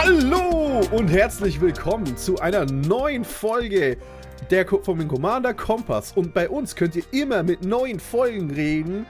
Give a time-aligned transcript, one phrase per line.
[0.00, 3.96] Hallo und herzlich willkommen zu einer neuen Folge
[4.48, 6.12] der vom Commander Kompass.
[6.12, 9.06] Und bei uns könnt ihr immer mit neuen Folgen reden,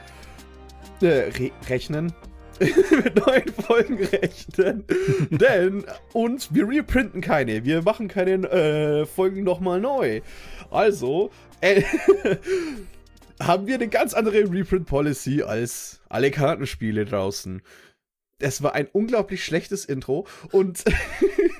[1.02, 2.14] äh, re rechnen.
[2.58, 4.84] mit neuen Folgen rechnen.
[5.30, 5.84] Denn
[6.14, 7.66] uns, wir reprinten keine.
[7.66, 10.22] Wir machen keine äh, Folgen nochmal neu.
[10.70, 11.28] Also,
[11.60, 11.82] äh,
[13.40, 17.60] haben wir eine ganz andere Reprint-Policy als alle Kartenspiele draußen.
[18.40, 20.84] Es war ein unglaublich schlechtes Intro und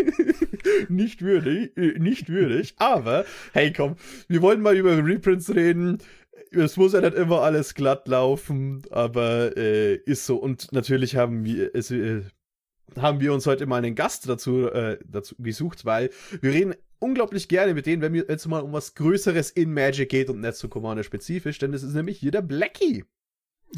[0.89, 3.97] nicht würdig, äh, nicht würdig, aber hey komm,
[4.29, 5.99] wir wollen mal über Reprints reden.
[6.53, 10.37] Es muss ja nicht immer alles glatt laufen, aber äh, ist so.
[10.37, 12.23] Und natürlich haben wir es, äh,
[12.97, 16.11] haben wir uns heute mal einen Gast dazu, äh, dazu gesucht, weil
[16.41, 20.09] wir reden unglaublich gerne mit denen, wenn wir jetzt mal um was Größeres in Magic
[20.09, 23.05] geht und nicht so Commander spezifisch, denn das ist nämlich hier der Blackie.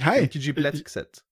[0.02, 0.22] Hi.
[0.22, 1.24] MTG Black Set.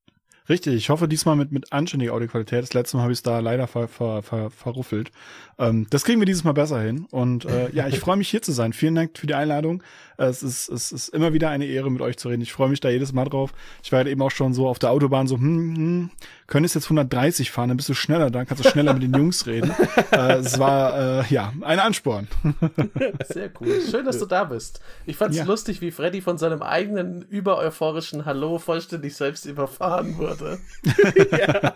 [0.49, 2.63] Richtig, ich hoffe diesmal mit, mit anständiger Audioqualität.
[2.63, 5.11] Das letzte Mal habe ich es da leider ver, ver, ver, verruffelt.
[5.59, 7.07] Ähm, das kriegen wir dieses Mal besser hin.
[7.11, 8.73] Und äh, ja, ich freue mich hier zu sein.
[8.73, 9.83] Vielen Dank für die Einladung.
[10.21, 12.43] Es ist, es ist immer wieder eine Ehre, mit euch zu reden.
[12.43, 13.53] Ich freue mich da jedes Mal drauf.
[13.85, 16.11] Ich war halt eben auch schon so auf der Autobahn so, hm, hm,
[16.49, 19.47] könntest jetzt 130 fahren, dann bist du schneller, dann kannst du schneller mit den Jungs
[19.47, 19.73] reden.
[20.11, 22.29] Äh, es war, äh, ja, ein Ansporn.
[23.29, 23.81] Sehr cool.
[23.89, 24.81] Schön, dass du da bist.
[25.07, 25.45] Ich fand es ja.
[25.45, 30.59] lustig, wie Freddy von seinem eigenen übereuphorischen Hallo vollständig selbst überfahren wurde.
[31.31, 31.75] ja.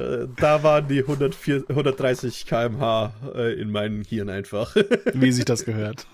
[0.00, 4.76] äh, da waren die 104, 130 km/h äh, in meinem Hirn einfach.
[5.14, 6.06] wie sich das gehört.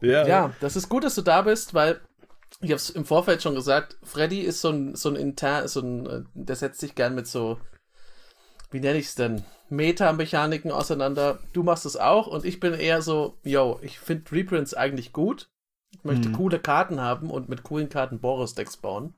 [0.00, 2.00] ja, ja das ist gut, dass du da bist, weil
[2.60, 5.80] ich habe es im Vorfeld schon gesagt, Freddy ist so ein, so ein intern, so
[5.80, 7.58] ein, äh, der setzt sich gern mit so,
[8.70, 11.38] wie nenne ich es denn, Metamechaniken auseinander.
[11.52, 15.48] Du machst es auch und ich bin eher so, yo, ich finde Reprints eigentlich gut.
[15.92, 16.36] Ich möchte hm.
[16.36, 19.14] coole Karten haben und mit coolen Karten Boros-Decks bauen.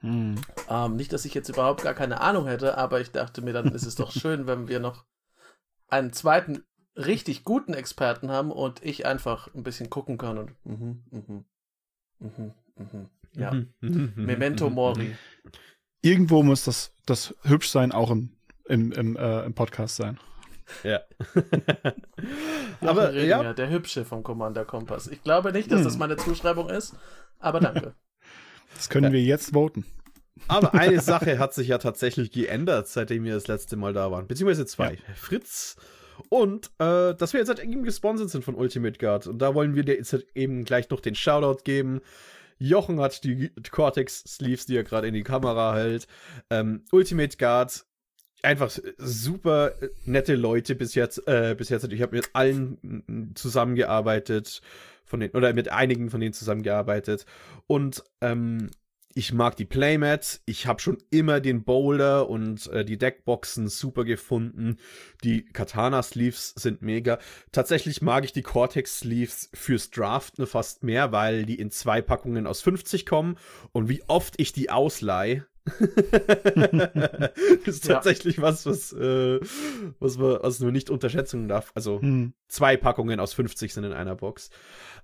[0.00, 0.36] Hm.
[0.68, 3.72] Ähm, nicht, dass ich jetzt überhaupt gar keine Ahnung hätte, aber ich dachte mir, dann
[3.72, 5.04] ist es doch schön, wenn wir noch
[5.88, 6.64] einen zweiten
[6.96, 11.44] richtig guten Experten haben und ich einfach ein bisschen gucken kann und mhm, mhm,
[12.18, 13.52] mhm, mhm, ja.
[13.52, 15.16] Mhm, mhm, mhm, Memento Mori.
[16.02, 18.30] Irgendwo muss das, das hübsch sein, auch im,
[18.66, 20.18] im, im, äh, im Podcast sein.
[20.84, 21.00] Ja.
[22.80, 23.52] aber ja.
[23.52, 25.06] der Hübsche vom Commander Kompass.
[25.06, 25.84] Ich glaube nicht, dass hm.
[25.84, 26.94] das meine Zuschreibung ist,
[27.38, 27.94] aber danke.
[28.74, 29.12] Das können ja.
[29.12, 29.84] wir jetzt voten.
[30.48, 34.26] Aber eine Sache hat sich ja tatsächlich geändert, seitdem wir das letzte Mal da waren.
[34.26, 34.94] Beziehungsweise zwei.
[34.94, 35.14] Ja.
[35.14, 35.76] Fritz
[36.28, 39.26] und äh, dass wir jetzt halt eben gesponsert sind von Ultimate Guard.
[39.26, 42.00] Und da wollen wir dir jetzt halt eben gleich noch den Shoutout geben.
[42.58, 46.06] Jochen hat die Cortex Sleeves, die er gerade in die Kamera hält.
[46.50, 47.84] Ähm, Ultimate Guard,
[48.42, 49.74] einfach super
[50.04, 51.26] nette Leute bis jetzt.
[51.26, 51.90] Äh, bis jetzt.
[51.90, 54.62] Ich habe mit allen zusammengearbeitet,
[55.04, 57.26] von den, oder mit einigen von denen zusammengearbeitet.
[57.66, 58.70] Und ähm,
[59.14, 60.42] ich mag die Playmats.
[60.46, 64.76] Ich habe schon immer den Boulder und äh, die Deckboxen super gefunden.
[65.24, 67.18] Die Katana Sleeves sind mega.
[67.50, 72.46] Tatsächlich mag ich die Cortex Sleeves fürs Draften fast mehr, weil die in zwei Packungen
[72.46, 73.36] aus 50 kommen.
[73.72, 75.46] Und wie oft ich die ausleihe,
[77.64, 78.42] das ist tatsächlich ja.
[78.42, 79.38] was, was, äh,
[80.00, 81.70] was, man, was man nicht unterschätzen darf.
[81.74, 82.32] Also hm.
[82.48, 84.50] zwei Packungen aus 50 sind in einer Box.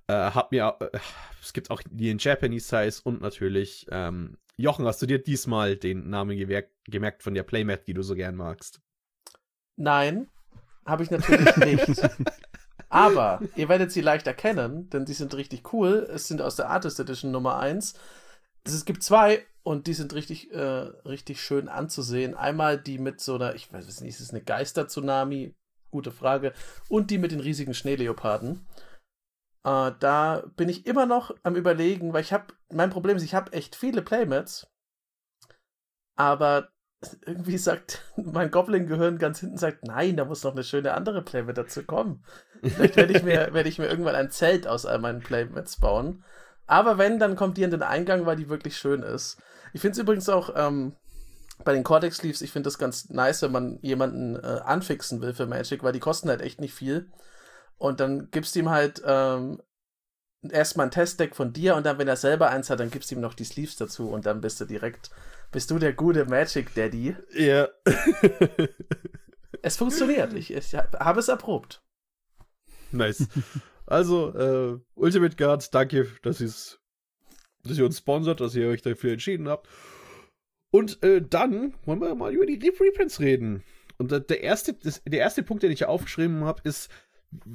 [0.09, 0.97] Äh, hab mir, äh,
[1.39, 5.77] es gibt auch die in Japanese Size und natürlich, ähm, Jochen, hast du dir diesmal
[5.77, 6.35] den Namen
[6.85, 8.81] gemerkt von der Playmat, die du so gern magst?
[9.77, 10.27] Nein,
[10.83, 12.09] habe ich natürlich nicht.
[12.89, 16.07] Aber ihr werdet sie leicht erkennen, denn die sind richtig cool.
[16.11, 17.93] Es sind aus der Artist Edition Nummer 1.
[18.63, 22.33] Es gibt zwei und die sind richtig, äh, richtig schön anzusehen.
[22.33, 25.53] Einmal die mit so einer, ich weiß nicht, ist es eine Geister-Tsunami?
[25.91, 26.53] Gute Frage.
[26.87, 28.65] Und die mit den riesigen Schneeleoparden.
[29.63, 33.35] Äh, da bin ich immer noch am überlegen, weil ich habe, mein Problem ist, ich
[33.35, 34.67] habe echt viele Playmats,
[36.15, 36.69] aber
[37.25, 41.57] irgendwie sagt mein Goblin-Gehirn ganz hinten sagt, nein, da muss noch eine schöne andere Playmat
[41.57, 42.23] dazu kommen.
[42.61, 46.23] Vielleicht werde ich mir, werde ich mir irgendwann ein Zelt aus all meinen Playmats bauen.
[46.67, 49.41] Aber wenn, dann kommt die in den Eingang, weil die wirklich schön ist.
[49.73, 50.95] Ich finde es übrigens auch ähm,
[51.63, 55.33] bei den Cortex Sleeves, ich finde das ganz nice, wenn man jemanden äh, anfixen will
[55.33, 57.11] für Magic, weil die kosten halt echt nicht viel.
[57.79, 59.61] Und dann gibst du ihm halt ähm,
[60.47, 63.15] erstmal ein Testdeck von dir und dann, wenn er selber eins hat, dann gibst du
[63.15, 65.09] ihm noch die Sleeves dazu und dann bist du direkt,
[65.51, 67.15] bist du der gute Magic Daddy.
[67.33, 67.69] Ja.
[69.61, 70.33] es funktioniert.
[70.33, 71.81] Ich, ich habe es erprobt.
[72.91, 73.27] Nice.
[73.85, 79.49] Also, äh, Ultimate Guards, danke, dass, dass ihr uns sponsert, dass ihr euch dafür entschieden
[79.49, 79.67] habt.
[80.71, 83.63] Und äh, dann wollen wir mal über die Reprints reden.
[83.97, 86.89] Und äh, der, erste, das, der erste Punkt, den ich aufgeschrieben habe, ist,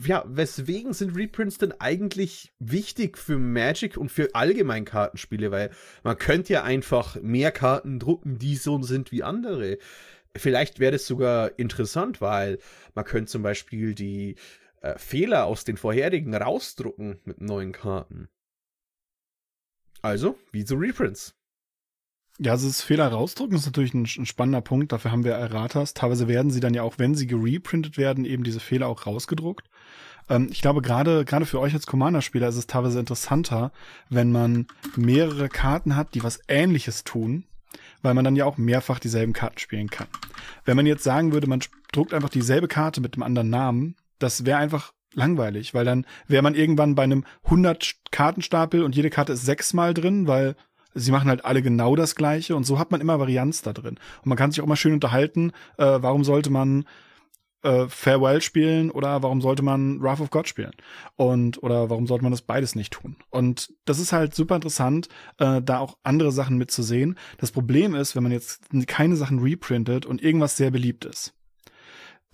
[0.06, 5.50] ja, weswegen sind Reprints denn eigentlich wichtig für Magic und für allgemein Kartenspiele?
[5.50, 5.70] Weil
[6.02, 9.78] man könnte ja einfach mehr Karten drucken, die so sind wie andere.
[10.36, 12.58] vielleicht wäre das sogar interessant, weil
[12.94, 14.36] man könnte zum Beispiel die
[14.82, 18.28] äh, Fehler aus den vorherigen rausdrucken mit neuen Karten.
[20.02, 21.34] Also, wie so Reprints.
[22.40, 24.90] Ja, also das Fehler rausdrucken ist natürlich ein, ein, spannender Punkt.
[24.90, 25.94] Dafür haben wir Erratas.
[25.94, 29.68] Teilweise werden sie dann ja auch, wenn sie gereprintet werden, eben diese Fehler auch rausgedruckt.
[30.28, 33.72] Ähm, ich glaube, gerade gerade für euch als Commander-Spieler ist es teilweise interessanter,
[34.08, 34.66] wenn man
[34.96, 37.44] mehrere Karten hat, die was Ähnliches tun,
[38.02, 40.08] weil man dann ja auch mehrfach dieselben Karten spielen kann.
[40.64, 41.60] Wenn man jetzt sagen würde, man
[41.92, 46.42] druckt einfach dieselbe Karte mit einem anderen Namen, das wäre einfach langweilig, weil dann wäre
[46.42, 50.56] man irgendwann bei einem 100 Kartenstapel und jede Karte ist sechsmal drin, weil
[50.94, 53.98] sie machen halt alle genau das Gleiche und so hat man immer Varianz da drin.
[54.22, 56.84] Und man kann sich auch mal schön unterhalten, äh, warum sollte man
[57.64, 60.72] äh, Farewell spielen oder warum sollte man Wrath of God spielen?
[61.16, 63.16] Und oder warum sollte man das beides nicht tun?
[63.30, 65.08] Und das ist halt super interessant,
[65.38, 67.18] äh, da auch andere Sachen mitzusehen.
[67.38, 71.34] Das Problem ist, wenn man jetzt keine Sachen reprintet und irgendwas sehr beliebt ist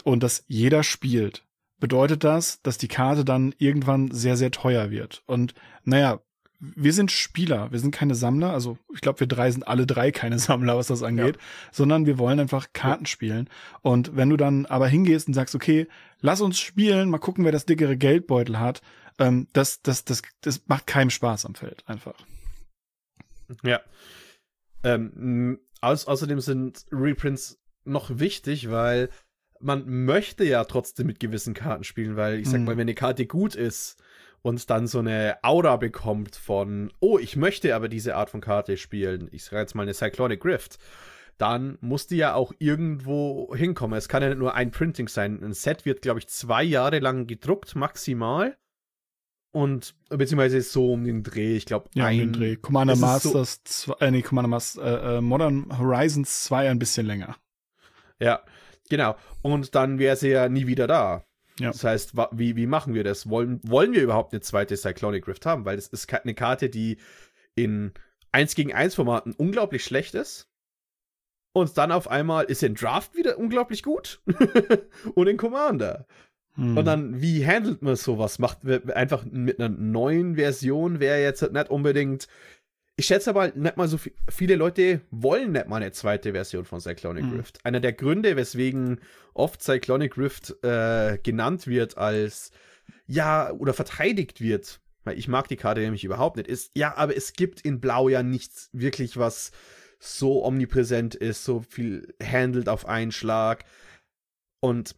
[0.04, 1.44] und das jeder spielt,
[1.78, 5.22] bedeutet das, dass die Karte dann irgendwann sehr, sehr teuer wird.
[5.26, 5.54] Und
[5.84, 6.20] naja,
[6.60, 8.52] wir sind Spieler, wir sind keine Sammler.
[8.52, 11.42] Also ich glaube, wir drei sind alle drei keine Sammler, was das angeht, ja.
[11.72, 13.48] sondern wir wollen einfach Karten spielen.
[13.82, 15.88] Und wenn du dann aber hingehst und sagst, okay,
[16.20, 18.82] lass uns spielen, mal gucken, wer das dickere Geldbeutel hat,
[19.18, 22.14] ähm, das, das, das, das macht keinem Spaß am Feld einfach.
[23.62, 23.80] Ja.
[24.84, 29.08] Ähm, au außerdem sind Reprints noch wichtig, weil
[29.60, 32.66] man möchte ja trotzdem mit gewissen Karten spielen, weil ich sag mhm.
[32.66, 34.02] mal, wenn eine Karte gut ist,
[34.42, 38.76] und dann so eine Aura bekommt von, oh, ich möchte aber diese Art von Karte
[38.76, 39.28] spielen.
[39.32, 40.78] Ich sage jetzt mal eine Cyclonic Rift.
[41.36, 43.96] Dann muss die ja auch irgendwo hinkommen.
[43.96, 45.42] Es kann ja nicht nur ein Printing sein.
[45.42, 48.56] Ein Set wird, glaube ich, zwei Jahre lang gedruckt, maximal.
[49.52, 52.56] Und beziehungsweise so um den Dreh, ich glaube, ja, ein um den Dreh.
[52.56, 57.06] Commander Masters, so, zwei, äh, nee, Commander Masters, äh, äh, Modern Horizons 2 ein bisschen
[57.06, 57.36] länger.
[58.20, 58.42] Ja,
[58.88, 59.16] genau.
[59.42, 61.24] Und dann wäre sie ja nie wieder da.
[61.58, 61.72] Ja.
[61.72, 63.28] Das heißt, wie, wie machen wir das?
[63.28, 65.64] Wollen, wollen wir überhaupt eine zweite Cyclonic Rift haben?
[65.64, 66.98] Weil das ist eine Karte, die
[67.54, 67.92] in
[68.32, 70.48] 1 gegen 1 Formaten unglaublich schlecht ist.
[71.52, 74.22] Und dann auf einmal ist in Draft wieder unglaublich gut.
[75.14, 76.06] und in Commander.
[76.54, 76.76] Hm.
[76.76, 78.38] Und dann, wie handelt man sowas?
[78.38, 78.58] Macht
[78.90, 82.28] einfach mit einer neuen Version wäre jetzt nicht unbedingt
[83.00, 86.66] ich schätze aber nicht mal so viel, viele Leute wollen nicht mal eine zweite Version
[86.66, 87.38] von Cyclonic mhm.
[87.38, 87.64] Rift.
[87.64, 89.00] Einer der Gründe, weswegen
[89.32, 92.50] oft Cyclonic Rift äh, genannt wird als
[93.06, 97.16] ja oder verteidigt wird, weil ich mag die Karte nämlich überhaupt nicht, ist ja, aber
[97.16, 99.50] es gibt in Blau ja nichts wirklich, was
[99.98, 103.64] so omnipräsent ist, so viel handelt auf einen Schlag.
[104.60, 104.94] Und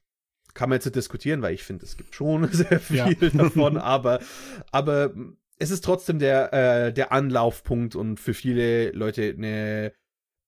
[0.54, 3.14] kann man jetzt diskutieren, weil ich finde, es gibt schon sehr viel ja.
[3.14, 4.18] davon, aber,
[4.72, 5.14] aber
[5.62, 9.94] es ist trotzdem der, äh, der Anlaufpunkt und für viele Leute eine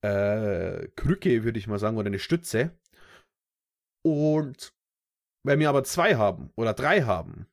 [0.03, 2.77] äh, Krücke, würde ich mal sagen, oder eine Stütze.
[4.05, 4.75] Und
[5.47, 7.47] wenn wir aber zwei haben oder drei haben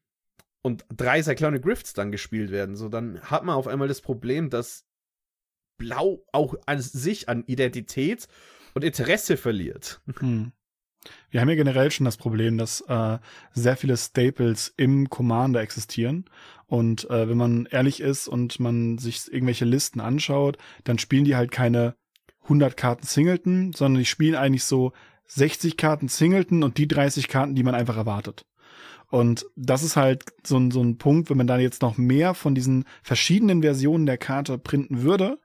[0.63, 4.49] und drei Cyclonic Rifts dann gespielt werden, so dann hat man auf einmal das Problem,
[4.49, 4.87] dass
[5.77, 8.27] Blau auch an sich an Identität
[8.73, 10.01] und Interesse verliert.
[10.17, 10.51] Hm.
[11.29, 13.17] Wir haben ja generell schon das Problem, dass äh,
[13.53, 16.25] sehr viele Staples im Commander existieren.
[16.67, 21.35] Und äh, wenn man ehrlich ist und man sich irgendwelche Listen anschaut, dann spielen die
[21.35, 21.95] halt keine
[22.43, 24.93] 100 Karten Singleton, sondern die spielen eigentlich so
[25.27, 28.45] 60 Karten Singleton und die 30 Karten, die man einfach erwartet.
[29.09, 32.33] Und das ist halt so ein, so ein Punkt, wenn man da jetzt noch mehr
[32.33, 35.39] von diesen verschiedenen Versionen der Karte printen würde,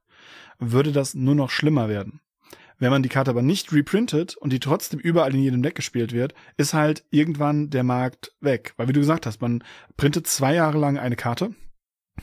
[0.59, 2.21] würde das nur noch schlimmer werden.
[2.79, 6.13] Wenn man die Karte aber nicht reprintet und die trotzdem überall in jedem Deck gespielt
[6.13, 8.75] wird, ist halt irgendwann der Markt weg.
[8.77, 9.65] Weil wie du gesagt hast, man
[9.97, 11.55] printet zwei Jahre lang eine Karte,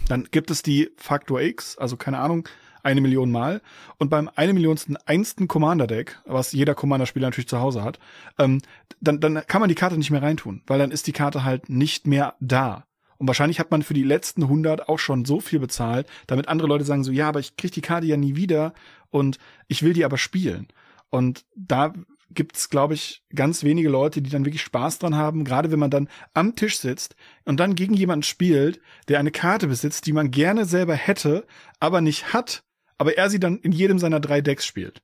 [0.07, 2.47] dann gibt es die Faktor X, also keine Ahnung,
[2.83, 3.61] eine Million Mal.
[3.97, 7.99] Und beim eine Millionsten einsten Commander-Deck, was jeder Commander-Spieler natürlich zu Hause hat,
[8.37, 8.61] ähm,
[8.99, 11.69] dann, dann kann man die Karte nicht mehr reintun, weil dann ist die Karte halt
[11.69, 12.85] nicht mehr da.
[13.23, 16.67] Und wahrscheinlich hat man für die letzten 100 auch schon so viel bezahlt, damit andere
[16.67, 18.73] Leute sagen so, ja, aber ich krieg die Karte ja nie wieder
[19.11, 19.37] und
[19.69, 20.67] ich will die aber spielen.
[21.09, 21.93] Und da
[22.31, 25.89] gibt's, glaube ich, ganz wenige Leute, die dann wirklich Spaß dran haben, gerade wenn man
[25.89, 27.15] dann am Tisch sitzt
[27.45, 31.47] und dann gegen jemanden spielt, der eine Karte besitzt, die man gerne selber hätte,
[31.79, 32.65] aber nicht hat,
[32.97, 35.01] aber er sie dann in jedem seiner drei Decks spielt.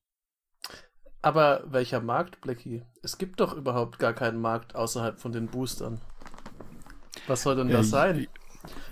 [1.22, 2.84] Aber welcher Markt, Blackie?
[3.02, 6.02] Es gibt doch überhaupt gar keinen Markt außerhalb von den Boostern.
[7.28, 8.28] Was soll denn das äh, sein?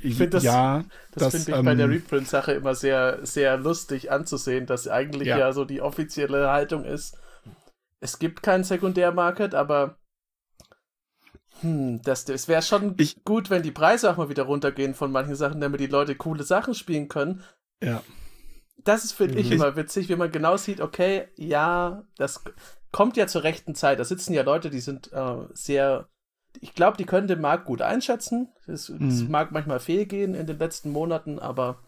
[0.02, 3.26] Ich finde das, ja, das, das finde ich ähm, bei der ähm, Reprint-Sache immer sehr,
[3.26, 5.38] sehr lustig anzusehen, dass eigentlich ja.
[5.38, 7.18] ja so die offizielle Haltung ist.
[8.00, 9.98] Es gibt keinen Sekundärmarket, aber
[11.62, 15.12] hm, das, das wäre schon ich, gut, wenn die Preise auch mal wieder runtergehen von
[15.12, 17.44] manchen Sachen, damit die Leute coole Sachen spielen können.
[17.82, 18.04] Ja.
[18.84, 19.54] Das ist, finde ich, mhm.
[19.54, 22.44] immer witzig, wenn man genau sieht, okay, ja, das
[22.92, 24.00] kommt ja zur rechten Zeit.
[24.00, 26.08] Da sitzen ja Leute, die sind äh, sehr,
[26.62, 28.50] ich glaube, die können den Markt gut einschätzen.
[28.66, 29.28] Es mhm.
[29.30, 31.80] mag manchmal fehlgehen in den letzten Monaten, aber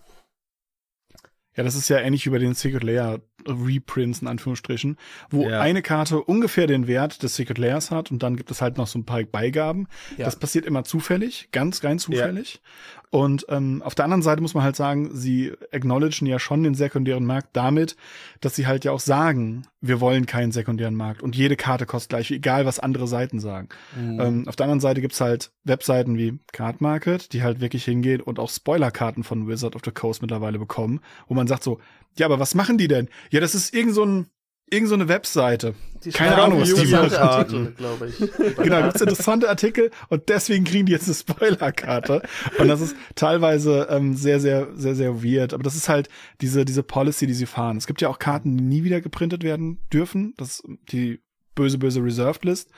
[1.55, 4.97] ja, das ist ja ähnlich über den Secret Layer Reprints in Anführungsstrichen,
[5.29, 5.61] wo ja.
[5.61, 8.87] eine Karte ungefähr den Wert des Secret Layers hat und dann gibt es halt noch
[8.87, 9.87] so ein paar Beigaben.
[10.17, 10.25] Ja.
[10.25, 12.55] Das passiert immer zufällig, ganz rein zufällig.
[12.55, 12.99] Ja.
[13.11, 16.75] Und ähm, auf der anderen Seite muss man halt sagen, sie acknowledgen ja schon den
[16.75, 17.95] sekundären Markt damit,
[18.39, 22.09] dass sie halt ja auch sagen, wir wollen keinen sekundären Markt und jede Karte kostet
[22.09, 23.69] gleich, egal was andere Seiten sagen.
[23.99, 24.19] Mhm.
[24.19, 28.21] Ähm, auf der anderen Seite gibt's halt Webseiten wie Card Market, die halt wirklich hingehen
[28.21, 31.79] und auch Spoilerkarten von Wizard of the Coast mittlerweile bekommen, wo man sagt so,
[32.17, 33.09] ja, aber was machen die denn?
[33.31, 34.27] Ja, das ist irgend so ein
[34.71, 35.73] irgend so eine Webseite.
[36.03, 37.13] Die Keine Ahnung, was die macht.
[37.13, 38.17] Artikel, glaube ich.
[38.55, 42.21] genau, gibt's interessante Artikel und deswegen kriegen die jetzt eine Spoilerkarte.
[42.57, 45.53] Und das ist teilweise ähm, sehr, sehr, sehr, sehr weird.
[45.53, 46.07] Aber das ist halt
[46.39, 47.77] diese, diese Policy, die sie fahren.
[47.77, 50.33] Es gibt ja auch Karten, die nie wieder geprintet werden dürfen.
[50.37, 51.19] Das ist die
[51.55, 52.69] böse, böse Reserved List.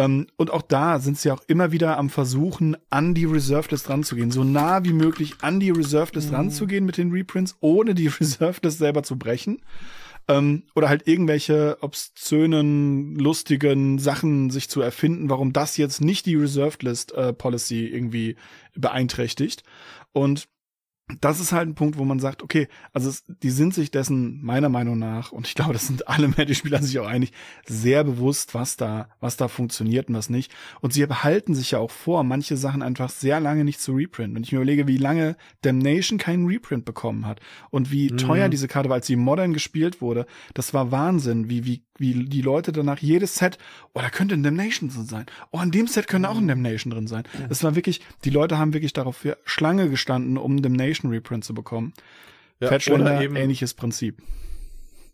[0.00, 3.90] Ähm, und auch da sind sie auch immer wieder am Versuchen, an die Reserved List
[3.90, 4.30] ranzugehen.
[4.30, 6.36] So nah wie möglich an die Reserved List mhm.
[6.36, 9.60] ranzugehen mit den Reprints, ohne die Reserved List selber zu brechen.
[10.26, 16.36] Ähm, oder halt irgendwelche obszönen, lustigen Sachen sich zu erfinden, warum das jetzt nicht die
[16.36, 18.36] Reserved List äh, Policy irgendwie
[18.74, 19.64] beeinträchtigt.
[20.12, 20.48] Und
[21.20, 24.42] das ist halt ein Punkt, wo man sagt, okay, also es, die sind sich dessen
[24.42, 27.32] meiner Meinung nach und ich glaube, das sind alle Magic-Spieler sich auch einig,
[27.66, 30.52] sehr bewusst, was da, was da funktioniert und was nicht.
[30.80, 34.34] Und sie behalten sich ja auch vor, manche Sachen einfach sehr lange nicht zu reprinten.
[34.34, 37.40] Wenn ich mir überlege, wie lange Damnation keinen Reprint bekommen hat
[37.70, 38.18] und wie mhm.
[38.18, 42.24] teuer diese Karte war, als sie modern gespielt wurde, das war Wahnsinn, wie, wie wie
[42.24, 43.58] die Leute danach jedes Set,
[43.92, 45.26] oh, da könnte ein Damnation drin sein.
[45.52, 47.24] Oh, in dem Set könnte auch ein Damnation drin sein.
[47.50, 51.54] Es war wirklich, die Leute haben wirklich darauf für Schlange gestanden, um Damnation Reprint zu
[51.54, 51.92] bekommen.
[52.58, 54.22] Ja, Fetchlander, eben, ähnliches Prinzip.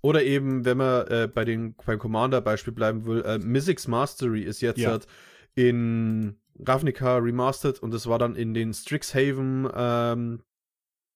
[0.00, 4.60] Oder eben, wenn man äh, bei den beim Commander-Beispiel bleiben will, äh, Mystics Mastery ist
[4.60, 4.90] jetzt ja.
[4.90, 5.06] halt
[5.54, 10.42] in Ravnica remastered und das war dann in den Strixhaven ähm,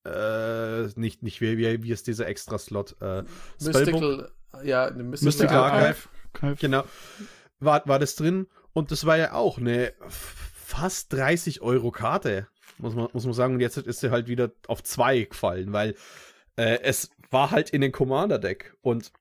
[0.05, 2.97] äh, nicht, nicht wie, wie, wie ist dieser Extra-Slot?
[3.01, 3.25] Äh,
[3.61, 4.31] Mystical,
[4.63, 6.09] ja, eine Mystical, Mystical Archive.
[6.35, 6.57] Archive.
[6.61, 6.85] Genau.
[7.59, 12.95] War, war das drin und das war ja auch eine fast 30 Euro Karte, muss
[12.95, 13.55] man, muss man sagen.
[13.55, 15.95] Und jetzt ist sie halt wieder auf zwei gefallen, weil
[16.57, 18.77] äh, es war halt in den Commander-Deck.
[18.81, 19.13] Und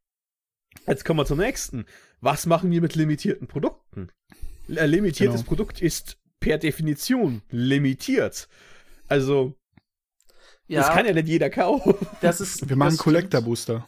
[0.87, 1.85] jetzt kommen wir zum nächsten.
[2.21, 4.09] Was machen wir mit limitierten Produkten?
[4.67, 5.47] Ein limitiertes genau.
[5.47, 8.47] Produkt ist per Definition limitiert.
[9.07, 9.55] Also,
[10.67, 11.95] ja, das kann ja nicht jeder kaufen.
[12.21, 13.87] Das ist, Wir machen Collector Booster.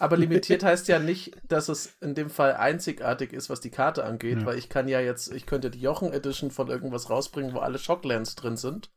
[0.00, 4.04] Aber limitiert heißt ja nicht, dass es in dem Fall einzigartig ist, was die Karte
[4.04, 4.46] angeht, ja.
[4.46, 7.78] weil ich kann ja jetzt, ich könnte die Jochen Edition von irgendwas rausbringen, wo alle
[7.78, 8.90] Shocklands drin sind.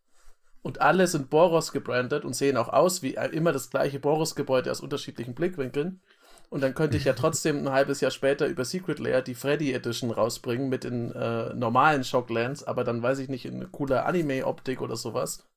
[0.61, 4.79] Und alle sind Boros gebrandet und sehen auch aus wie immer das gleiche Boros-Gebäude aus
[4.79, 6.01] unterschiedlichen Blickwinkeln.
[6.49, 9.73] Und dann könnte ich ja trotzdem ein halbes Jahr später über Secret Layer die Freddy
[9.73, 14.79] Edition rausbringen mit den äh, normalen Shocklands, aber dann weiß ich nicht, in cooler Anime-Optik
[14.79, 15.49] oder sowas.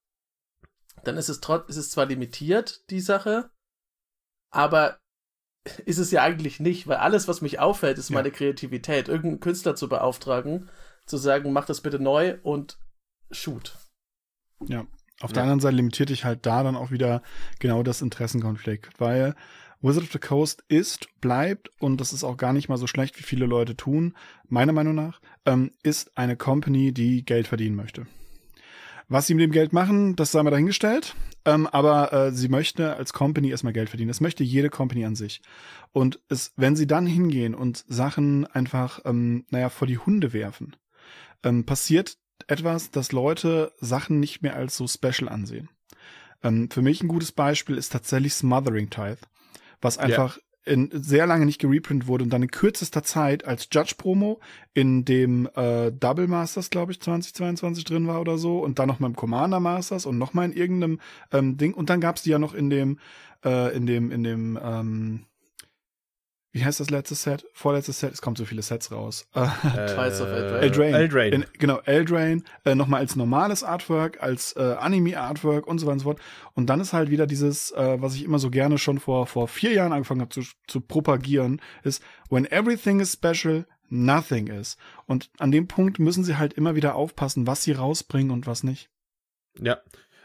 [1.05, 1.39] Dann ist es,
[1.69, 3.51] ist es zwar limitiert, die Sache,
[4.51, 4.99] aber
[5.85, 8.15] ist es ja eigentlich nicht, weil alles, was mich auffällt, ist ja.
[8.15, 9.09] meine Kreativität.
[9.09, 10.69] Irgendeinen Künstler zu beauftragen,
[11.07, 12.79] zu sagen, mach das bitte neu und
[13.31, 13.77] shoot.
[14.67, 14.87] Ja.
[15.21, 15.35] Auf ja.
[15.35, 17.23] der anderen Seite limitiert dich halt da dann auch wieder
[17.59, 19.35] genau das Interessenkonflikt, weil
[19.81, 23.19] Wizard of the Coast ist, bleibt, und das ist auch gar nicht mal so schlecht,
[23.19, 24.15] wie viele Leute tun,
[24.49, 28.07] meiner Meinung nach, ähm, ist eine Company, die Geld verdienen möchte.
[29.09, 31.15] Was sie mit dem Geld machen, das sei mal dahingestellt.
[31.45, 34.09] Ähm, aber äh, sie möchte als Company erstmal Geld verdienen.
[34.09, 35.43] Das möchte jede Company an sich.
[35.93, 40.75] Und es, wenn sie dann hingehen und Sachen einfach, ähm, naja, vor die Hunde werfen,
[41.45, 45.69] ähm, passiert etwas, dass Leute Sachen nicht mehr als so special ansehen.
[46.43, 49.19] Ähm, für mich ein gutes Beispiel ist tatsächlich Smothering Tithe,
[49.81, 54.41] was einfach in, sehr lange nicht gereprint wurde und dann in kürzester Zeit als Judge-Promo
[54.75, 59.01] in dem äh, Double Masters, glaube ich, 2022 drin war oder so und dann noch
[59.01, 61.01] mal im Commander Masters und noch mal in irgendeinem
[61.33, 61.73] ähm, Ding.
[61.73, 62.99] Und dann gab's die ja noch in dem
[63.45, 65.27] äh, in dem in dem ähm,
[66.57, 67.47] wie heißt das letzte Set?
[67.53, 69.29] Vorletztes Set, es kommt so viele Sets raus.
[69.37, 70.61] Äh, Twice of Eldraine.
[70.61, 70.97] Eldraine.
[70.97, 71.35] Eldraine.
[71.37, 75.99] In, genau, Eldraine, äh, nochmal als normales Artwork, als äh, Anime-Artwork und so weiter und
[75.99, 76.21] so fort.
[76.55, 79.49] Und dann ist halt wieder dieses, äh, was ich immer so gerne schon vor, vor
[79.49, 84.79] vier Jahren angefangen habe zu, zu propagieren, ist, when everything is special, nothing is.
[85.05, 88.63] Und an dem Punkt müssen sie halt immer wieder aufpassen, was sie rausbringen und was
[88.63, 88.89] nicht.
[89.61, 89.81] Ja.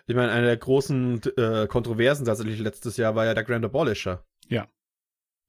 [0.08, 4.24] Ich meine, eine der großen äh, Kontroversen tatsächlich letztes Jahr war ja der Grand Abolisher.
[4.48, 4.68] Ja.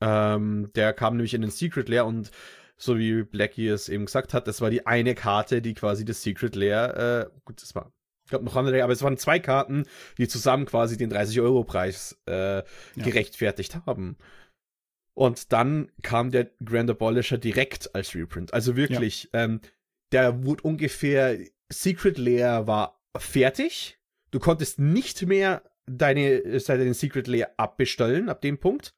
[0.03, 2.33] Ähm, der kam nämlich in den Secret Lair und
[2.77, 6.23] so wie Blackie es eben gesagt hat, das war die eine Karte, die quasi das
[6.23, 7.93] Secret Lair, äh, gut, das war,
[8.25, 9.85] ich glaube noch andere, aber es waren zwei Karten,
[10.19, 12.65] die zusammen quasi den 30-Euro-Preis äh, ja.
[12.97, 14.17] gerechtfertigt haben.
[15.15, 18.53] Und dann kam der Grand Abolisher direkt als Reprint.
[18.53, 19.45] Also wirklich, ja.
[19.45, 19.61] ähm,
[20.11, 21.39] der wurde ungefähr,
[21.73, 23.99] Secret Lair war fertig.
[24.33, 28.95] Du konntest nicht mehr deine, deine Secret Lair abbestellen ab dem Punkt.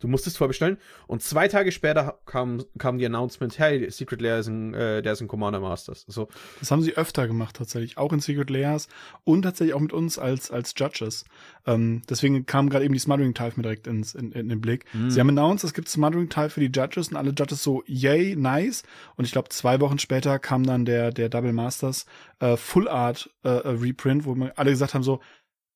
[0.00, 0.78] Du musstest vorbestellen.
[1.06, 5.12] Und zwei Tage später kam, kam die Announcement, hey, Secret Lair ist ein, äh, der
[5.12, 6.04] ist ein Commander Masters.
[6.08, 6.28] So.
[6.58, 7.98] Das haben sie öfter gemacht, tatsächlich.
[7.98, 8.88] Auch in Secret Layers
[9.24, 11.24] und tatsächlich auch mit uns als, als Judges.
[11.66, 14.86] Ähm, deswegen kam gerade eben die Smothering Tile mir direkt ins, in, in den Blick.
[14.94, 15.10] Mhm.
[15.10, 18.34] Sie haben announced, es gibt Smothering Tile für die Judges und alle Judges so, yay,
[18.36, 18.82] nice.
[19.16, 22.06] Und ich glaube, zwei Wochen später kam dann der, der Double Masters
[22.38, 25.20] äh, Full Art äh, äh Reprint, wo alle gesagt haben so,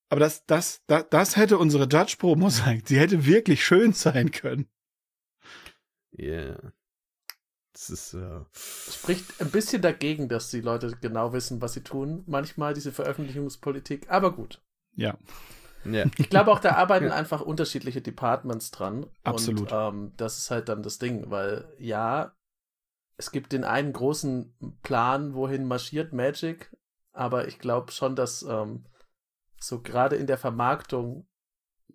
[0.08, 2.86] aber das, das, das, das hätte unsere Judge Pro Mosaik.
[2.86, 4.68] Sie hätte wirklich schön sein können.
[6.12, 6.24] Ja.
[6.26, 6.72] Yeah.
[7.74, 12.22] Das ist, äh Spricht ein bisschen dagegen, dass die Leute genau wissen, was sie tun.
[12.26, 14.62] Manchmal diese Veröffentlichungspolitik, aber gut.
[14.94, 15.18] Ja.
[15.84, 16.04] ja.
[16.16, 19.06] Ich glaube auch, da arbeiten einfach unterschiedliche Departments dran.
[19.24, 19.72] Absolut.
[19.72, 22.36] Und ähm, das ist halt dann das Ding, weil ja,
[23.16, 26.70] es gibt den einen großen Plan, wohin marschiert Magic,
[27.12, 28.86] aber ich glaube schon, dass ähm,
[29.66, 31.26] so gerade in der Vermarktung,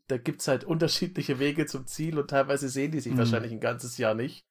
[0.07, 3.19] da gibt es halt unterschiedliche Wege zum Ziel und teilweise sehen die sich mhm.
[3.19, 4.45] wahrscheinlich ein ganzes Jahr nicht.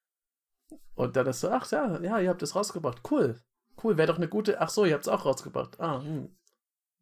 [0.94, 3.02] Und dann ist so, ach ja, ja, ihr habt es rausgebracht.
[3.10, 3.40] Cool.
[3.82, 4.60] Cool, wäre doch eine gute.
[4.60, 5.78] Ach so, ihr habt es auch rausgebracht.
[5.80, 6.36] Ah, hm.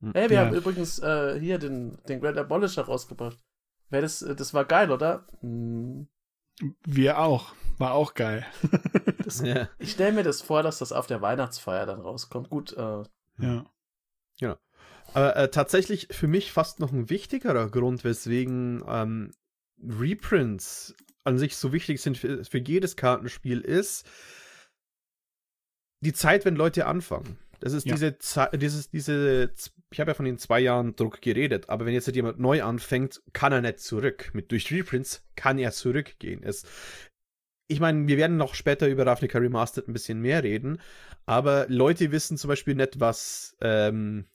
[0.01, 0.13] hm.
[0.13, 0.45] Hey, wir ja.
[0.45, 3.39] haben übrigens äh, hier den, den Grand Abolisher rausgebracht.
[3.89, 5.27] Wär das, äh, das war geil, oder?
[5.41, 6.09] Hm.
[6.85, 7.55] Wir auch.
[7.79, 8.47] War auch geil.
[9.25, 9.69] das, ja.
[9.79, 12.51] Ich stelle mir das vor, dass das auf der Weihnachtsfeier dann rauskommt.
[12.51, 12.73] Gut.
[12.75, 13.03] Äh,
[13.39, 13.65] ja.
[14.39, 14.59] Ja.
[15.17, 19.31] Aber äh, tatsächlich für mich fast noch ein wichtigerer Grund, weswegen ähm,
[19.83, 20.95] Reprints
[21.25, 24.07] an sich so wichtig sind für, für jedes Kartenspiel, ist
[26.03, 27.39] die Zeit, wenn Leute anfangen.
[27.61, 27.95] Das ist ja.
[27.95, 29.55] diese Zeit, dieses, diese,
[29.91, 33.23] ich habe ja von den zwei Jahren Druck geredet, aber wenn jetzt jemand neu anfängt,
[33.33, 34.33] kann er nicht zurück.
[34.35, 36.43] Mit durch Reprints kann er zurückgehen.
[36.43, 36.65] Es,
[37.69, 40.79] ich meine, wir werden noch später über Ravnica Remastered ein bisschen mehr reden,
[41.25, 44.27] aber Leute wissen zum Beispiel nicht, was ähm,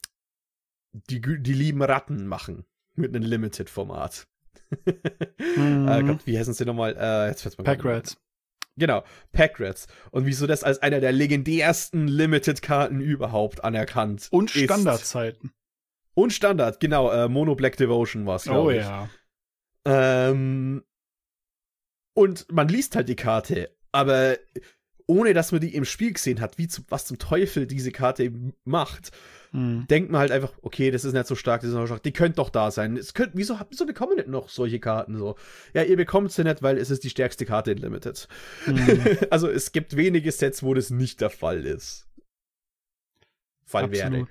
[0.94, 4.28] die, die lieben Ratten machen mit einem Limited-Format.
[5.56, 5.88] mhm.
[5.88, 6.96] äh, Gott, wie heißen sie nochmal?
[6.98, 8.18] Äh, jetzt mal Pack Rats.
[8.78, 9.88] Genau, Pack Rats.
[10.12, 15.52] Und wieso das als einer der legendärsten Limited-Karten überhaupt anerkannt Und Standardzeiten.
[16.14, 17.12] Und Standard, genau.
[17.12, 18.78] Äh, Mono Black Devotion war es, Oh ich.
[18.78, 19.10] ja.
[19.86, 20.84] Ähm,
[22.14, 24.38] und man liest halt die Karte, aber
[25.12, 28.32] ohne dass man die im Spiel gesehen hat, wie zu, was zum Teufel diese Karte
[28.64, 29.12] macht,
[29.52, 29.86] hm.
[29.90, 32.04] denkt man halt einfach, okay, das ist nicht so stark, das ist nicht so stark,
[32.04, 32.96] die könnte doch da sein.
[32.96, 35.36] Es könnt, wieso, wieso bekommen wir denn noch solche Karten so?
[35.74, 38.30] Ja, ihr bekommt sie nicht, weil es ist die stärkste Karte in Limited.
[38.64, 39.18] Hm.
[39.30, 42.08] also es gibt wenige Sets, wo das nicht der Fall ist.
[43.66, 44.14] Fall Absolut.
[44.14, 44.28] wäre.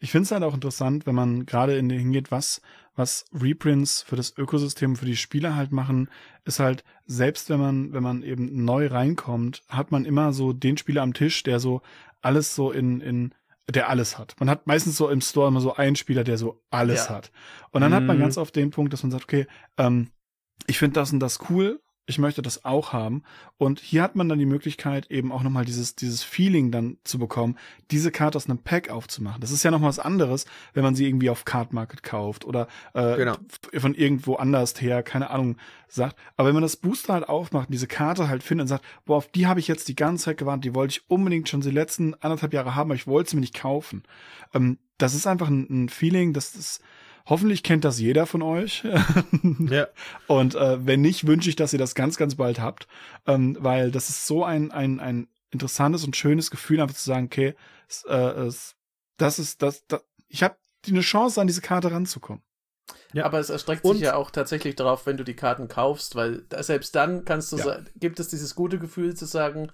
[0.00, 2.62] Ich finde es halt auch interessant, wenn man gerade in hingeht, was,
[2.96, 6.08] was Reprints für das Ökosystem, für die Spieler halt machen,
[6.44, 10.76] ist halt, selbst wenn man, wenn man eben neu reinkommt, hat man immer so den
[10.76, 11.82] Spieler am Tisch, der so
[12.22, 13.34] alles so in, in
[13.68, 14.36] der alles hat.
[14.38, 17.16] Man hat meistens so im Store immer so einen Spieler, der so alles ja.
[17.16, 17.32] hat.
[17.70, 17.96] Und dann mhm.
[17.96, 18.22] hat man mhm.
[18.22, 19.46] ganz oft den Punkt, dass man sagt, okay,
[19.78, 20.10] ähm,
[20.66, 23.22] ich finde das und das cool, ich möchte das auch haben.
[23.56, 27.18] Und hier hat man dann die Möglichkeit, eben auch nochmal dieses, dieses Feeling dann zu
[27.18, 27.56] bekommen,
[27.90, 29.40] diese Karte aus einem Pack aufzumachen.
[29.40, 32.68] Das ist ja nochmal was anderes, wenn man sie irgendwie auf Card Market kauft oder
[32.92, 33.36] äh, genau.
[33.78, 35.56] von irgendwo anders her, keine Ahnung,
[35.88, 36.16] sagt.
[36.36, 39.28] Aber wenn man das Booster halt aufmacht, diese Karte halt findet und sagt, boah, auf
[39.28, 42.14] die habe ich jetzt die ganze Zeit gewartet, die wollte ich unbedingt schon die letzten
[42.14, 44.02] anderthalb Jahre haben, aber ich wollte sie mir nicht kaufen.
[44.52, 46.82] Ähm, das ist einfach ein, ein Feeling, das ist
[47.26, 48.84] Hoffentlich kennt das jeder von euch.
[49.70, 49.88] ja.
[50.26, 52.86] Und äh, wenn nicht, wünsche ich, dass ihr das ganz, ganz bald habt,
[53.26, 57.26] ähm, weil das ist so ein, ein, ein interessantes und schönes Gefühl, einfach zu sagen,
[57.26, 57.54] okay,
[57.88, 58.76] es, äh, es,
[59.16, 60.56] das ist das, das ich habe
[60.86, 62.42] eine Chance, an diese Karte ranzukommen.
[63.14, 63.24] Ja.
[63.24, 66.44] Aber es erstreckt und sich ja auch tatsächlich darauf, wenn du die Karten kaufst, weil
[66.60, 67.78] selbst dann kannst du ja.
[67.96, 69.72] gibt es dieses gute Gefühl zu sagen,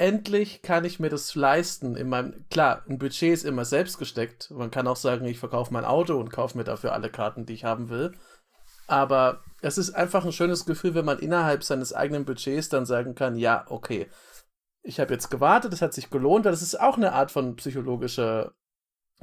[0.00, 1.94] endlich kann ich mir das leisten.
[1.94, 4.50] In meinem, klar, ein Budget ist immer selbst gesteckt.
[4.50, 7.52] Man kann auch sagen, ich verkaufe mein Auto und kaufe mir dafür alle Karten, die
[7.52, 8.12] ich haben will.
[8.86, 13.14] Aber es ist einfach ein schönes Gefühl, wenn man innerhalb seines eigenen Budgets dann sagen
[13.14, 14.08] kann, ja, okay,
[14.82, 17.56] ich habe jetzt gewartet, es hat sich gelohnt, weil das ist auch eine Art von
[17.56, 18.54] psychologischer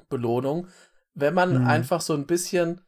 [0.09, 0.67] Belohnung,
[1.15, 1.67] wenn man mhm.
[1.67, 2.81] einfach so ein bisschen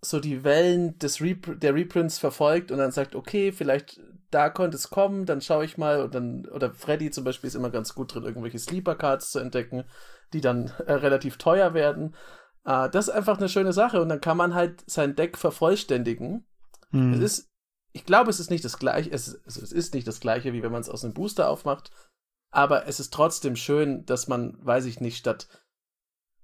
[0.00, 4.76] so die Wellen des Rep der Reprints verfolgt und dann sagt, okay, vielleicht da könnte
[4.76, 7.94] es kommen, dann schaue ich mal und dann, oder Freddy zum Beispiel ist immer ganz
[7.94, 9.84] gut drin, irgendwelche Sleeper-Cards zu entdecken,
[10.32, 12.14] die dann äh, relativ teuer werden.
[12.64, 16.46] Äh, das ist einfach eine schöne Sache und dann kann man halt sein Deck vervollständigen.
[16.90, 17.14] Hm.
[17.14, 17.48] Es ist,
[17.92, 20.62] ich glaube, es ist nicht das gleiche, es, also es ist nicht das gleiche, wie
[20.62, 21.90] wenn man es aus einem Booster aufmacht,
[22.50, 25.48] aber es ist trotzdem schön, dass man, weiß ich nicht, statt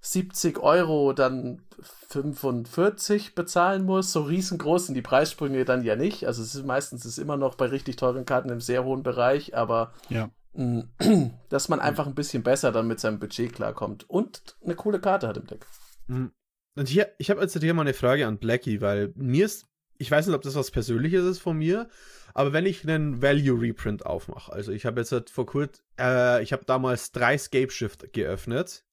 [0.04, 1.62] 70 Euro dann
[2.08, 4.12] 45 bezahlen muss.
[4.12, 6.26] So riesengroß sind die Preissprünge dann ja nicht.
[6.26, 9.56] Also es ist meistens ist immer noch bei richtig teuren Karten im sehr hohen Bereich,
[9.56, 10.30] aber ja.
[11.48, 15.26] dass man einfach ein bisschen besser dann mit seinem Budget klarkommt und eine coole Karte
[15.26, 15.66] hat im Deck.
[16.06, 16.32] Mhm.
[16.76, 20.10] Und hier, ich habe jetzt hier mal eine Frage an Blackie, weil mir ist, ich
[20.10, 21.88] weiß nicht, ob das was Persönliches ist von mir,
[22.34, 26.42] aber wenn ich einen Value Reprint aufmache, also ich habe jetzt halt vor kurzem, äh,
[26.42, 28.84] ich habe damals drei Scape Shift geöffnet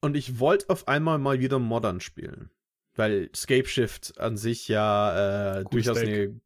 [0.00, 2.50] und ich wollte auf einmal mal wieder Modern spielen,
[2.94, 6.08] weil Scape Shift an sich ja äh, durchaus Deck.
[6.08, 6.40] eine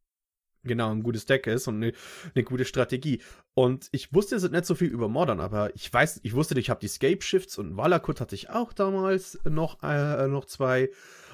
[0.63, 1.93] genau ein gutes Deck ist und eine,
[2.35, 3.23] eine gute Strategie.
[3.61, 6.71] Und ich wusste jetzt nicht so viel über Modern, aber ich weiß, ich wusste, ich
[6.71, 10.89] habe die Scape Shifts und Valakut hatte ich auch damals noch, äh, noch zwei.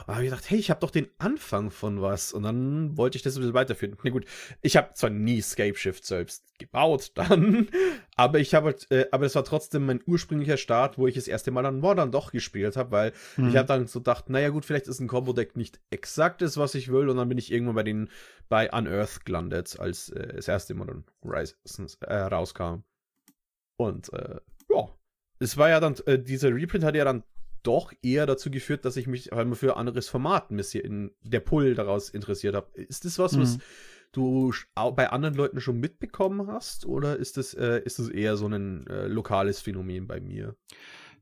[0.08, 2.32] Aber ich gedacht, hey, ich habe doch den Anfang von was.
[2.32, 3.96] Und dann wollte ich das ein bisschen weiterführen.
[4.02, 4.24] Na gut,
[4.62, 7.68] ich habe zwar nie Scape Shift selbst gebaut dann,
[8.16, 11.50] aber ich habe, äh, aber es war trotzdem mein ursprünglicher Start, wo ich das erste
[11.50, 13.50] Mal dann Modern doch gespielt habe, weil mhm.
[13.50, 16.74] ich habe dann so gedacht, naja gut, vielleicht ist ein Combo-Deck nicht exakt das, was
[16.74, 17.08] ich will.
[17.08, 18.08] Und dann bin ich irgendwann bei den,
[18.48, 22.82] bei Unearth gelandet, als äh, das erste Modern Horizons äh, rauskam.
[23.76, 24.88] Und äh, ja,
[25.38, 27.22] es war ja dann, äh, dieser Reprint hat ja dann
[27.62, 30.50] doch eher dazu geführt, dass ich mich einmal für ein anderes Format
[30.84, 32.68] in der Pull daraus interessiert habe.
[32.80, 33.40] Ist das was, mhm.
[33.40, 33.58] was
[34.12, 34.52] du
[34.94, 38.86] bei anderen Leuten schon mitbekommen hast oder ist das, äh, ist das eher so ein
[38.86, 40.56] äh, lokales Phänomen bei mir?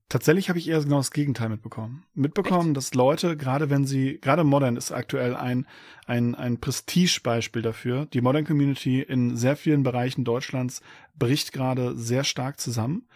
[0.09, 2.05] Tatsächlich habe ich eher genau das Gegenteil mitbekommen.
[2.15, 2.77] Mitbekommen, Echt?
[2.77, 5.67] dass Leute, gerade wenn sie, gerade Modern ist aktuell ein,
[6.07, 8.07] ein, ein Prestigebeispiel dafür.
[8.07, 10.83] Die Modern Community in sehr vielen Bereichen Deutschlands
[11.19, 13.09] bricht gerade sehr stark zusammen.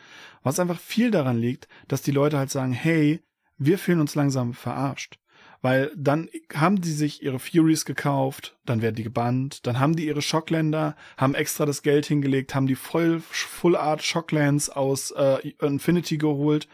[0.43, 3.21] Was einfach viel daran liegt, dass die Leute halt sagen, hey,
[3.59, 5.19] wir fühlen uns langsam verarscht.
[5.61, 10.07] Weil dann haben die sich ihre Furies gekauft, dann werden die gebannt, dann haben die
[10.07, 15.49] ihre Shockländer, haben extra das Geld hingelegt, haben die Full, Full Art Shocklands aus äh,
[15.61, 16.69] Infinity geholt,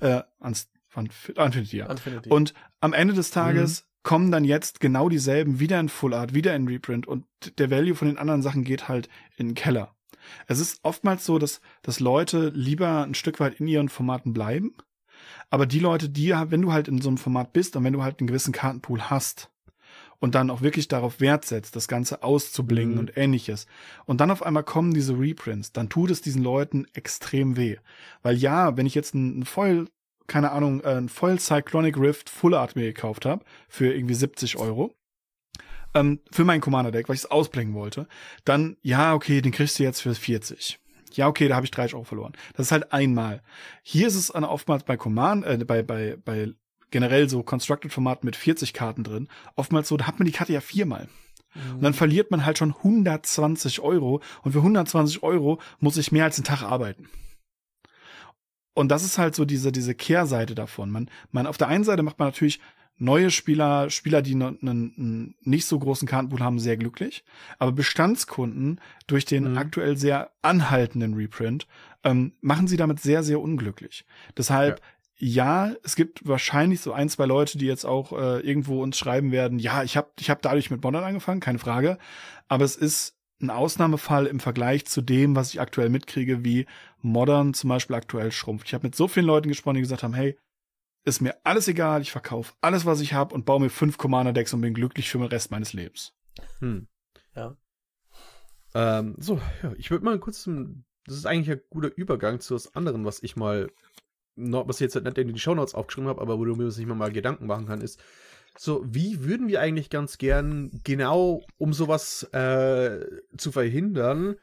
[0.00, 1.86] äh, ans, von, Infinity, ja.
[1.90, 2.28] Infinity.
[2.28, 3.86] Und am Ende des Tages mhm.
[4.02, 7.24] kommen dann jetzt genau dieselben wieder in Full Art, wieder in Reprint und
[7.58, 9.94] der Value von den anderen Sachen geht halt in den Keller.
[10.46, 14.74] Es ist oftmals so, dass, dass Leute lieber ein Stück weit in ihren Formaten bleiben
[15.50, 18.02] aber die Leute, die, wenn du halt in so einem Format bist und wenn du
[18.02, 19.50] halt einen gewissen Kartenpool hast
[20.18, 23.00] und dann auch wirklich darauf Wert setzt, das Ganze auszublingen mhm.
[23.00, 23.66] und ähnliches,
[24.06, 27.76] und dann auf einmal kommen diese Reprints, dann tut es diesen Leuten extrem weh.
[28.22, 29.88] Weil ja, wenn ich jetzt ein, ein Foil,
[30.26, 34.56] keine Ahnung, äh, ein Foil Cyclonic Rift Full Art mir gekauft habe, für irgendwie 70
[34.56, 34.94] Euro,
[35.94, 38.08] ähm, für mein Commander-Deck, weil ich es ausblingen wollte,
[38.44, 40.78] dann, ja, okay, den kriegst du jetzt für 40
[41.16, 42.32] ja, okay, da habe ich 30 Euro verloren.
[42.54, 43.42] Das ist halt einmal.
[43.82, 46.52] Hier ist es oftmals bei Command, äh, bei, bei, bei
[46.90, 50.60] generell so Constructed-Format mit 40 Karten drin, oftmals so, da hat man die Karte ja
[50.60, 51.08] viermal.
[51.72, 56.24] Und dann verliert man halt schon 120 Euro und für 120 Euro muss ich mehr
[56.24, 57.08] als einen Tag arbeiten.
[58.74, 60.90] Und das ist halt so diese, diese Kehrseite davon.
[60.90, 62.60] Man, man, auf der einen Seite macht man natürlich
[62.98, 67.24] neue Spieler, Spieler, die einen nicht so großen Kartenpool haben, sehr glücklich.
[67.58, 69.58] Aber Bestandskunden durch den mhm.
[69.58, 71.66] aktuell sehr anhaltenden Reprint
[72.04, 74.06] ähm, machen sie damit sehr, sehr unglücklich.
[74.36, 74.80] Deshalb,
[75.18, 75.66] ja.
[75.68, 75.76] ja.
[75.82, 79.58] es gibt wahrscheinlich so ein, zwei Leute, die jetzt auch äh, irgendwo uns schreiben werden,
[79.58, 81.98] ja, ich habe ich hab dadurch mit Modern angefangen, keine Frage.
[82.48, 86.66] Aber es ist ein Ausnahmefall im Vergleich zu dem, was ich aktuell mitkriege, wie
[87.02, 88.66] Modern zum Beispiel aktuell schrumpft.
[88.68, 90.38] Ich habe mit so vielen Leuten gesprochen, die gesagt haben, hey,
[91.06, 94.52] ist mir alles egal, ich verkaufe alles, was ich habe und baue mir fünf Commander-Decks
[94.52, 96.12] und bin glücklich für den Rest meines Lebens.
[96.58, 96.88] Hm.
[97.34, 97.56] Ja.
[98.74, 100.44] Ähm, so, ja, ich würde mal kurz,
[101.06, 103.70] das ist eigentlich ein guter Übergang zu was anderem, was ich mal,
[104.34, 106.84] noch, was ich jetzt nicht in die Shownotes aufgeschrieben habe, aber wo du mir sich
[106.86, 108.02] mal, mal Gedanken machen kann, ist,
[108.58, 113.00] so, wie würden wir eigentlich ganz gern genau, um sowas äh,
[113.36, 114.36] zu verhindern,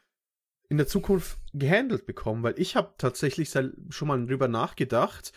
[0.70, 2.42] in der Zukunft gehandelt bekommen?
[2.42, 5.32] Weil ich habe tatsächlich schon mal drüber nachgedacht,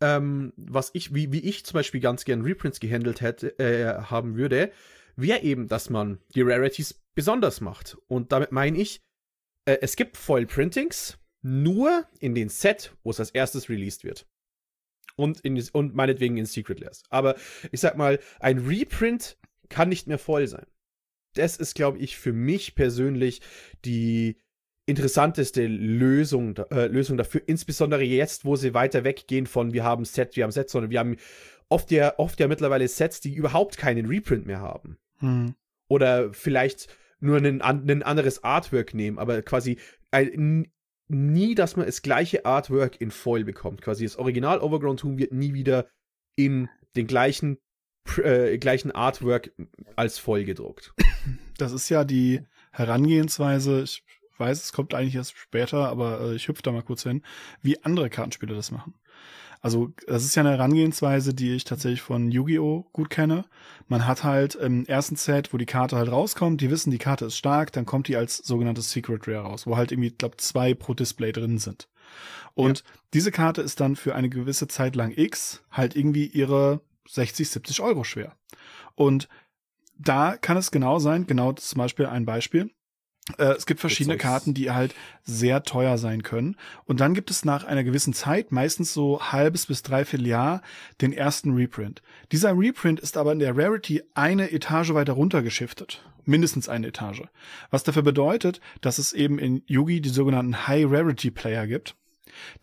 [0.00, 4.36] ähm, was ich, wie, wie ich zum Beispiel ganz gern Reprints gehandelt hätte, äh, haben
[4.36, 4.70] würde,
[5.16, 7.96] wäre eben, dass man die Rarities besonders macht.
[8.08, 9.02] Und damit meine ich,
[9.64, 14.26] äh, es gibt Foil Printings nur in den Set, wo es als erstes released wird.
[15.16, 17.04] Und, in, und meinetwegen in Secret Layers.
[17.08, 17.36] Aber
[17.70, 20.66] ich sag mal, ein Reprint kann nicht mehr voll sein.
[21.34, 23.40] Das ist, glaube ich, für mich persönlich
[23.84, 24.38] die,
[24.86, 30.36] interessanteste Lösung, äh, Lösung dafür, insbesondere jetzt, wo sie weiter weggehen von wir haben Set,
[30.36, 31.16] wir haben Set, sondern wir haben
[31.68, 34.98] oft ja, oft ja mittlerweile Sets, die überhaupt keinen Reprint mehr haben.
[35.18, 35.54] Hm.
[35.88, 36.88] Oder vielleicht
[37.20, 39.78] nur ein, ein anderes Artwork nehmen, aber quasi
[40.10, 40.70] ein,
[41.08, 43.80] nie, dass man das gleiche Artwork in Foil bekommt.
[43.82, 45.88] Quasi das Original Overgrown Tomb wird nie wieder
[46.36, 47.58] in den gleichen
[48.22, 49.52] äh, gleichen Artwork
[49.96, 50.94] als Foil gedruckt.
[51.56, 52.40] Das ist ja die
[52.72, 54.04] Herangehensweise, ich
[54.38, 57.22] weiß, es kommt eigentlich erst später, aber äh, ich hüpfe da mal kurz hin,
[57.62, 58.94] wie andere Kartenspiele das machen.
[59.64, 62.86] Also das ist ja eine Herangehensweise, die ich tatsächlich von Yu-Gi-Oh!
[62.92, 63.46] gut kenne.
[63.88, 67.24] Man hat halt im ersten Set, wo die Karte halt rauskommt, die wissen, die Karte
[67.24, 70.74] ist stark, dann kommt die als sogenanntes Secret Rare raus, wo halt irgendwie, glaube zwei
[70.74, 71.88] pro Display drin sind.
[72.52, 72.84] Und ja.
[73.14, 77.80] diese Karte ist dann für eine gewisse Zeit lang X halt irgendwie ihre 60, 70
[77.80, 78.36] Euro schwer.
[78.94, 79.30] Und
[79.98, 82.70] da kann es genau sein, genau zum Beispiel ein Beispiel.
[83.38, 86.56] Äh, es gibt verschiedene Karten, die halt sehr teuer sein können.
[86.84, 90.62] Und dann gibt es nach einer gewissen Zeit, meistens so halbes bis dreiviertel Jahr,
[91.00, 92.02] den ersten Reprint.
[92.32, 96.02] Dieser Reprint ist aber in der Rarity eine Etage weiter runtergeschiftet.
[96.26, 97.22] Mindestens eine Etage.
[97.70, 101.96] Was dafür bedeutet, dass es eben in Yugi die sogenannten High Rarity Player gibt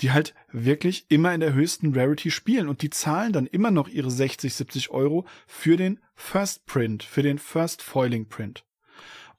[0.02, 3.88] die halt wirklich immer in der höchsten Rarity spielen und die zahlen dann immer noch
[3.88, 8.65] ihre 60, 70 Euro für den First Print, für den First Foiling Print.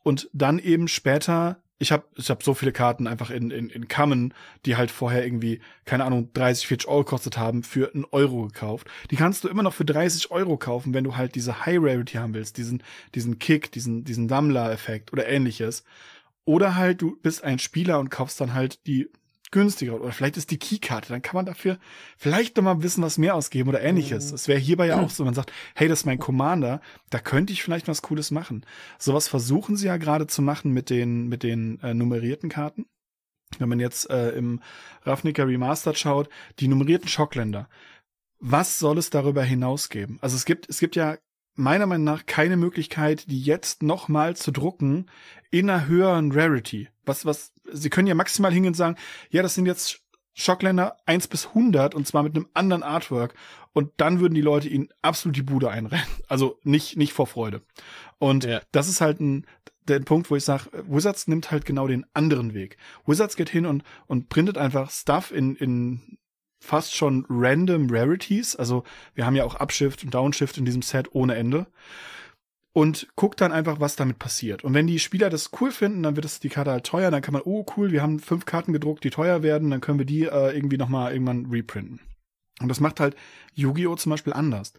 [0.02, 3.88] Und dann eben später, ich habe ich hab so viele Karten einfach in, in, in
[3.88, 4.34] Kammen,
[4.66, 8.88] die halt vorher irgendwie, keine Ahnung, 30, 40 Euro gekostet haben, für einen Euro gekauft.
[9.10, 12.14] Die kannst du immer noch für 30 Euro kaufen, wenn du halt diese High Rarity
[12.14, 12.82] haben willst, diesen,
[13.14, 15.84] diesen Kick, diesen, diesen Sammler-Effekt oder ähnliches.
[16.44, 19.08] Oder halt, du bist ein Spieler und kaufst dann halt die
[19.52, 20.00] günstiger.
[20.00, 21.10] Oder vielleicht ist die Keykarte.
[21.10, 21.78] Dann kann man dafür
[22.16, 24.30] vielleicht noch mal ein bisschen was mehr ausgeben oder ähnliches.
[24.30, 24.34] Mhm.
[24.34, 27.52] Es wäre hierbei ja auch so, man sagt, hey, das ist mein Commander, da könnte
[27.52, 28.66] ich vielleicht was Cooles machen.
[28.98, 32.86] Sowas versuchen sie ja gerade zu machen mit den, mit den äh, nummerierten Karten.
[33.58, 34.60] Wenn man jetzt äh, im
[35.02, 37.68] Ravnica Remastered schaut, die nummerierten Schockländer.
[38.40, 40.18] Was soll es darüber hinaus geben?
[40.20, 41.18] Also es gibt, es gibt ja
[41.54, 45.06] meiner Meinung nach keine Möglichkeit, die jetzt nochmal zu drucken
[45.50, 46.88] in einer höheren Rarity.
[47.04, 48.96] Was, was, sie können ja maximal hingehen und sagen,
[49.30, 50.00] ja, das sind jetzt
[50.34, 53.34] Schockländer 1 bis 100 und zwar mit einem anderen Artwork
[53.72, 56.06] und dann würden die Leute ihnen absolut die Bude einrennen.
[56.28, 57.62] Also nicht, nicht vor Freude.
[58.18, 58.62] Und ja.
[58.72, 59.46] das ist halt ein,
[59.88, 62.76] der Punkt, wo ich sage, Wizards nimmt halt genau den anderen Weg.
[63.04, 66.18] Wizards geht hin und, und printet einfach Stuff in, in
[66.60, 68.56] fast schon random Rarities.
[68.56, 71.66] Also wir haben ja auch Upshift und Downshift in diesem Set ohne Ende.
[72.74, 74.64] Und guckt dann einfach, was damit passiert.
[74.64, 77.10] Und wenn die Spieler das cool finden, dann wird es die Karte halt teuer.
[77.10, 79.70] Dann kann man, oh cool, wir haben fünf Karten gedruckt, die teuer werden.
[79.70, 82.00] Dann können wir die äh, irgendwie nochmal irgendwann reprinten.
[82.60, 83.14] Und das macht halt
[83.54, 83.96] Yu-Gi-Oh!
[83.96, 84.72] zum Beispiel anders.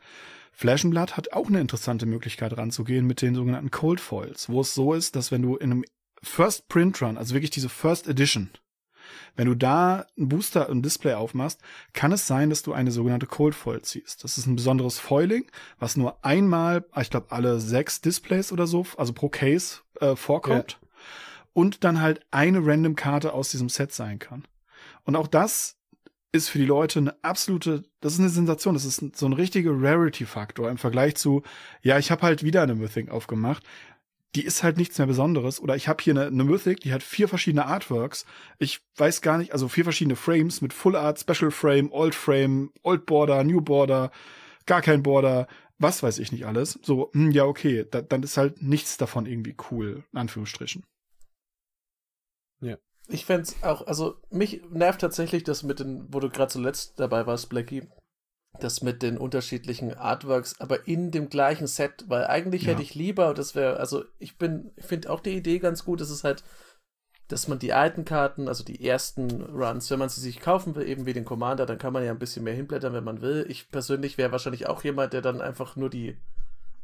[0.51, 4.73] Flash Blood hat auch eine interessante Möglichkeit ranzugehen mit den sogenannten Cold Foils, wo es
[4.73, 5.85] so ist, dass wenn du in einem
[6.21, 8.49] First Print Run, also wirklich diese First Edition,
[9.35, 11.61] wenn du da ein Booster und Display aufmachst,
[11.93, 14.23] kann es sein, dass du eine sogenannte Cold Foil ziehst.
[14.23, 15.45] Das ist ein besonderes Foiling,
[15.79, 20.79] was nur einmal, ich glaube, alle sechs Displays oder so, also pro Case äh, vorkommt.
[20.81, 20.87] Ja.
[21.53, 24.45] Und dann halt eine random Karte aus diesem Set sein kann.
[25.03, 25.77] Und auch das
[26.33, 29.71] ist für die Leute eine absolute, das ist eine Sensation, das ist so ein richtiger
[29.71, 31.43] Rarity-Faktor im Vergleich zu,
[31.83, 33.63] ja, ich habe halt wieder eine Mythic aufgemacht
[34.35, 35.59] die ist halt nichts mehr Besonderes.
[35.59, 38.25] Oder ich habe hier eine, eine Mythic, die hat vier verschiedene Artworks.
[38.57, 42.71] Ich weiß gar nicht, also vier verschiedene Frames mit Full Art, Special Frame, Old Frame,
[42.81, 44.11] Old Border, New Border,
[44.65, 46.79] gar kein Border, was weiß ich nicht alles.
[46.81, 50.85] So, hm, ja, okay, da, dann ist halt nichts davon irgendwie cool, in Anführungsstrichen.
[52.61, 52.77] Ja.
[53.09, 57.27] Ich fände auch, also mich nervt tatsächlich das mit den, wo du gerade zuletzt dabei
[57.27, 57.87] warst, Blackie,
[58.59, 62.71] das mit den unterschiedlichen Artworks, aber in dem gleichen Set, weil eigentlich ja.
[62.71, 66.01] hätte ich lieber, das wäre, also ich bin, ich finde auch die Idee ganz gut,
[66.01, 66.43] dass es halt,
[67.27, 70.87] dass man die alten Karten, also die ersten Runs, wenn man sie sich kaufen will,
[70.87, 73.45] eben wie den Commander, dann kann man ja ein bisschen mehr hinblättern, wenn man will.
[73.49, 76.17] Ich persönlich wäre wahrscheinlich auch jemand, der dann einfach nur die,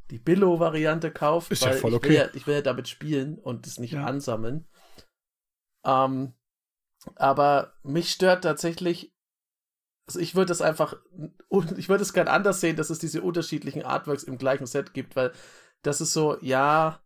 [0.09, 2.07] die Billo-Variante kauft, Ist weil ja voll okay.
[2.07, 4.05] ich, will ja, ich will ja damit spielen und es nicht ja.
[4.05, 4.67] ansammeln.
[5.85, 6.33] Ähm,
[7.15, 9.13] aber mich stört tatsächlich
[10.09, 10.95] also ich würde es einfach,
[11.77, 15.15] ich würde es gern anders sehen, dass es diese unterschiedlichen Artworks im gleichen Set gibt,
[15.15, 15.31] weil
[15.83, 16.99] das ist so, ja,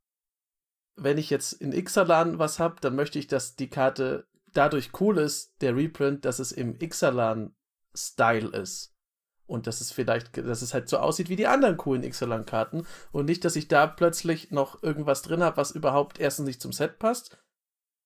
[0.96, 5.18] wenn ich jetzt in Ixalan was habe, dann möchte ich, dass die Karte dadurch cool
[5.18, 8.96] ist, der Reprint, dass es im Ixalan-Style ist.
[9.48, 12.88] Und dass es vielleicht, dass es halt so aussieht wie die anderen coolen Ixalan-Karten.
[13.12, 16.72] Und nicht, dass ich da plötzlich noch irgendwas drin habe, was überhaupt erstens nicht zum
[16.72, 17.38] Set passt,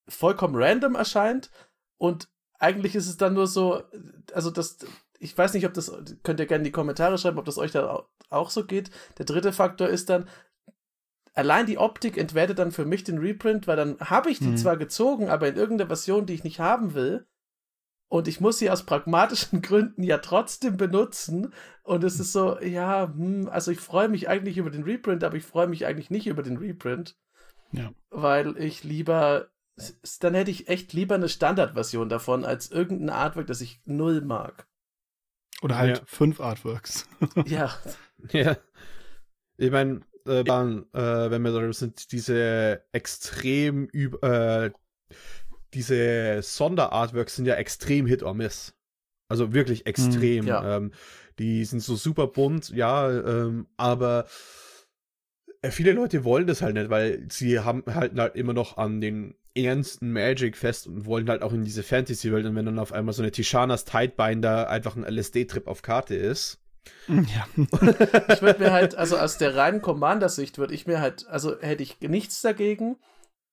[0.08, 1.50] vollkommen random erscheint
[1.98, 3.82] und eigentlich ist es dann nur so,
[4.32, 4.78] also das,
[5.18, 5.92] ich weiß nicht, ob das,
[6.22, 8.90] könnt ihr gerne in die Kommentare schreiben, ob das euch da auch so geht.
[9.18, 10.28] Der dritte Faktor ist dann,
[11.34, 14.56] allein die Optik entwertet dann für mich den Reprint, weil dann habe ich die mhm.
[14.56, 17.26] zwar gezogen, aber in irgendeiner Version, die ich nicht haben will.
[18.10, 21.52] Und ich muss sie aus pragmatischen Gründen ja trotzdem benutzen.
[21.82, 25.36] Und es ist so, ja, hm, also ich freue mich eigentlich über den Reprint, aber
[25.36, 27.16] ich freue mich eigentlich nicht über den Reprint.
[27.72, 27.92] Ja.
[28.10, 29.48] Weil ich lieber
[30.20, 34.66] dann hätte ich echt lieber eine Standardversion davon als irgendein Artwork, das ich null mag.
[35.62, 36.04] Oder halt ja.
[36.06, 37.08] fünf Artworks.
[37.46, 37.76] ja.
[38.32, 38.56] Ja.
[39.56, 44.70] Ich meine, äh, äh, wenn wir da sind, diese extrem über, äh,
[45.74, 48.74] diese Sonderartworks sind ja extrem Hit or Miss.
[49.28, 50.44] Also wirklich extrem.
[50.44, 50.76] Mhm, ja.
[50.76, 50.92] ähm,
[51.38, 54.26] die sind so super bunt, ja, ähm, aber
[55.62, 59.34] äh, viele Leute wollen das halt nicht, weil sie haben halt immer noch an den
[59.64, 62.46] ernsten Magic fest und wollen halt auch in diese Fantasy-Welt.
[62.46, 66.58] Und wenn dann auf einmal so eine Tishanas Tidebinder einfach ein LSD-Trip auf Karte ist.
[67.08, 67.46] Ja.
[67.56, 71.82] ich würde mir halt, also aus der reinen Commander-Sicht würde ich mir halt, also hätte
[71.82, 72.96] ich nichts dagegen,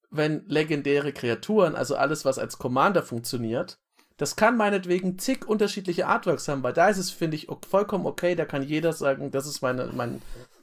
[0.10, 3.80] wenn legendäre Kreaturen, also alles, was als Commander funktioniert,
[4.18, 8.36] das kann meinetwegen zig unterschiedliche Artworks haben, weil da ist es, finde ich, vollkommen okay,
[8.36, 10.22] da kann jeder sagen, das ist meine, mein,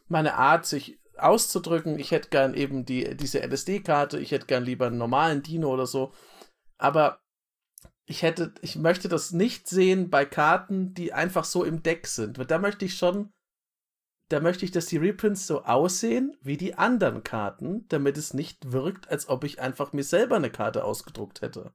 [0.09, 1.99] meine Art, sich auszudrücken.
[1.99, 5.87] Ich hätte gern eben die, diese LSD-Karte, ich hätte gern lieber einen normalen Dino oder
[5.87, 6.13] so.
[6.79, 7.21] Aber
[8.07, 12.39] ich hätte, ich möchte das nicht sehen bei Karten, die einfach so im Deck sind.
[12.51, 13.33] Da möchte ich schon,
[14.29, 18.73] da möchte ich, dass die Reprints so aussehen wie die anderen Karten, damit es nicht
[18.73, 21.73] wirkt, als ob ich einfach mir selber eine Karte ausgedruckt hätte.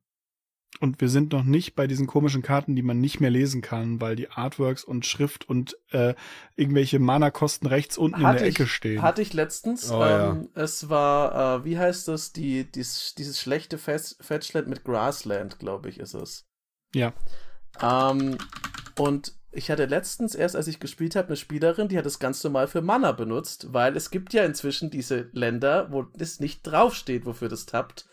[0.80, 4.00] Und wir sind noch nicht bei diesen komischen Karten, die man nicht mehr lesen kann,
[4.00, 6.14] weil die Artworks und Schrift und äh,
[6.56, 9.02] irgendwelche Mana-Kosten rechts unten hatte in der ich, Ecke stehen.
[9.02, 9.92] Hatte ich letztens.
[9.92, 10.62] Oh, ähm, ja.
[10.62, 16.00] Es war, äh, wie heißt das, die, dies, dieses schlechte Fetchland mit Grassland, glaube ich,
[16.00, 16.46] ist es.
[16.94, 17.14] Ja.
[17.82, 18.38] Ähm,
[19.00, 22.44] und ich hatte letztens erst, als ich gespielt habe, eine Spielerin, die hat das ganz
[22.44, 27.26] normal für Mana benutzt, weil es gibt ja inzwischen diese Länder, wo es nicht draufsteht,
[27.26, 28.08] wofür das tappt.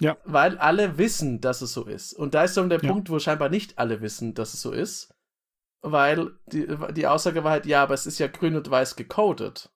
[0.00, 0.16] Ja.
[0.24, 2.14] Weil alle wissen, dass es so ist.
[2.14, 2.90] Und da ist so der ja.
[2.90, 5.14] Punkt, wo scheinbar nicht alle wissen, dass es so ist.
[5.82, 9.70] Weil die, die Aussage war halt, ja, aber es ist ja grün und weiß gecodet.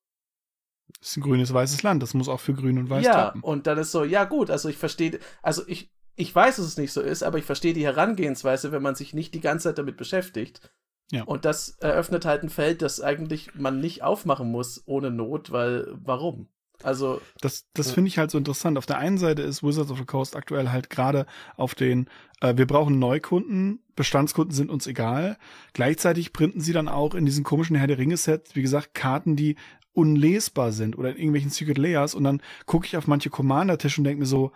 [1.00, 2.02] Es ist ein grünes, weißes Land.
[2.02, 3.42] Das muss auch für grün und weiß Ja, klappen.
[3.42, 6.76] und dann ist so, ja gut, also ich verstehe, also ich, ich weiß, dass es
[6.76, 9.78] nicht so ist, aber ich verstehe die Herangehensweise, wenn man sich nicht die ganze Zeit
[9.78, 10.70] damit beschäftigt.
[11.10, 11.24] Ja.
[11.24, 15.88] Und das eröffnet halt ein Feld, das eigentlich man nicht aufmachen muss ohne Not, weil
[15.92, 16.48] warum?
[16.82, 17.20] Also.
[17.40, 18.78] Das, das finde ich halt so interessant.
[18.78, 22.08] Auf der einen Seite ist Wizards of the Coast aktuell halt gerade auf den,
[22.40, 25.36] äh, wir brauchen Neukunden, Bestandskunden sind uns egal.
[25.72, 29.56] Gleichzeitig printen sie dann auch in diesen komischen Herr der Ringe-Sets, wie gesagt, Karten, die
[29.92, 34.04] unlesbar sind oder in irgendwelchen Secret Layers und dann gucke ich auf manche Commander-Tische und
[34.04, 34.50] denke mir so,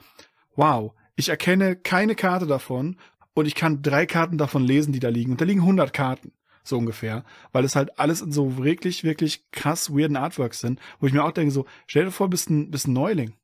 [0.56, 2.96] wow, ich erkenne keine Karte davon
[3.34, 5.30] und ich kann drei Karten davon lesen, die da liegen.
[5.32, 6.32] Und da liegen 100 Karten
[6.68, 11.06] so ungefähr, weil es halt alles in so wirklich, wirklich krass weirden Artworks sind, wo
[11.06, 13.34] ich mir auch denke, so, stell dir vor, bist ein, bist ein Neuling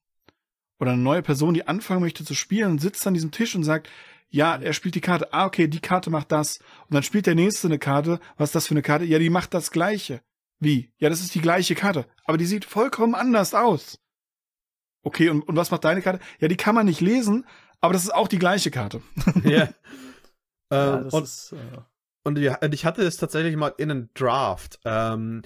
[0.79, 3.65] oder eine neue Person, die anfangen möchte zu spielen und sitzt an diesem Tisch und
[3.65, 3.89] sagt,
[4.31, 6.59] ja, er spielt die Karte, ah, okay, die Karte macht das.
[6.89, 9.05] Und dann spielt der nächste eine Karte, was ist das für eine Karte?
[9.05, 10.23] Ja, die macht das Gleiche.
[10.59, 10.93] Wie?
[10.99, 13.99] Ja, das ist die gleiche Karte, aber die sieht vollkommen anders aus.
[15.03, 16.21] Okay, und, und was macht deine Karte?
[16.41, 17.47] Ja, die kann man nicht lesen,
[17.81, 19.03] aber das ist auch die gleiche Karte.
[19.45, 19.51] Ja.
[20.71, 21.79] ja ähm, und, ist, äh
[22.25, 24.81] und ich hatte es tatsächlich mal in einem Draft.
[24.85, 25.43] Ähm,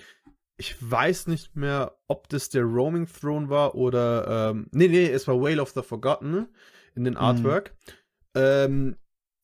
[0.57, 4.51] ich weiß nicht mehr, ob das der Roaming Throne war oder.
[4.51, 6.49] Ähm, nee, nee, es war Whale of the Forgotten
[6.95, 7.21] in den mhm.
[7.21, 7.75] Artwork.
[7.75, 7.93] Mhm.
[8.35, 8.97] Ähm,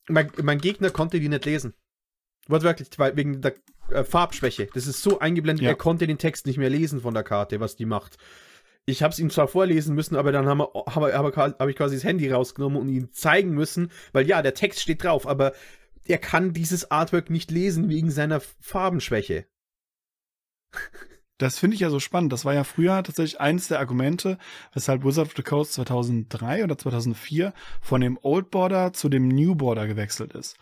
[0.08, 1.74] mein, mein, Gegner konnte die nicht lesen.
[2.48, 3.54] Wortwörtlich, weil wegen der
[3.90, 4.68] äh, Farbschwäche.
[4.74, 5.70] Das ist so eingeblendet, ja.
[5.70, 8.16] er konnte den Text nicht mehr lesen von der Karte, was die macht.
[8.86, 11.96] Ich habe es ihm zwar vorlesen müssen, aber dann habe hab, hab, hab ich quasi
[11.96, 15.54] das Handy rausgenommen und ihm zeigen müssen, weil ja, der Text steht drauf, aber
[16.06, 19.46] er kann dieses Artwork nicht lesen wegen seiner Farbenschwäche.
[21.38, 22.32] Das finde ich ja so spannend.
[22.32, 24.38] Das war ja früher tatsächlich eines der Argumente,
[24.72, 29.56] weshalb Wizard of the Coast 2003 oder 2004 von dem Old Border zu dem New
[29.56, 30.56] Border gewechselt ist.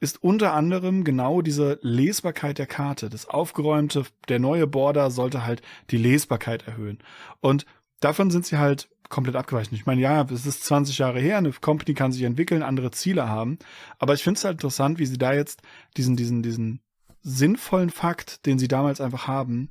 [0.00, 3.08] Ist unter anderem genau diese Lesbarkeit der Karte.
[3.08, 6.98] Das aufgeräumte, der neue Border sollte halt die Lesbarkeit erhöhen.
[7.40, 7.64] Und
[8.00, 9.72] davon sind sie halt komplett abgeweicht.
[9.72, 13.28] Ich meine, ja, es ist 20 Jahre her, eine Company kann sich entwickeln, andere Ziele
[13.28, 13.58] haben.
[13.98, 15.62] Aber ich finde es halt interessant, wie sie da jetzt
[15.96, 16.80] diesen, diesen, diesen
[17.22, 19.70] sinnvollen Fakt, den sie damals einfach haben,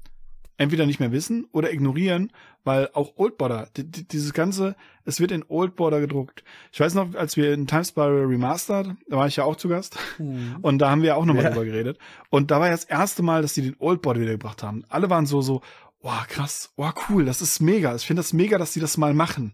[0.57, 2.31] entweder nicht mehr wissen oder ignorieren,
[2.63, 6.43] weil auch Old Border, dieses ganze, es wird in Old Border gedruckt.
[6.71, 9.69] Ich weiß noch, als wir in Time Spiral Remastered, da war ich ja auch zu
[9.69, 10.57] Gast, mhm.
[10.61, 11.49] und da haben wir auch nochmal ja.
[11.51, 11.99] drüber geredet.
[12.29, 14.83] Und da war ja das erste Mal, dass die den Old Border wiedergebracht haben.
[14.89, 15.61] Alle waren so, so,
[16.01, 17.95] wow, krass, wow, cool, das ist mega.
[17.95, 19.53] Ich finde das mega, dass die das mal machen.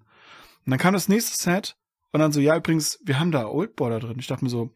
[0.65, 1.75] Und dann kam das nächste Set
[2.11, 4.19] und dann so, ja, übrigens, wir haben da Old Border drin.
[4.19, 4.71] Ich dachte mir so,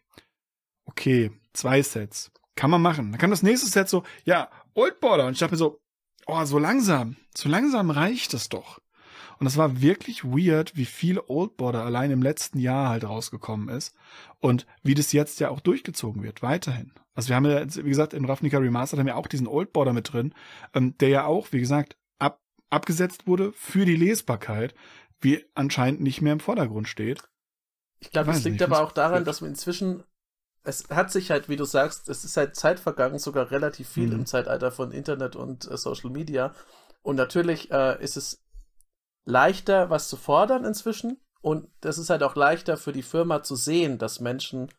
[0.85, 2.31] okay, zwei Sets.
[2.55, 3.11] Kann man machen.
[3.11, 5.27] Dann kam das nächste Set so, ja, Old Border.
[5.27, 5.79] Und ich dachte mir so,
[6.25, 8.79] oh, so langsam, so langsam reicht es doch.
[9.39, 13.69] Und das war wirklich weird, wie viel Old Border allein im letzten Jahr halt rausgekommen
[13.69, 13.95] ist
[14.39, 16.91] und wie das jetzt ja auch durchgezogen wird, weiterhin.
[17.13, 19.93] Also wir haben ja, wie gesagt, in Ravnica Remastered haben wir auch diesen Old Border
[19.93, 20.33] mit drin,
[20.73, 24.75] ähm, der ja auch, wie gesagt, ab, abgesetzt wurde für die Lesbarkeit,
[25.19, 27.23] wie anscheinend nicht mehr im Vordergrund steht.
[27.99, 30.03] Ich glaube, das liegt aber auch daran, dass wir inzwischen
[30.67, 34.07] es hat sich halt, wie du sagst, es ist halt Zeit vergangen, sogar relativ viel
[34.07, 34.13] mhm.
[34.13, 36.53] im Zeitalter von Internet und äh, Social Media.
[37.01, 38.43] Und natürlich äh, ist es
[39.27, 41.19] leichter, was zu fordern inzwischen.
[41.41, 44.69] Und das ist halt auch leichter für die Firma zu sehen, dass Menschen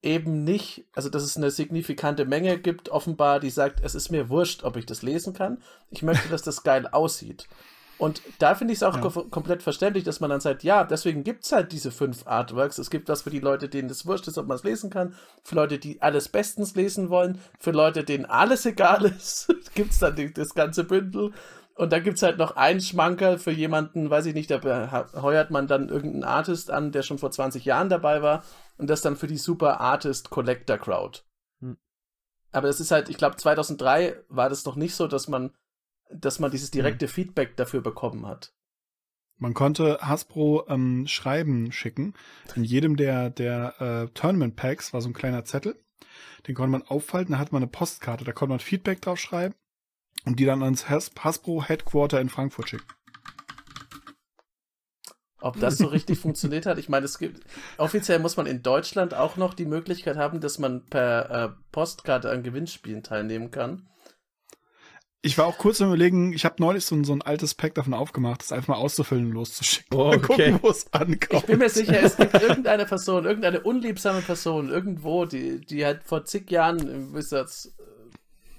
[0.00, 4.30] eben nicht, also dass es eine signifikante Menge gibt, offenbar, die sagt, es ist mir
[4.30, 5.62] wurscht, ob ich das lesen kann.
[5.90, 7.48] Ich möchte, dass das geil aussieht.
[7.98, 9.00] Und da finde ich es auch ja.
[9.00, 12.78] kom komplett verständlich, dass man dann sagt, ja, deswegen gibt es halt diese fünf Artworks.
[12.78, 15.16] Es gibt was für die Leute, denen es wurscht ist, ob man es lesen kann.
[15.42, 17.40] Für Leute, die alles bestens lesen wollen.
[17.58, 21.32] Für Leute, denen alles egal ist, gibt es dann die, das ganze Bündel.
[21.78, 25.52] Und dann gibt es halt noch einen Schmankerl für jemanden, weiß ich nicht, da heuert
[25.52, 28.42] man dann irgendeinen Artist an, der schon vor 20 Jahren dabei war.
[28.78, 31.20] Und das dann für die Super Artist Collector Crowd.
[31.60, 31.78] Hm.
[32.50, 35.52] Aber es ist halt, ich glaube, 2003 war das noch nicht so, dass man
[36.10, 37.10] dass man dieses direkte mhm.
[37.10, 38.54] Feedback dafür bekommen hat.
[39.36, 42.14] Man konnte Hasbro ähm, Schreiben schicken.
[42.56, 45.78] In jedem der, der äh, Tournament Packs war so ein kleiner Zettel.
[46.46, 49.54] Den konnte man auffalten, da hat man eine Postkarte, da konnte man Feedback drauf schreiben
[50.24, 52.86] und die dann ans Has Hasbro Headquarter in Frankfurt schicken.
[55.40, 56.78] Ob das so richtig funktioniert hat?
[56.78, 57.44] Ich meine, es gibt
[57.76, 62.30] offiziell muss man in Deutschland auch noch die Möglichkeit haben, dass man per äh, Postkarte
[62.30, 63.88] an Gewinnspielen teilnehmen kann.
[65.20, 67.74] Ich war auch kurz am überlegen, ich habe neulich so ein, so ein altes Pack
[67.74, 69.98] davon aufgemacht, das einfach mal auszufüllen und loszuschicken.
[69.98, 70.20] Oh, okay.
[70.20, 71.42] gucken, wo es ankommt.
[71.42, 76.04] Ich bin mir sicher, es gibt irgendeine Person, irgendeine unliebsame Person irgendwo, die, die halt
[76.04, 77.74] vor zig Jahren im Wizards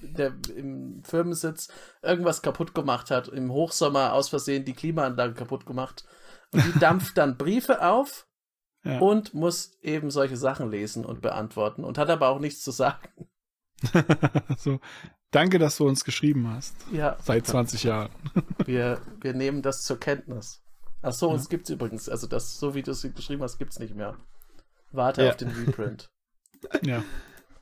[0.02, 1.70] der im Firmensitz
[2.02, 6.06] irgendwas kaputt gemacht hat, im Hochsommer aus Versehen die Klimaanlage kaputt gemacht.
[6.52, 8.28] Und die dampft dann Briefe auf
[8.84, 9.00] ja.
[9.00, 13.10] und muss eben solche Sachen lesen und beantworten und hat aber auch nichts zu sagen.
[14.58, 14.80] so,
[15.32, 16.76] Danke, dass du uns geschrieben hast.
[16.92, 17.18] Ja.
[17.22, 18.12] Seit 20 Jahren.
[18.66, 20.64] wir, wir nehmen das zur Kenntnis.
[21.02, 21.34] Ach so, ja.
[21.34, 22.10] uns gibt's übrigens.
[22.10, 24.18] Also das, so wie du es geschrieben hast, gibt's nicht mehr.
[24.92, 25.30] Warte ja.
[25.30, 26.10] auf den Reprint.
[26.82, 27.04] ja.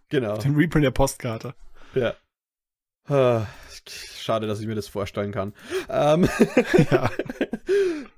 [0.10, 0.38] Genau.
[0.38, 1.54] Den Reprint der Postkarte.
[1.94, 2.14] Ja.
[3.08, 3.48] Ah,
[3.88, 5.54] schade, dass ich mir das vorstellen kann.
[5.90, 6.28] Ähm,
[6.92, 7.10] ja.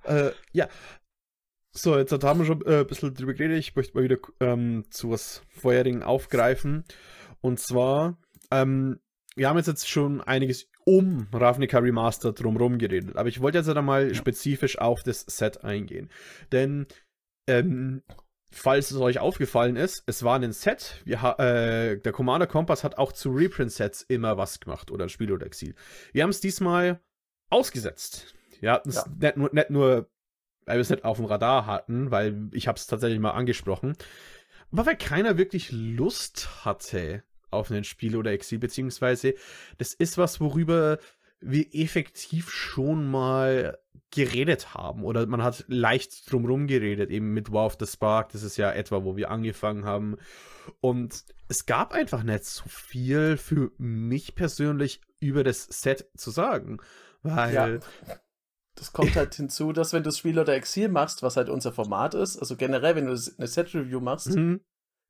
[0.04, 0.68] äh, ja.
[1.72, 3.60] So, jetzt haben wir schon äh, ein bisschen drüber geredet.
[3.60, 6.84] Ich möchte mal wieder ähm, zu was vorherigen aufgreifen.
[7.42, 8.18] Und zwar
[8.52, 9.00] ähm,
[9.40, 13.70] wir haben jetzt, jetzt schon einiges um Ravnica Remastered drumherum geredet, aber ich wollte jetzt
[13.70, 14.14] einmal ja.
[14.14, 16.10] spezifisch auf das Set eingehen.
[16.52, 16.88] Denn,
[17.48, 18.04] ähm,
[18.52, 22.98] falls es euch aufgefallen ist, es war ein Set, wir, äh, der Commander Kompass hat
[22.98, 25.76] auch zu Reprint-Sets immer was gemacht oder Spiel oder Exil.
[26.14, 27.00] Wir haben es diesmal
[27.50, 28.34] ausgesetzt.
[28.60, 29.06] Wir hatten es ja.
[29.20, 30.10] nicht, nur, nicht nur,
[30.66, 33.96] weil wir es nicht auf dem Radar hatten, weil ich habe es tatsächlich mal angesprochen,
[34.72, 39.34] aber weil keiner wirklich Lust hatte, auf ein Spiel oder Exil, beziehungsweise
[39.78, 41.00] das ist was, worüber
[41.42, 43.78] wir effektiv schon mal
[44.12, 48.44] geredet haben oder man hat leicht drumherum geredet, eben mit Wow of the Spark, das
[48.44, 50.18] ist ja etwa, wo wir angefangen haben
[50.82, 56.80] und es gab einfach nicht so viel für mich persönlich über das Set zu sagen,
[57.22, 57.80] weil ja.
[58.80, 61.74] Das kommt halt hinzu, dass wenn du das Spiel oder Exil machst, was halt unser
[61.74, 64.62] Format ist, also generell, wenn du eine Set-Review machst, mhm.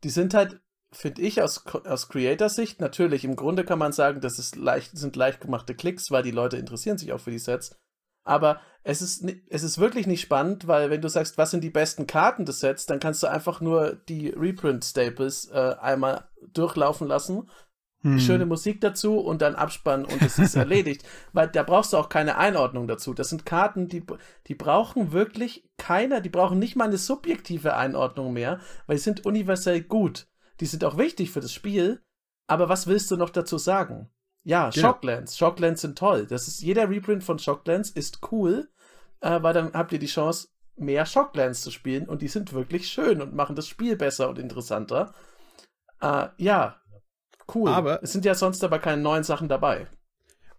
[0.03, 0.59] die sind halt
[0.91, 5.15] finde ich aus, aus Creator-Sicht natürlich, im Grunde kann man sagen, das ist leicht, sind
[5.15, 7.75] leicht gemachte Klicks, weil die Leute interessieren sich auch für die Sets.
[8.23, 11.69] Aber es ist, es ist wirklich nicht spannend, weil wenn du sagst, was sind die
[11.69, 17.49] besten Karten des Sets, dann kannst du einfach nur die Reprint-Staples äh, einmal durchlaufen lassen.
[18.01, 18.19] Hm.
[18.19, 21.03] Schöne Musik dazu und dann abspannen und es ist erledigt.
[21.33, 23.13] Weil da brauchst du auch keine Einordnung dazu.
[23.13, 24.03] Das sind Karten, die,
[24.47, 29.25] die brauchen wirklich keiner, die brauchen nicht mal eine subjektive Einordnung mehr, weil sie sind
[29.25, 30.28] universell gut
[30.59, 32.01] die sind auch wichtig für das Spiel,
[32.47, 34.09] aber was willst du noch dazu sagen?
[34.43, 34.87] Ja, genau.
[34.87, 35.37] Shocklands.
[35.37, 36.25] Shocklands sind toll.
[36.25, 38.69] Das ist, jeder Reprint von Shocklands ist cool,
[39.21, 42.87] äh, weil dann habt ihr die Chance, mehr Shocklands zu spielen und die sind wirklich
[42.87, 45.13] schön und machen das Spiel besser und interessanter.
[46.01, 46.77] Äh, ja,
[47.53, 47.69] cool.
[47.69, 49.87] Aber es sind ja sonst aber keine neuen Sachen dabei.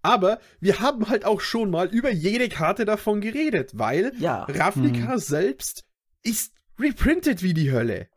[0.02, 4.44] Aber wir haben halt auch schon mal über jede Karte davon geredet, weil ja.
[4.44, 5.18] Ravnica hm.
[5.18, 5.84] selbst
[6.22, 8.08] ist reprintet wie die Hölle.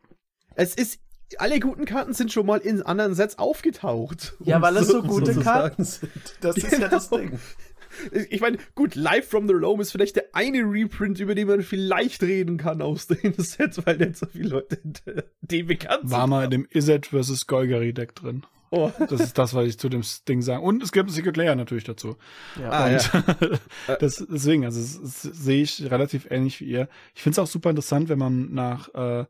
[0.54, 1.00] Es ist
[1.38, 4.34] alle guten Karten sind schon mal in anderen Sets aufgetaucht.
[4.40, 6.12] Ja, weil es so, so gute Karten sind.
[6.40, 6.66] Das genau.
[6.66, 7.22] ist ja das genau.
[7.22, 7.38] Ding.
[8.28, 11.62] Ich meine, gut, Live from the Loam ist vielleicht der eine Reprint, über den man
[11.62, 14.78] vielleicht reden kann aus dem Set, weil nicht so viele Leute
[15.40, 16.10] dem bekannt sind.
[16.10, 17.46] War mal in dem Izzet vs.
[17.46, 18.44] Golgari Deck drin.
[18.70, 18.90] Oh.
[19.08, 20.60] Das ist das, was ich zu dem Ding sage.
[20.60, 22.16] Und es gibt ein Secret Layer natürlich dazu.
[22.60, 22.70] Ja.
[22.70, 23.12] Ah, und
[23.86, 23.96] ja.
[24.00, 26.88] das, deswegen, also das, das sehe ich relativ ähnlich wie ihr.
[27.14, 29.26] Ich finde es auch super interessant, wenn man nach äh,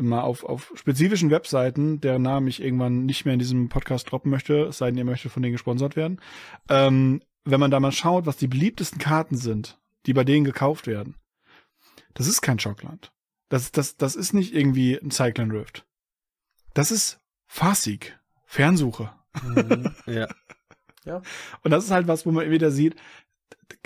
[0.00, 4.30] mal auf, auf spezifischen Webseiten, deren Namen ich irgendwann nicht mehr in diesem Podcast droppen
[4.30, 6.20] möchte, es sei denn, ihr möchtet von denen gesponsert werden,
[6.68, 10.86] ähm, wenn man da mal schaut, was die beliebtesten Karten sind, die bei denen gekauft
[10.86, 11.16] werden,
[12.14, 13.12] das ist kein Schockland.
[13.48, 15.86] Das, das, das ist nicht irgendwie ein Cyclone Rift.
[16.74, 19.12] Das ist Farsieg, Fernsuche.
[19.42, 20.28] Mhm, ja.
[21.04, 21.22] ja.
[21.62, 22.96] Und das ist halt was, wo man wieder sieht,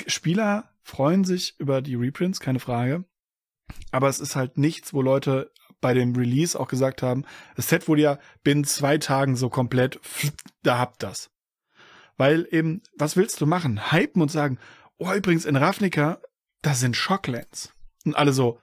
[0.07, 3.05] Spieler freuen sich über die Reprints, keine Frage.
[3.91, 5.51] Aber es ist halt nichts, wo Leute
[5.85, 7.27] bei dem Release auch gesagt haben,
[7.57, 10.01] das Set wurde ja binnen zwei Tagen so komplett,
[10.63, 11.29] da habt das.
[12.17, 13.93] Weil eben, was willst du machen?
[13.93, 14.59] Hypen und sagen,
[14.97, 16.23] oh, übrigens in Ravnica,
[16.63, 17.75] da sind Shocklands.
[18.07, 18.63] Und alle so,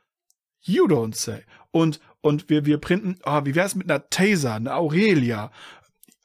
[0.61, 1.43] you don't say.
[1.69, 5.51] Und, und wir, wir printen, oh, wie wär's mit einer Taser, einer Aurelia?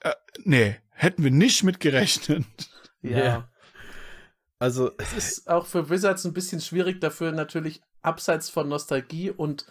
[0.00, 2.46] Äh, nee, hätten wir nicht mit gerechnet.
[3.02, 3.50] Ja.
[4.58, 4.92] Also.
[4.96, 9.66] Es ist auch für Wizards ein bisschen schwierig dafür, natürlich abseits von Nostalgie und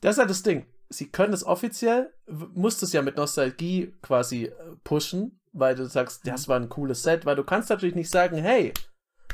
[0.00, 0.66] das ist ja das Ding.
[0.88, 4.52] Sie können es offiziell, musst es ja mit Nostalgie quasi äh,
[4.84, 8.36] pushen, weil du sagst, das war ein cooles Set, weil du kannst natürlich nicht sagen,
[8.36, 8.72] hey,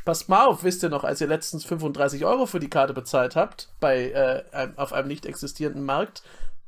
[0.04, 3.36] passt mal auf, wisst ihr noch, als ihr letztens 35 Euro für die Karte bezahlt
[3.36, 6.22] habt, bei, äh, auf einem nicht existierenden Markt,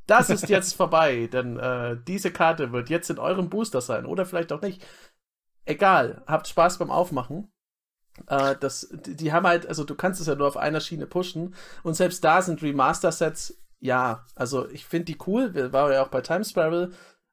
[0.06, 4.26] das ist jetzt vorbei, denn äh, diese Karte wird jetzt in eurem Booster sein oder
[4.26, 4.84] vielleicht auch nicht.
[5.64, 7.52] Egal, habt Spaß beim Aufmachen.
[8.26, 11.54] Äh, das, die haben halt, also du kannst es ja nur auf einer Schiene pushen
[11.82, 16.08] und selbst da sind Remaster-Sets, ja, also ich finde die cool, wir waren ja auch
[16.08, 16.92] bei Time Spiral,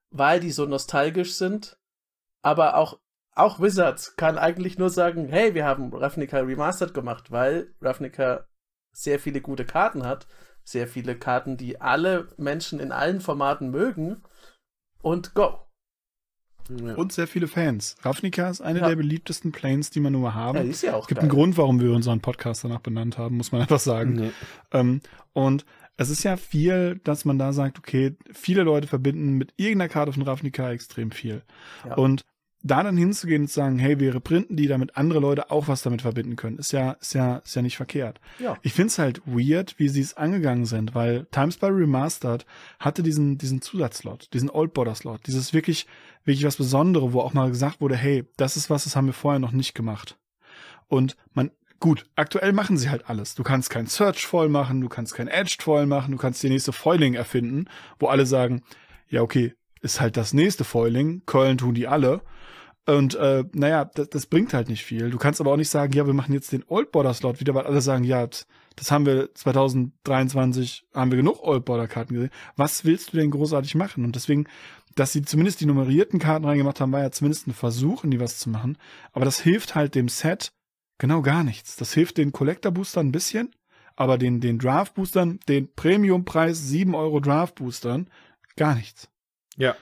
[0.09, 1.77] weil die so nostalgisch sind,
[2.41, 2.99] aber auch
[3.35, 8.45] auch Wizards kann eigentlich nur sagen, hey, wir haben Ravnica Remastered gemacht, weil Ravnica
[8.91, 10.27] sehr viele gute Karten hat,
[10.63, 14.23] sehr viele Karten, die alle Menschen in allen Formaten mögen
[15.01, 15.59] und go.
[16.69, 16.95] Ja.
[16.95, 17.95] Und sehr viele Fans.
[18.01, 18.89] Ravnica ist eine ja.
[18.89, 20.57] der beliebtesten Planes, die man nur haben.
[20.57, 21.29] Ja, ist ja auch es gibt geil.
[21.29, 24.13] einen Grund, warum wir unseren Podcast danach benannt haben, muss man einfach sagen.
[24.13, 24.31] Nee.
[24.71, 25.01] Ähm,
[25.33, 25.65] und
[25.99, 30.13] es ist ja viel, dass man da sagt, okay, viele Leute verbinden mit irgendeiner Karte
[30.13, 31.43] von Ravnica extrem viel.
[31.85, 31.95] Ja.
[31.95, 32.23] Und
[32.63, 35.81] da dann hinzugehen und zu sagen, hey, wir reprinten die, damit andere Leute auch was
[35.81, 38.21] damit verbinden können, ist ja, ist ja, ist ja nicht verkehrt.
[38.39, 38.57] Ja.
[38.61, 42.45] Ich find's halt weird, wie sie es angegangen sind, weil Times by Remastered
[42.79, 45.85] hatte diesen, diesen Zusatzslot, diesen Old Border Slot, dieses wirklich,
[46.23, 49.13] wirklich was Besondere, wo auch mal gesagt wurde, hey, das ist was, das haben wir
[49.13, 50.17] vorher noch nicht gemacht.
[50.87, 53.36] Und man, gut, aktuell machen sie halt alles.
[53.36, 56.49] Du kannst kein Search voll machen, du kannst kein Edged voll machen, du kannst die
[56.49, 57.65] nächste Foiling erfinden,
[57.99, 58.63] wo alle sagen,
[59.07, 62.21] ja, okay, ist halt das nächste Foiling, Köln tun die alle.
[62.86, 65.09] Und äh, naja, das, das bringt halt nicht viel.
[65.09, 67.53] Du kannst aber auch nicht sagen, ja, wir machen jetzt den Old Border Slot wieder,
[67.53, 68.27] weil alle sagen, ja,
[68.75, 72.32] das haben wir 2023, haben wir genug Old Border Karten gesehen.
[72.55, 74.05] Was willst du denn großartig machen?
[74.05, 74.45] Und deswegen,
[74.95, 78.19] dass sie zumindest die nummerierten Karten reingemacht haben, war ja zumindest ein Versuch, in die
[78.19, 78.77] was zu machen.
[79.11, 80.51] Aber das hilft halt dem Set
[80.99, 81.75] genau gar nichts.
[81.75, 83.55] Das hilft den Collector Boostern ein bisschen,
[83.95, 88.09] aber den, den Draft Boostern, den Premium Preis 7 Euro Draft Boostern,
[88.55, 89.09] gar nichts.
[89.57, 89.75] Ja.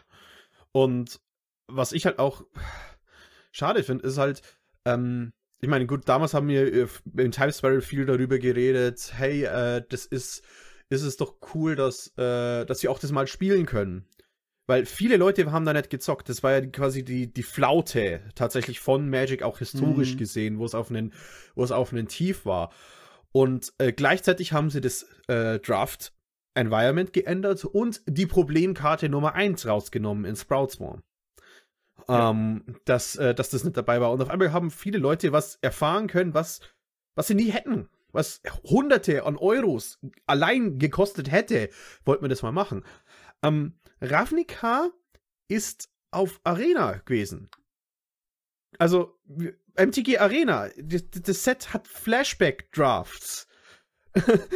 [0.72, 1.20] Und
[1.68, 2.46] was ich halt auch
[3.52, 4.42] schade finde, ist halt,
[4.86, 6.88] ähm, ich meine, gut, damals haben wir äh,
[7.18, 10.44] im Times Sparrow viel darüber geredet, hey, äh, das ist,
[10.90, 14.08] ist es doch cool, dass, äh, dass wir auch das mal spielen können.
[14.68, 16.30] Weil viele Leute haben da nicht gezockt.
[16.30, 20.18] Das war ja quasi die, die Flaute tatsächlich von Magic auch historisch mhm.
[20.18, 21.14] gesehen, wo es auf einen,
[21.56, 22.72] wo es auf einen Tief war.
[23.32, 26.14] Und äh, gleichzeitig haben sie das äh, Draft
[26.54, 31.04] Environment geändert und die Problemkarte Nummer 1 rausgenommen in Sprout Swarm
[32.08, 34.12] ähm, dass, äh, dass das nicht dabei war.
[34.12, 36.62] Und auf einmal haben viele Leute was erfahren können, was,
[37.16, 37.90] was sie nie hätten.
[38.14, 41.70] Was Hunderte an Euros allein gekostet hätte,
[42.06, 42.86] wollten wir das mal machen.
[43.44, 44.90] Ähm, Ravnica
[45.48, 47.50] ist auf Arena gewesen.
[48.80, 49.18] Also,
[49.78, 53.48] MTG Arena, das, Set hat Flashback-Drafts.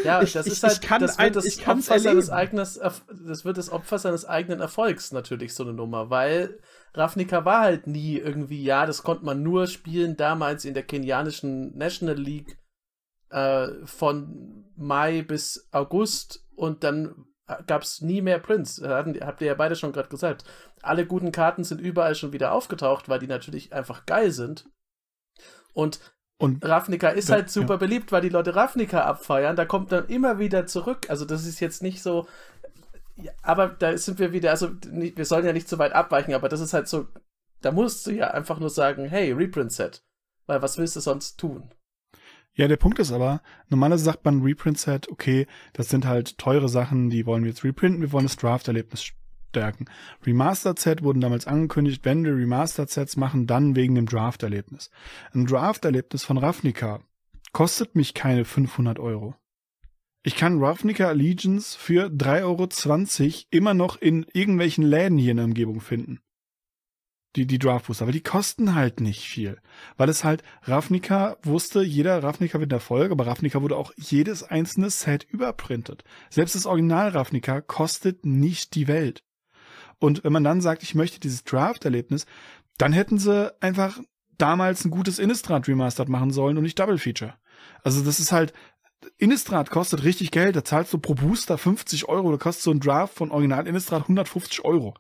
[0.04, 4.00] Ja, das ist halt, kann das wird das Opfer seines eigenen, das wird das Opfer
[4.00, 6.60] seines eigenen Erfolgs natürlich so eine Nummer, weil
[6.94, 11.78] Ravnica war halt nie irgendwie, ja, das konnte man nur spielen damals in der kenianischen
[11.78, 12.58] National League
[13.30, 17.28] äh, von Mai bis August und dann
[17.68, 18.82] gab es nie mehr Prints.
[18.84, 20.44] Habt ihr ja beide schon gerade gesagt.
[20.82, 24.70] Alle guten Karten sind überall schon wieder aufgetaucht, weil die natürlich einfach geil sind.
[25.74, 26.00] Und
[26.42, 27.78] und Ravnica ist halt super ja.
[27.78, 29.56] beliebt, weil die Leute Ravnica abfeiern.
[29.56, 31.08] Da kommt dann immer wieder zurück.
[31.08, 32.28] Also das ist jetzt nicht so.
[33.16, 36.34] Ja, aber da sind wir wieder, also nicht, wir sollen ja nicht zu weit abweichen,
[36.34, 37.08] aber das ist halt so,
[37.62, 40.04] da musst du ja einfach nur sagen, hey, Reprint-Set.
[40.48, 41.70] Weil was willst du sonst tun?
[42.54, 47.10] Ja, der Punkt ist aber, normalerweise sagt man Reprint-Set, okay, das sind halt teure Sachen,
[47.10, 49.14] die wollen wir jetzt reprinten, wir wollen das Draft-Erlebnis
[49.52, 49.86] stärken.
[50.26, 54.92] Remastered-Set wurden damals angekündigt, wenn wir Remastered-Sets machen, dann wegen dem Draft-Erlebnis.
[55.34, 57.00] Ein Draft-Erlebnis von Ravnica
[57.54, 59.36] kostet mich keine 500 Euro.
[60.24, 65.46] Ich kann Ravnica Allegiance für 3,20 Euro immer noch in irgendwelchen Läden hier in der
[65.48, 66.20] Umgebung finden.
[67.38, 69.62] Die, die Draft Booster, aber die kosten halt nicht viel.
[69.96, 74.90] Weil es halt, Ravnica wusste, jeder Ravnica wird Erfolg, aber Ravnica wurde auch jedes einzelne
[74.90, 76.04] Set überprintet.
[76.30, 79.24] Selbst das Original Ravnica kostet nicht die Welt.
[79.98, 82.26] Und wenn man dann sagt, ich möchte dieses Draft-Erlebnis,
[82.78, 84.00] dann hätten sie einfach
[84.38, 87.36] damals ein gutes Innistrad Remastered machen sollen und nicht Double Feature.
[87.84, 88.54] Also das ist halt,
[89.18, 92.80] Innistrad kostet richtig Geld, da zahlst du pro Booster 50 Euro, da kostet so ein
[92.80, 94.96] Draft von Original Innistrad 150 Euro.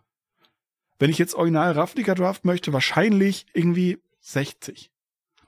[1.01, 4.91] Wenn ich jetzt Original Ravnica Draft möchte, wahrscheinlich irgendwie 60.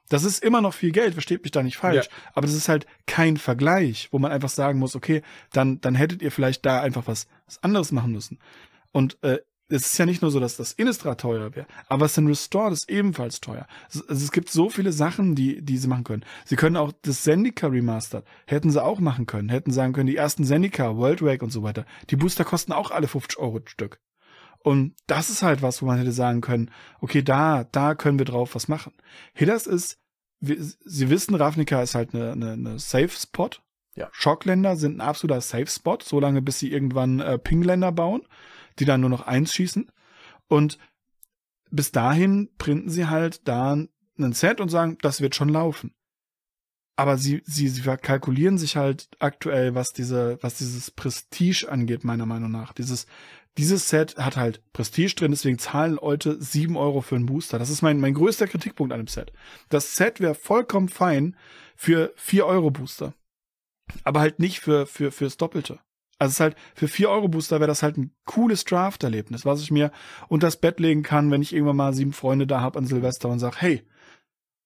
[0.10, 2.08] Das ist immer noch viel Geld, versteht mich da nicht falsch.
[2.08, 2.12] Ja.
[2.34, 6.24] Aber das ist halt kein Vergleich, wo man einfach sagen muss, okay, dann, dann hättet
[6.24, 8.40] ihr vielleicht da einfach was, was anderes machen müssen.
[8.92, 12.16] Und äh, es ist ja nicht nur so, dass das Innistrad teuer wäre, aber es
[12.16, 13.68] sind Restored ist ebenfalls teuer.
[13.90, 16.26] Also es gibt so viele Sachen, die, die sie machen können.
[16.46, 20.18] Sie können auch das Zendika Remastered, hätten sie auch machen können, hätten sagen können, die
[20.18, 21.86] ersten Zendika, World Wake und so weiter.
[22.10, 24.00] Die Booster kosten auch alle 50 Euro Stück.
[24.64, 28.26] Und das ist halt was, wo man hätte sagen können, okay, da, da können wir
[28.26, 28.94] drauf was machen.
[29.34, 30.00] Hidders ist,
[30.40, 33.50] wir, Sie wissen, Ravnica ist halt eine, eine, eine Safe Spot.
[33.96, 34.10] Ja.
[34.14, 38.22] Schockländer sind ein absoluter Safe Spot, solange bis sie irgendwann äh, Pingländer bauen,
[38.80, 39.92] die dann nur noch eins schießen.
[40.48, 40.80] Und
[41.70, 45.94] bis dahin printen sie halt da einen Set und sagen, das wird schon laufen.
[46.96, 52.28] Aber sie, sie, sie kalkulieren sich halt aktuell, was diese, was dieses Prestige angeht, meiner
[52.28, 52.72] Meinung nach.
[52.72, 53.08] Dieses,
[53.58, 57.60] dieses Set hat halt Prestige drin, deswegen zahlen Leute sieben Euro für einen Booster.
[57.60, 59.32] Das ist mein, mein größter Kritikpunkt an dem Set.
[59.70, 61.36] Das Set wäre vollkommen fein
[61.76, 63.14] für vier Euro Booster.
[64.04, 65.80] Aber halt nicht für, für, fürs Doppelte.
[66.18, 69.62] Also es ist halt, für vier Euro Booster wäre das halt ein cooles Draft-Erlebnis, was
[69.62, 69.92] ich mir
[70.30, 73.30] unter das Bett legen kann, wenn ich irgendwann mal sieben Freunde da hab an Silvester
[73.30, 73.86] und sag, hey,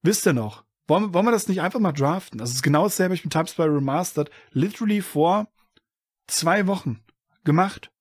[0.03, 2.37] wisst ihr noch, wollen, wollen wir das nicht einfach mal draften?
[2.37, 5.47] Das ist genau dasselbe, ich bin Type Spy Remastered literally vor
[6.27, 7.03] zwei Wochen
[7.43, 7.91] gemacht.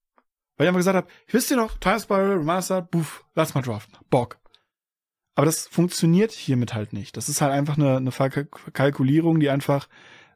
[0.56, 3.96] Weil ich einfach gesagt habe, wisst ihr noch, Time Spiral, Remastered, buff, lass mal draften.
[4.08, 4.38] Bock.
[5.34, 7.16] Aber das funktioniert hiermit halt nicht.
[7.16, 9.86] Das ist halt einfach eine, eine Kalkulierung, die einfach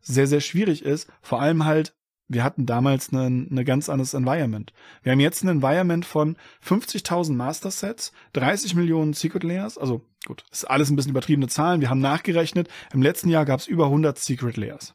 [0.03, 1.11] sehr, sehr schwierig ist.
[1.23, 1.95] Vor allem halt,
[2.29, 4.75] wir hatten damals ein eine ganz anderes Environment.
[5.03, 9.79] Wir haben jetzt ein Environment von 50.000 Master Sets, 30 Millionen Secret Layers.
[9.79, 11.81] Also gut, ist alles ein bisschen übertriebene Zahlen.
[11.81, 14.95] Wir haben nachgerechnet, im letzten Jahr gab es über 100 Secret Layers.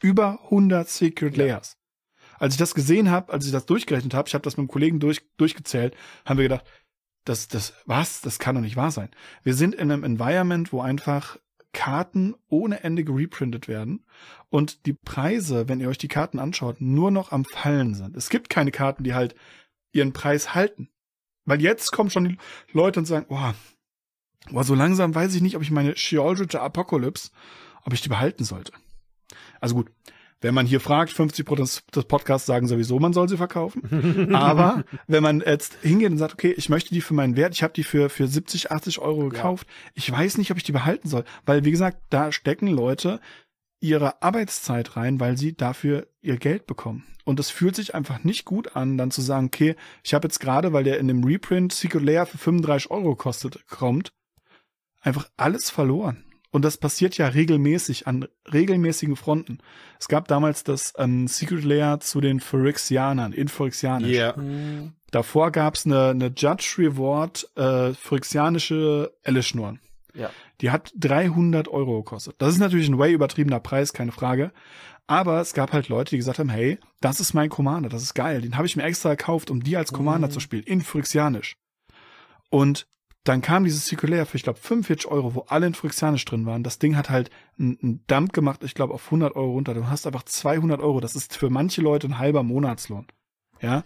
[0.00, 1.44] Über 100 Secret ja.
[1.44, 1.76] Layers
[2.44, 4.68] als ich das gesehen habe, als ich das durchgerechnet habe, ich habe das mit einem
[4.68, 6.66] Kollegen durch, durchgezählt, haben wir gedacht,
[7.24, 8.20] das, das, was?
[8.20, 9.08] Das kann doch nicht wahr sein.
[9.44, 11.38] Wir sind in einem Environment, wo einfach
[11.72, 14.04] Karten ohne Ende gereprintet werden
[14.50, 18.14] und die Preise, wenn ihr euch die Karten anschaut, nur noch am Fallen sind.
[18.14, 19.34] Es gibt keine Karten, die halt
[19.92, 20.90] ihren Preis halten.
[21.46, 22.38] Weil jetzt kommen schon die
[22.72, 23.52] Leute und sagen, oh,
[24.52, 27.30] oh so langsam weiß ich nicht, ob ich meine Sheoldredge Apocalypse,
[27.86, 28.74] ob ich die behalten sollte.
[29.62, 29.90] Also gut,
[30.44, 34.34] wenn man hier fragt, 50 Prozent des Podcasts sagen sowieso, man soll sie verkaufen.
[34.34, 37.62] Aber wenn man jetzt hingeht und sagt, okay, ich möchte die für meinen Wert, ich
[37.62, 39.92] habe die für, für 70, 80 Euro gekauft, ja.
[39.94, 41.24] ich weiß nicht, ob ich die behalten soll.
[41.46, 43.20] Weil, wie gesagt, da stecken Leute
[43.80, 47.06] ihre Arbeitszeit rein, weil sie dafür ihr Geld bekommen.
[47.24, 50.40] Und es fühlt sich einfach nicht gut an, dann zu sagen, okay, ich habe jetzt
[50.40, 54.12] gerade, weil der in dem Reprint Secret Layer für 35 Euro kostet, kommt,
[55.00, 56.23] einfach alles verloren.
[56.54, 59.58] Und das passiert ja regelmäßig an regelmäßigen Fronten.
[59.98, 64.16] Es gab damals das ähm, Secret Layer zu den Phyrexianern, in Phyrexianisch.
[64.16, 64.36] Yeah.
[64.36, 64.92] Mhm.
[65.10, 69.78] Davor gab es eine, eine Judge Reward äh, Phyrexianische Elischnur.
[70.14, 70.30] Ja.
[70.60, 72.36] Die hat 300 Euro gekostet.
[72.38, 74.52] Das ist natürlich ein way übertriebener Preis, keine Frage.
[75.08, 78.14] Aber es gab halt Leute, die gesagt haben, hey, das ist mein Commander, das ist
[78.14, 78.42] geil.
[78.42, 80.32] Den habe ich mir extra gekauft, um die als Commander mhm.
[80.32, 81.56] zu spielen, in Phyrexianisch.
[82.48, 82.86] Und
[83.24, 86.62] dann kam dieses Zirkulär für, ich glaube, 45 Euro, wo alle in Phyrexianisch drin waren.
[86.62, 89.72] Das Ding hat halt einen Dump gemacht, ich glaube, auf 100 Euro runter.
[89.72, 91.00] Du hast einfach 200 Euro.
[91.00, 93.06] Das ist für manche Leute ein halber Monatslohn.
[93.62, 93.84] Ja.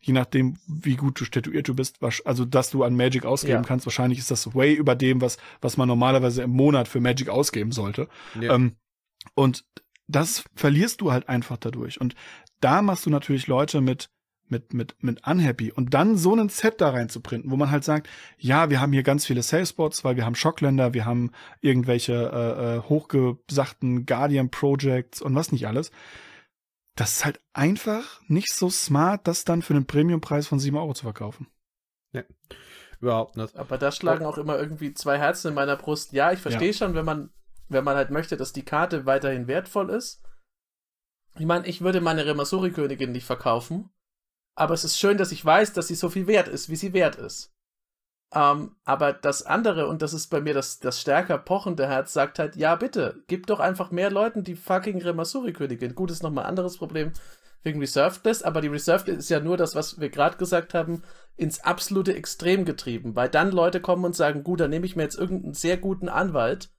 [0.00, 3.62] Je nachdem, wie gut du statuiert du bist, also dass du an Magic ausgeben ja.
[3.62, 7.28] kannst, wahrscheinlich ist das way über dem, was, was man normalerweise im Monat für Magic
[7.28, 8.08] ausgeben sollte.
[8.40, 8.54] Ja.
[8.54, 8.76] Ähm,
[9.34, 9.64] und
[10.08, 12.00] das verlierst du halt einfach dadurch.
[12.00, 12.16] Und
[12.60, 14.10] da machst du natürlich Leute mit,
[14.50, 15.72] mit, mit, mit unhappy.
[15.72, 18.80] Und dann so einen Set da rein zu printen, wo man halt sagt, ja, wir
[18.80, 24.06] haben hier ganz viele Salespots, weil wir haben Schockländer, wir haben irgendwelche äh, äh, hochgesachten
[24.06, 25.90] Guardian Projects und was nicht alles.
[26.96, 30.92] Das ist halt einfach nicht so smart, das dann für einen Premiumpreis von 7 Euro
[30.92, 31.46] zu verkaufen.
[32.12, 32.22] Ja,
[33.00, 33.56] überhaupt nicht.
[33.56, 36.12] Aber da schlagen auch immer irgendwie zwei Herzen in meiner Brust.
[36.12, 36.74] Ja, ich verstehe ja.
[36.74, 37.30] schon, wenn man,
[37.68, 40.22] wenn man halt möchte, dass die Karte weiterhin wertvoll ist.
[41.38, 43.88] Ich meine, ich würde meine Remasuri-Königin nicht verkaufen
[44.54, 46.92] aber es ist schön, dass ich weiß, dass sie so viel wert ist, wie sie
[46.92, 47.52] wert ist.
[48.32, 52.38] Ähm, aber das andere, und das ist bei mir das, das stärker pochende Herz, sagt
[52.38, 55.94] halt, ja bitte, gib doch einfach mehr Leuten die fucking Remasuri-Königin.
[55.94, 57.12] Gut, ist nochmal ein anderes Problem
[57.62, 60.74] wegen Reserved List, aber die Reserved List ist ja nur das, was wir gerade gesagt
[60.74, 61.02] haben,
[61.36, 65.02] ins absolute Extrem getrieben, weil dann Leute kommen und sagen, gut, dann nehme ich mir
[65.02, 66.70] jetzt irgendeinen sehr guten Anwalt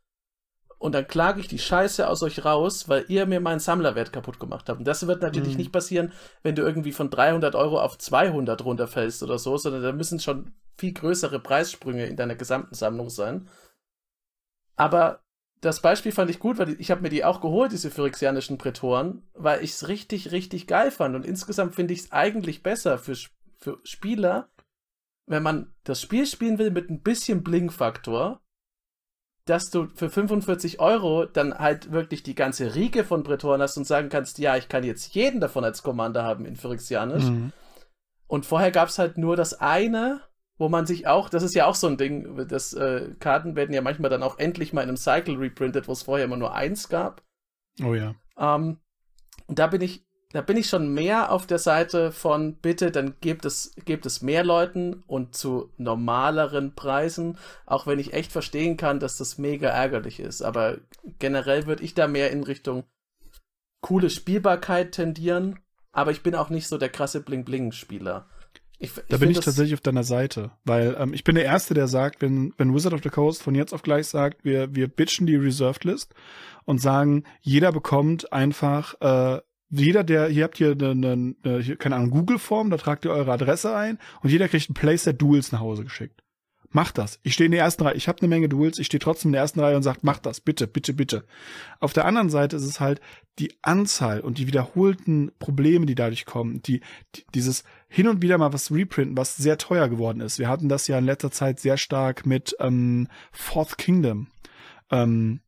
[0.81, 4.39] und dann klage ich die Scheiße aus euch raus, weil ihr mir meinen Sammlerwert kaputt
[4.39, 4.79] gemacht habt.
[4.79, 5.57] Und das wird natürlich mhm.
[5.57, 6.11] nicht passieren,
[6.41, 10.55] wenn du irgendwie von 300 Euro auf 200 runterfällst oder so, sondern da müssen schon
[10.79, 13.47] viel größere Preissprünge in deiner gesamten Sammlung sein.
[14.75, 15.21] Aber
[15.61, 19.21] das Beispiel fand ich gut, weil ich habe mir die auch geholt, diese phyrexianischen Prätoren,
[19.35, 21.15] weil ich es richtig, richtig geil fand.
[21.15, 23.15] Und insgesamt finde ich es eigentlich besser für,
[23.59, 24.49] für Spieler,
[25.27, 28.41] wenn man das Spiel spielen will mit ein bisschen Bling-Faktor,
[29.45, 33.85] dass du für 45 Euro dann halt wirklich die ganze Riege von Prätoren hast und
[33.85, 37.25] sagen kannst, ja, ich kann jetzt jeden davon als Commander haben in Phyrexianisch.
[37.25, 37.51] Mhm.
[38.27, 40.21] Und vorher gab es halt nur das eine,
[40.57, 43.73] wo man sich auch, das ist ja auch so ein Ding, das äh, Karten werden
[43.73, 46.53] ja manchmal dann auch endlich mal in einem Cycle reprintet, wo es vorher immer nur
[46.53, 47.23] eins gab.
[47.83, 48.13] Oh ja.
[48.37, 48.77] Ähm,
[49.47, 53.15] und da bin ich, da bin ich schon mehr auf der Seite von bitte, dann
[53.21, 58.77] gebt es, gebt es mehr Leuten und zu normaleren Preisen, auch wenn ich echt verstehen
[58.77, 60.41] kann, dass das mega ärgerlich ist.
[60.41, 60.77] Aber
[61.19, 62.83] generell würde ich da mehr in Richtung
[63.81, 65.59] coole Spielbarkeit tendieren,
[65.91, 68.27] aber ich bin auch nicht so der krasse Bling-Bling-Spieler.
[68.79, 71.87] Ich, da bin ich tatsächlich auf deiner Seite, weil ähm, ich bin der Erste, der
[71.87, 75.27] sagt, wenn, wenn Wizard of the Coast von jetzt auf gleich sagt, wir, wir bitchen
[75.27, 76.15] die Reserved List
[76.65, 79.41] und sagen, jeder bekommt einfach, äh,
[79.71, 83.31] jeder, der, hier habt ihr eine, eine, eine keine Ahnung, Google-Form, da tragt ihr eure
[83.31, 86.21] Adresse ein und jeder kriegt ein Playset Duels nach Hause geschickt.
[86.73, 87.19] Macht das.
[87.21, 87.95] Ich stehe in der ersten Reihe.
[87.95, 88.79] Ich habe eine Menge Duels.
[88.79, 91.25] Ich stehe trotzdem in der ersten Reihe und sage, macht das, bitte, bitte, bitte.
[91.81, 93.01] Auf der anderen Seite ist es halt
[93.39, 96.79] die Anzahl und die wiederholten Probleme, die dadurch kommen, die,
[97.15, 100.39] die dieses hin und wieder mal was reprinten, was sehr teuer geworden ist.
[100.39, 104.27] Wir hatten das ja in letzter Zeit sehr stark mit ähm, Fourth Kingdom.
[104.91, 105.41] Ähm,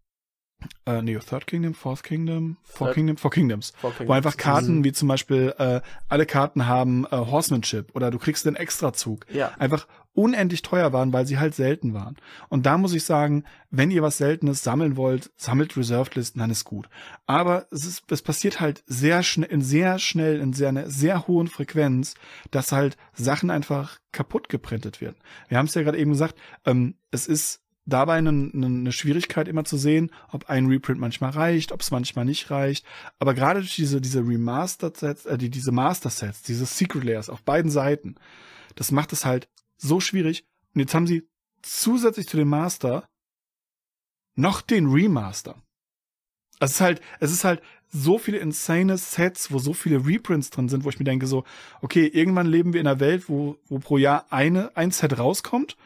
[0.85, 4.09] äh, nee, Third Kingdom, Fourth Kingdom, Four Third, Kingdom, Four Kingdoms, Four Kingdoms.
[4.09, 4.83] Wo einfach Karten mhm.
[4.83, 9.25] wie zum Beispiel, äh, alle Karten haben äh, Horsemanship oder du kriegst einen Extrazug.
[9.31, 9.51] Ja.
[9.59, 12.17] Einfach unendlich teuer waren, weil sie halt selten waren.
[12.49, 16.51] Und da muss ich sagen, wenn ihr was Seltenes sammeln wollt, sammelt Reserved Listen, dann
[16.51, 16.87] ist gut.
[17.25, 21.27] Aber es ist, es passiert halt sehr schnell, in sehr schnell, in sehr, einer sehr
[21.27, 22.13] hohen Frequenz,
[22.51, 25.17] dass halt Sachen einfach kaputt geprintet werden.
[25.47, 26.35] Wir haben es ja gerade eben gesagt,
[26.65, 31.71] ähm, es ist dabei eine, eine Schwierigkeit immer zu sehen, ob ein Reprint manchmal reicht,
[31.71, 32.85] ob es manchmal nicht reicht.
[33.19, 37.71] Aber gerade durch diese, diese Remastered-Sets, äh, die, diese Master-Sets, diese Secret Layers auf beiden
[37.71, 38.15] Seiten,
[38.75, 40.45] das macht es halt so schwierig.
[40.73, 41.27] Und jetzt haben sie
[41.61, 43.07] zusätzlich zu dem Master
[44.35, 45.61] noch den Remaster.
[46.59, 50.69] Es ist halt, es ist halt so viele insane Sets, wo so viele Reprints drin
[50.69, 51.43] sind, wo ich mir denke so,
[51.81, 55.77] okay, irgendwann leben wir in einer Welt, wo, wo pro Jahr eine, ein Set rauskommt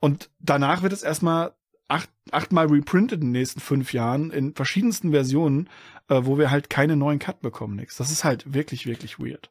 [0.00, 1.54] und danach wird es erstmal
[1.88, 5.68] acht, achtmal reprintet in den nächsten fünf Jahren in verschiedensten Versionen,
[6.08, 7.96] äh, wo wir halt keine neuen Cut bekommen, nix.
[7.96, 9.50] Das ist halt wirklich, wirklich weird.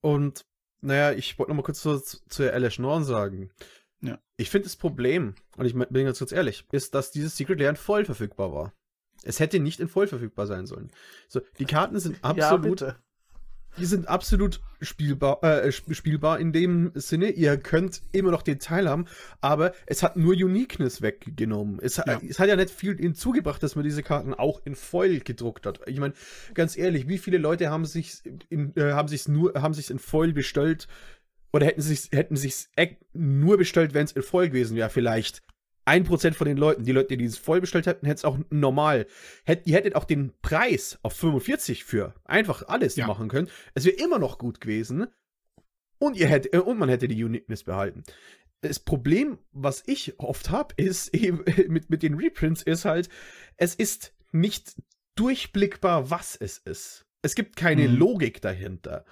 [0.00, 0.46] Und
[0.80, 3.50] naja, ich wollte noch mal kurz zu, zu LS Norn sagen.
[4.00, 4.18] Ja.
[4.36, 7.74] Ich finde das Problem, und ich bin ganz kurz ehrlich, ist, dass dieses Secret Lair
[7.74, 8.72] voll verfügbar war.
[9.22, 10.90] Es hätte nicht in voll verfügbar sein sollen.
[11.28, 12.96] So, die Karten sind absolut, ja,
[13.78, 17.30] die sind absolut spielbar, äh, spielbar in dem Sinne.
[17.30, 19.06] Ihr könnt immer noch den Teil haben,
[19.40, 21.78] aber es hat nur Uniqueness weggenommen.
[21.82, 22.20] Es, ja.
[22.28, 25.80] es hat ja nicht viel hinzugebracht, dass man diese Karten auch in Foil gedruckt hat.
[25.86, 26.14] Ich meine,
[26.54, 29.98] ganz ehrlich, wie viele Leute haben sich in, äh, haben sich's nur, haben sich's in
[29.98, 30.88] Foil bestellt?
[31.52, 32.68] Oder hätten sie hätten sich's
[33.12, 34.90] nur bestellt, wenn es in Foil gewesen wäre?
[34.90, 35.42] Vielleicht
[35.84, 38.38] ein Prozent von den Leuten, die Leute, die es voll bestellt hätten, hätten es auch
[38.50, 39.06] normal.
[39.44, 43.06] Hätt, ihr hättet auch den Preis auf 45 für einfach alles ja.
[43.06, 43.48] machen können.
[43.74, 45.06] Es wäre immer noch gut gewesen.
[45.98, 48.02] Und ihr hättet, und man hätte die Uniqueness behalten.
[48.60, 53.08] Das Problem, was ich oft habe, ist eben mit, mit den Reprints, ist halt,
[53.56, 54.74] es ist nicht
[55.16, 57.06] durchblickbar, was es ist.
[57.22, 57.96] Es gibt keine mhm.
[57.96, 59.04] Logik dahinter.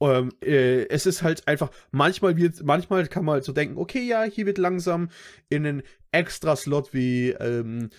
[0.00, 4.02] Ähm, äh, es ist halt einfach, manchmal wird, manchmal kann man halt so denken, okay,
[4.02, 5.10] ja, hier wird langsam
[5.48, 7.90] in einen extra Slot wie, ähm,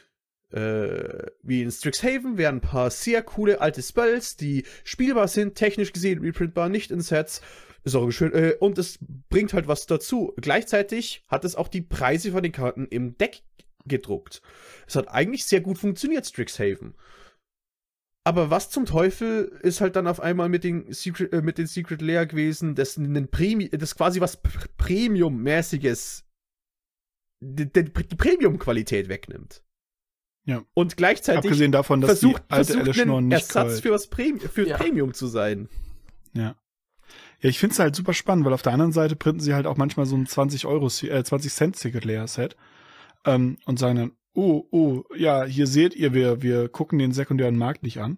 [0.51, 5.93] äh, wie in Strixhaven werden ein paar sehr coole alte Spells, die spielbar sind, technisch
[5.93, 7.41] gesehen reprintbar, nicht in Sets.
[7.83, 8.33] Ist schön.
[8.33, 8.99] Äh, und es
[9.29, 10.33] bringt halt was dazu.
[10.37, 13.41] Gleichzeitig hat es auch die Preise von den Karten im Deck
[13.85, 14.41] gedruckt.
[14.87, 16.93] Es hat eigentlich sehr gut funktioniert, Strixhaven.
[18.23, 21.65] Aber was zum Teufel ist halt dann auf einmal mit den Secret, äh, mit den
[21.65, 22.99] Secret Lair gewesen, das,
[23.31, 24.41] Premi das quasi was
[24.77, 26.23] Premium-mäßiges,
[27.39, 29.63] die, die, die Premium-Qualität wegnimmt.
[30.45, 30.63] Ja.
[30.73, 34.67] Und gleichzeitig Abgesehen davon, dass versucht, die alte versucht einen Ersatz für was Premi für
[34.67, 34.77] ja.
[34.77, 35.69] Premium zu sein.
[36.33, 36.55] Ja.
[37.41, 39.65] Ja, ich finde es halt super spannend, weil auf der anderen Seite printen sie halt
[39.65, 42.55] auch manchmal so ein 20 Euro, äh, 20 Cent Secret Layer Set
[43.25, 47.57] ähm, und sagen dann, oh, oh, ja, hier seht ihr, wir, wir gucken den sekundären
[47.57, 48.17] Markt nicht an.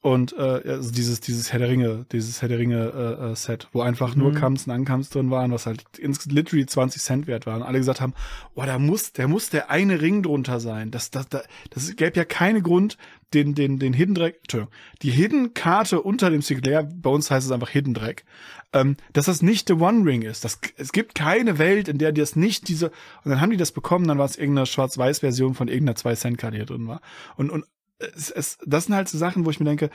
[0.00, 3.68] und äh, also dieses dieses Herr der Ringe, dieses Herr der Ringe äh, äh, Set,
[3.72, 4.22] wo einfach mhm.
[4.22, 7.62] nur Kamps und Ankamps drin waren, was halt ins literally 20 Cent wert waren.
[7.62, 8.14] Alle gesagt haben,
[8.54, 10.90] oh, da muss, der muss der eine Ring drunter sein.
[10.90, 12.96] Das das das, das gäbe ja keinen Grund,
[13.34, 17.46] den den den Hidden Dreck, Entschuldigung, die Hidden Karte unter dem Sinclair, bei uns heißt
[17.46, 18.24] es einfach Hidden Dreck,
[18.72, 20.44] ähm, dass das nicht The One Ring ist.
[20.44, 22.90] Das, es gibt keine Welt, in der das nicht diese
[23.24, 26.38] und dann haben die das bekommen, dann war es irgendeine Schwarz-Weiß-Version von irgendeiner 2 Cent
[26.38, 27.00] Karte hier drin war.
[27.36, 27.64] Und und
[27.98, 29.90] es, es, das sind halt so Sachen, wo ich mir denke,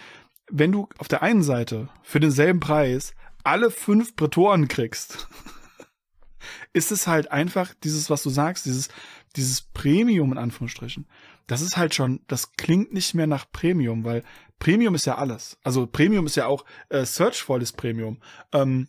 [0.49, 3.13] wenn du auf der einen Seite für denselben Preis
[3.43, 5.27] alle fünf Prätoren kriegst,
[6.73, 8.89] ist es halt einfach dieses, was du sagst, dieses,
[9.35, 11.07] dieses Premium in Anführungsstrichen.
[11.47, 14.23] Das ist halt schon, das klingt nicht mehr nach Premium, weil
[14.59, 15.57] Premium ist ja alles.
[15.63, 18.19] Also Premium ist ja auch, äh, Searchfall ist Premium.
[18.53, 18.87] Ähm,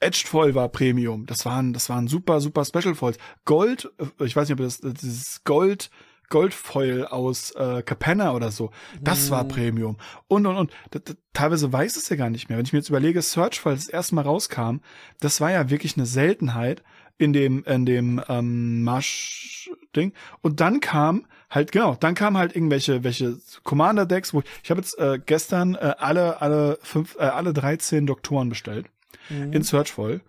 [0.00, 1.26] Edged war Premium.
[1.26, 3.18] Das waren, das waren super, super Special Foils.
[3.44, 5.90] Gold, äh, ich weiß nicht, ob das, dieses Gold,
[6.28, 8.70] Goldfoil aus äh, Capenna oder so.
[9.00, 9.30] Das mm.
[9.30, 9.96] war Premium.
[10.26, 10.72] Und, und, und.
[10.90, 12.58] Das, teilweise weiß es ja gar nicht mehr.
[12.58, 14.78] Wenn ich mir jetzt überlege, Searchfall das erste Mal rauskam,
[15.20, 16.82] das war ja wirklich eine Seltenheit
[17.18, 20.12] in dem, in dem ähm, Marsch-Ding.
[20.40, 24.80] Und dann kam halt, genau, dann kam halt irgendwelche welche Commander-Decks, wo ich, ich habe
[24.80, 28.86] jetzt äh, gestern äh, alle, alle fünf, äh, alle 13 Doktoren bestellt
[29.28, 29.52] mhm.
[29.52, 30.20] in Searchfall.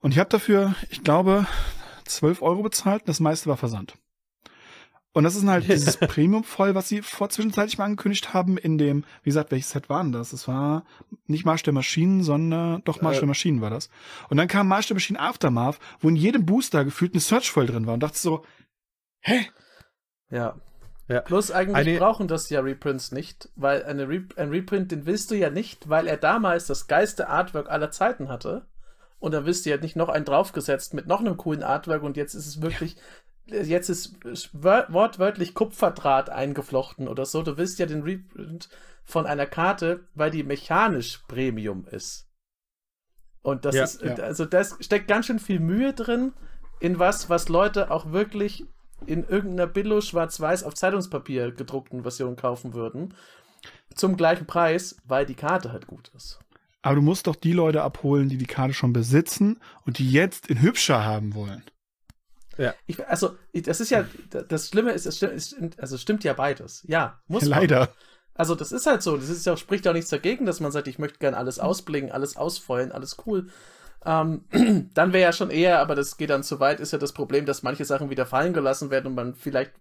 [0.00, 1.46] Und ich habe dafür, ich glaube,
[2.04, 3.02] 12 Euro bezahlt.
[3.06, 3.94] Das meiste war Versand.
[5.12, 8.78] Und das ist halt dieses Premium voll, was sie vor zwischenzeitlich mal angekündigt haben in
[8.78, 10.30] dem, wie gesagt, welches Set waren das?
[10.30, 10.84] Das war
[11.26, 13.20] nicht Marsch der Maschinen, sondern doch Marsch äh.
[13.20, 13.88] der Maschinen war das.
[14.28, 17.66] Und dann kam Marsch der Maschinen Aftermath, wo in jedem Booster gefühlt eine Search voll
[17.66, 18.44] drin war und dachte so,
[19.20, 19.46] hä?
[20.30, 20.56] Ja.
[21.08, 21.22] Ja.
[21.22, 25.30] Plus eigentlich eine, brauchen das ja Reprints nicht, weil eine Re ein Reprint, den willst
[25.30, 28.66] du ja nicht, weil er damals das geilste Artwork aller Zeiten hatte.
[29.18, 32.18] Und dann willst du ja nicht noch einen draufgesetzt mit noch einem coolen Artwork und
[32.18, 33.02] jetzt ist es wirklich ja
[33.50, 34.18] jetzt ist
[34.52, 37.42] wortwörtlich Kupferdraht eingeflochten oder so.
[37.42, 38.68] Du willst ja den Reprint
[39.04, 42.28] von einer Karte, weil die mechanisch Premium ist.
[43.42, 44.14] Und das ja, ist, ja.
[44.16, 46.32] also das steckt ganz schön viel Mühe drin
[46.80, 48.66] in was, was Leute auch wirklich
[49.06, 53.14] in irgendeiner Billo schwarz-weiß auf Zeitungspapier gedruckten Version kaufen würden.
[53.94, 56.40] Zum gleichen Preis, weil die Karte halt gut ist.
[56.82, 60.48] Aber du musst doch die Leute abholen, die die Karte schon besitzen und die jetzt
[60.48, 61.64] in hübscher haben wollen.
[62.58, 62.74] Ja.
[62.86, 66.84] Ich, also, das ist ja, das Schlimme ist, es stimmt, also stimmt ja beides.
[66.86, 67.80] Ja, muss ja, Leider.
[67.80, 67.88] Man.
[68.34, 69.16] Also, das ist halt so.
[69.16, 71.58] Das ist ja, spricht ja auch nichts dagegen, dass man sagt, ich möchte gern alles
[71.58, 73.48] ausblingen, alles ausfeuern, alles cool.
[74.04, 74.44] Ähm,
[74.94, 77.46] dann wäre ja schon eher, aber das geht dann zu weit, ist ja das Problem,
[77.46, 79.72] dass manche Sachen wieder fallen gelassen werden und man vielleicht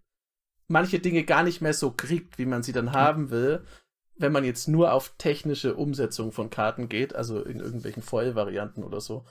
[0.68, 3.64] manche Dinge gar nicht mehr so kriegt, wie man sie dann haben will,
[4.18, 9.00] wenn man jetzt nur auf technische Umsetzung von Karten geht, also in irgendwelchen Foil-Varianten oder
[9.00, 9.26] so.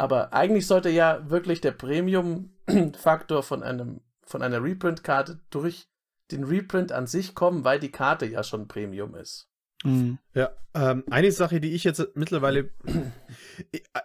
[0.00, 5.88] Aber eigentlich sollte ja wirklich der Premium-Faktor von einem von einer Reprint-Karte durch
[6.30, 9.50] den Reprint an sich kommen, weil die Karte ja schon Premium ist.
[9.84, 10.18] Mhm.
[10.32, 12.70] Ja, ähm, eine Sache, die ich jetzt mittlerweile,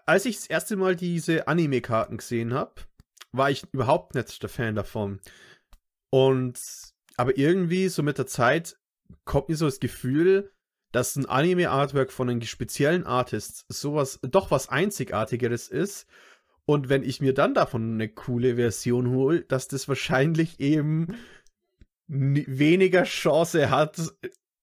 [0.06, 2.74] als ich das erste Mal diese Anime-Karten gesehen habe,
[3.32, 5.22] war ich überhaupt nicht der Fan davon.
[6.10, 6.60] Und
[7.16, 8.78] aber irgendwie so mit der Zeit
[9.24, 10.52] kommt mir so das Gefühl,
[10.96, 16.08] dass ein Anime-Artwork von einem speziellen Artist sowas, doch was Einzigartigeres ist.
[16.64, 21.18] Und wenn ich mir dann davon eine coole Version hole, dass das wahrscheinlich eben
[22.08, 24.02] weniger Chance hat,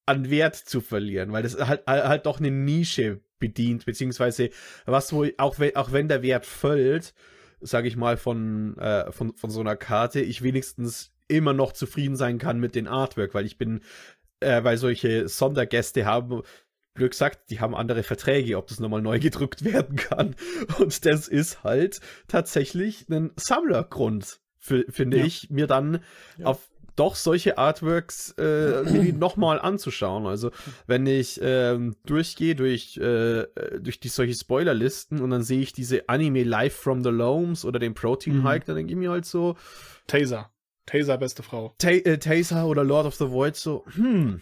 [0.06, 4.48] an Wert zu verlieren, weil das halt, halt doch eine Nische bedient, beziehungsweise
[4.86, 7.12] was wohl, auch wenn, auch wenn der Wert fällt,
[7.60, 12.16] sage ich mal, von, äh, von, von so einer Karte, ich wenigstens immer noch zufrieden
[12.16, 13.82] sein kann mit dem Artwork, weil ich bin
[14.42, 16.42] äh, weil solche Sondergäste haben,
[16.94, 20.36] blöd gesagt, die haben andere Verträge, ob das nochmal neu gedrückt werden kann.
[20.78, 25.24] Und das ist halt tatsächlich ein Sammlergrund, finde ja.
[25.24, 26.00] ich, mir dann
[26.38, 26.46] ja.
[26.46, 30.26] auf doch solche Artworks äh, nochmal anzuschauen.
[30.26, 30.50] Also
[30.86, 33.46] wenn ich ähm, durchgehe durch, äh,
[33.80, 37.78] durch die solche Spoilerlisten und dann sehe ich diese Anime Live from the Loams oder
[37.78, 38.48] den Protein mhm.
[38.48, 38.66] Hike, mhm.
[38.66, 39.56] dann denke ich mir halt so
[40.06, 40.51] Taser.
[40.86, 41.74] Taser, beste Frau.
[41.78, 44.40] Ta äh, Taser oder Lord of the Void, so, hm.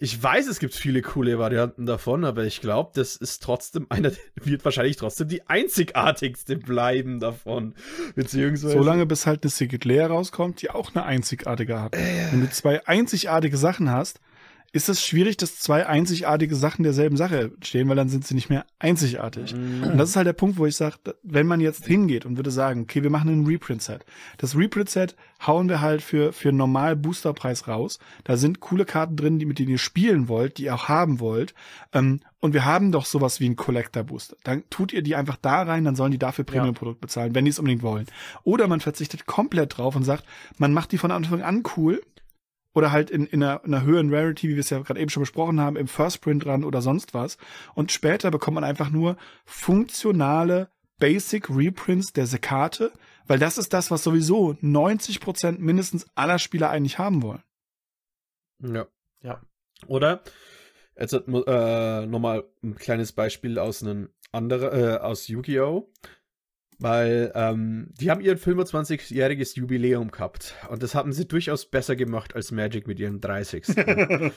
[0.00, 4.12] Ich weiß, es gibt viele coole Varianten davon, aber ich glaube, das ist trotzdem einer,
[4.36, 7.74] wird wahrscheinlich trotzdem die einzigartigste bleiben davon.
[8.14, 8.74] Beziehungsweise.
[8.74, 11.96] Solange bis halt eine Secret Lair rauskommt, die auch eine einzigartige hat.
[11.96, 12.30] Äh.
[12.30, 14.20] Wenn du zwei einzigartige Sachen hast,
[14.72, 18.50] ist es schwierig, dass zwei einzigartige Sachen derselben Sache stehen, weil dann sind sie nicht
[18.50, 19.54] mehr einzigartig.
[19.54, 19.82] Mhm.
[19.84, 22.50] Und das ist halt der Punkt, wo ich sage, wenn man jetzt hingeht und würde
[22.50, 24.04] sagen, okay, wir machen ein Reprint-Set.
[24.36, 25.16] Das Reprint-Set
[25.46, 27.98] hauen wir halt für, für normal Boosterpreis raus.
[28.24, 31.18] Da sind coole Karten drin, die, mit denen ihr spielen wollt, die ihr auch haben
[31.18, 31.54] wollt.
[31.94, 34.36] Ähm, und wir haben doch sowas wie ein Collector-Booster.
[34.44, 37.50] Dann tut ihr die einfach da rein, dann sollen die dafür Premium-Produkt bezahlen, wenn die
[37.50, 38.06] es unbedingt wollen.
[38.44, 40.24] Oder man verzichtet komplett drauf und sagt,
[40.58, 42.02] man macht die von Anfang an cool
[42.78, 45.10] oder halt in, in, einer, in einer höheren Rarity, wie wir es ja gerade eben
[45.10, 47.36] schon besprochen haben, im First Print Run oder sonst was.
[47.74, 50.70] Und später bekommt man einfach nur funktionale
[51.00, 52.92] Basic Reprints der Sekate,
[53.26, 57.42] weil das ist das, was sowieso 90 Prozent mindestens aller Spieler eigentlich haben wollen.
[58.62, 58.86] Ja.
[59.22, 59.40] Ja.
[59.88, 60.22] Oder
[60.96, 65.90] jetzt äh, nochmal ein kleines Beispiel aus einem anderen, äh, aus Yu-Gi-Oh!
[66.78, 72.36] Weil ähm, die haben ihr 25-jähriges Jubiläum gehabt und das haben sie durchaus besser gemacht
[72.36, 73.66] als Magic mit ihrem 30.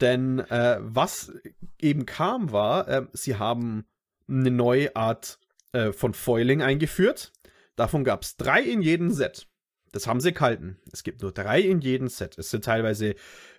[0.00, 1.32] Denn äh, was
[1.80, 3.86] eben kam, war, äh, sie haben
[4.28, 5.38] eine neue Art
[5.72, 7.32] äh, von Foiling eingeführt.
[7.74, 9.48] Davon gab es drei in jedem Set.
[9.92, 10.78] Das haben sie gehalten.
[10.92, 12.36] Es gibt nur drei in jedem Set.
[12.38, 13.14] Es sind teilweise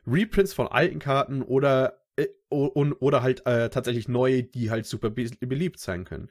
[0.05, 5.29] Reprints von alten Karten oder, äh, oder halt äh, tatsächlich neue, die halt super be
[5.39, 6.29] beliebt sein können.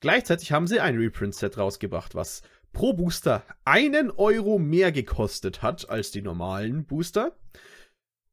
[0.00, 2.42] Gleichzeitig haben sie ein Reprint-Set rausgebracht, was
[2.72, 7.36] pro Booster einen Euro mehr gekostet hat als die normalen Booster.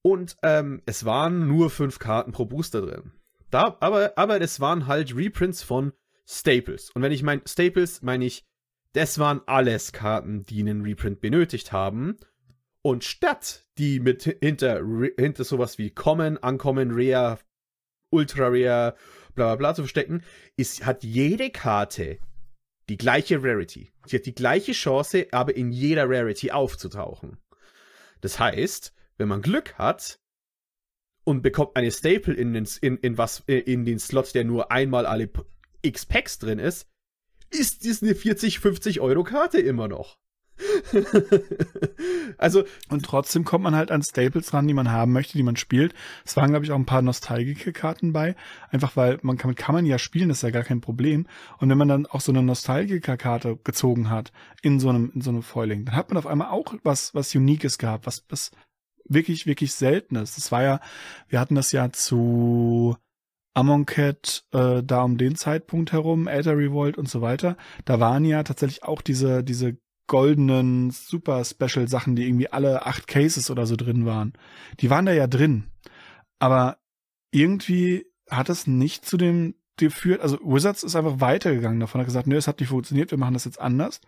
[0.02, 3.12] Und ähm, es waren nur fünf Karten pro Booster drin.
[3.50, 5.94] Da, aber, aber es waren halt Reprints von
[6.28, 6.92] Staples.
[6.92, 8.44] Und wenn ich meine Staples, meine ich,
[8.94, 12.18] das waren alles Karten, die einen Reprint benötigt haben.
[12.82, 14.82] Und statt die mit hinter,
[15.18, 17.40] hinter sowas wie Common, Uncommon, Rare,
[18.12, 18.96] Ultra Rare,
[19.36, 20.24] bla bla bla zu verstecken,
[20.58, 22.20] ist, hat jede Karte
[22.90, 23.92] die gleiche Rarity.
[24.06, 27.38] Sie hat die gleiche Chance, aber in jeder Rarity aufzutauchen.
[28.22, 30.20] Das heißt, wenn man Glück hat
[31.24, 35.06] und bekommt eine Staple in den, in, in, was, in den Slot, der nur einmal
[35.06, 35.30] alle
[35.82, 36.88] X Packs drin ist,
[37.50, 40.18] ist das eine 40, 50 Euro Karte immer noch.
[42.38, 45.58] also und trotzdem kommt man halt an Staples ran, die man haben möchte, die man
[45.58, 45.94] spielt.
[46.24, 48.36] Es waren glaube ich auch ein paar nostalgische Karten bei,
[48.70, 51.28] einfach weil man kann, kann man ja spielen, das ist ja gar kein Problem.
[51.58, 54.32] Und wenn man dann auch so eine Nostalgiker Karte gezogen hat
[54.62, 57.36] in so einem in so einem Foiling, dann hat man auf einmal auch was was
[57.36, 58.52] Uniques gehabt, was was
[59.08, 60.36] wirklich wirklich seltenes.
[60.36, 60.80] Das war ja,
[61.28, 62.96] wir hatten das ja zu
[63.56, 68.44] Amonkhet äh, da um den Zeitpunkt herum, Elder Revolt und so weiter, da waren ja
[68.44, 69.78] tatsächlich auch diese, diese
[70.08, 74.34] goldenen Super Special Sachen, die irgendwie alle acht Cases oder so drin waren.
[74.80, 75.66] Die waren da ja drin.
[76.40, 76.78] Aber
[77.32, 82.28] irgendwie hat es nicht zu dem geführt, also Wizards ist einfach weitergegangen davon, hat gesagt,
[82.28, 84.00] nö, es hat nicht funktioniert, wir machen das jetzt anders.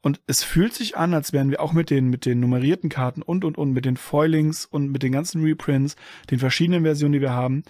[0.00, 3.20] Und es fühlt sich an, als wären wir auch mit den, mit den nummerierten Karten
[3.20, 5.96] und, und, und, mit den Foilings und mit den ganzen Reprints,
[6.30, 7.64] den verschiedenen Versionen, die wir haben,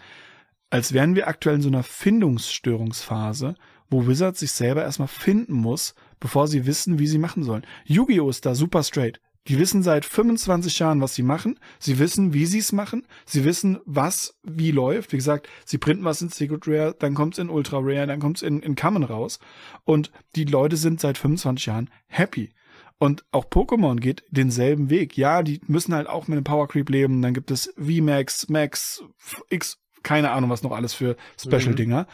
[0.70, 3.56] als wären wir aktuell in so einer Findungsstörungsphase,
[3.90, 7.66] wo Wizards sich selber erstmal finden muss, bevor sie wissen, wie sie machen sollen.
[7.84, 8.30] Yu-Gi-Oh!
[8.30, 9.20] ist da super straight.
[9.48, 11.58] Die wissen seit 25 Jahren, was sie machen.
[11.78, 13.06] Sie wissen, wie sie es machen.
[13.24, 15.12] Sie wissen, was wie läuft.
[15.12, 18.42] Wie gesagt, sie printen was in Secret Rare, dann kommt's in Ultra Rare, dann kommt's
[18.42, 19.38] in, in Common raus.
[19.84, 22.50] Und die Leute sind seit 25 Jahren happy.
[22.98, 25.16] Und auch Pokémon geht denselben Weg.
[25.16, 27.22] Ja, die müssen halt auch mit einem Power Creep leben.
[27.22, 29.02] Dann gibt es VMAX, Max,
[29.48, 32.02] X keine Ahnung, was noch alles für Special-Dinger.
[32.02, 32.06] Mhm.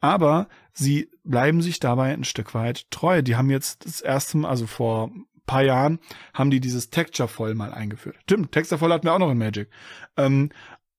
[0.00, 3.22] Aber sie bleiben sich dabei ein Stück weit treu.
[3.22, 5.10] Die haben jetzt das erste Mal, also vor
[5.46, 5.98] paar Jahren,
[6.32, 8.16] haben die dieses Texture-Voll mal eingeführt.
[8.22, 9.68] Stimmt, Texture-Voll hatten wir auch noch in Magic.
[10.16, 10.50] Ähm,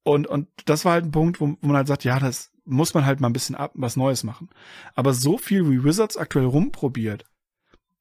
[0.04, 2.94] und, und das war halt ein Punkt, wo, wo man halt sagt, ja, das muss
[2.94, 4.50] man halt mal ein bisschen ab, was Neues machen.
[4.94, 7.26] Aber so viel wie Wizards aktuell rumprobiert,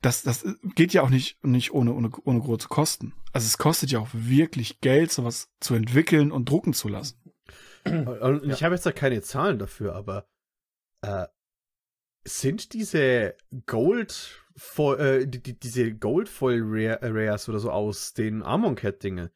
[0.00, 3.14] das, das geht ja auch nicht, nicht ohne, ohne, ohne große Kosten.
[3.32, 7.18] Also es kostet ja auch wirklich Geld, sowas zu entwickeln und drucken zu lassen.
[7.86, 10.26] Und ich habe jetzt da keine Zahlen dafür, aber
[11.02, 11.26] äh,
[12.24, 14.44] sind diese Gold
[14.78, 16.62] äh, die, die, diese Goldfoil
[17.02, 19.30] Rares oder so aus den Armon Cat Dinge,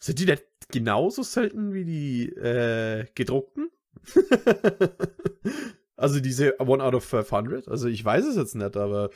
[0.00, 3.70] sind die nicht genauso selten wie die äh, gedruckten?
[5.96, 7.68] also diese One out of 500?
[7.68, 9.10] Also ich weiß es jetzt nicht, aber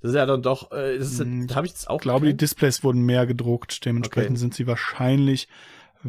[0.00, 1.96] das ist ja dann doch, äh, das ist, hm, habe ich jetzt auch.
[1.96, 4.40] Ich glaube, die Displays wurden mehr gedruckt, dementsprechend okay.
[4.40, 5.48] sind sie wahrscheinlich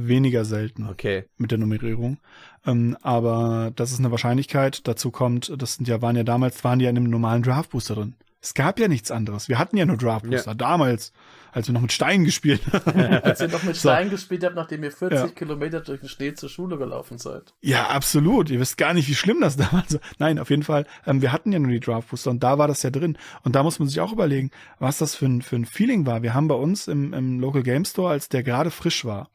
[0.05, 1.25] weniger selten okay.
[1.37, 2.17] mit der Nummerierung.
[2.65, 4.87] Ähm, aber das ist eine Wahrscheinlichkeit.
[4.87, 7.71] Dazu kommt, das sind ja, waren ja damals, waren die ja in einem normalen Draft
[7.71, 8.15] Booster drin.
[8.39, 9.49] Es gab ja nichts anderes.
[9.49, 10.51] Wir hatten ja nur Draft Booster.
[10.51, 10.55] Ja.
[10.55, 11.11] Damals,
[11.51, 12.99] als wir noch mit Steinen gespielt haben.
[12.99, 14.15] als ihr noch mit Steinen so.
[14.15, 15.27] gespielt habt, nachdem ihr 40 ja.
[15.27, 17.53] Kilometer durch den Schnee zur Schule gelaufen seid.
[17.61, 18.49] Ja, absolut.
[18.49, 20.01] Ihr wisst gar nicht, wie schlimm das damals war.
[20.19, 20.85] Nein, auf jeden Fall.
[21.05, 23.17] Ähm, wir hatten ja nur die Draft Booster und da war das ja drin.
[23.43, 26.21] Und da muss man sich auch überlegen, was das für ein, für ein Feeling war.
[26.21, 29.29] Wir haben bei uns im, im Local Game Store, als der gerade frisch war,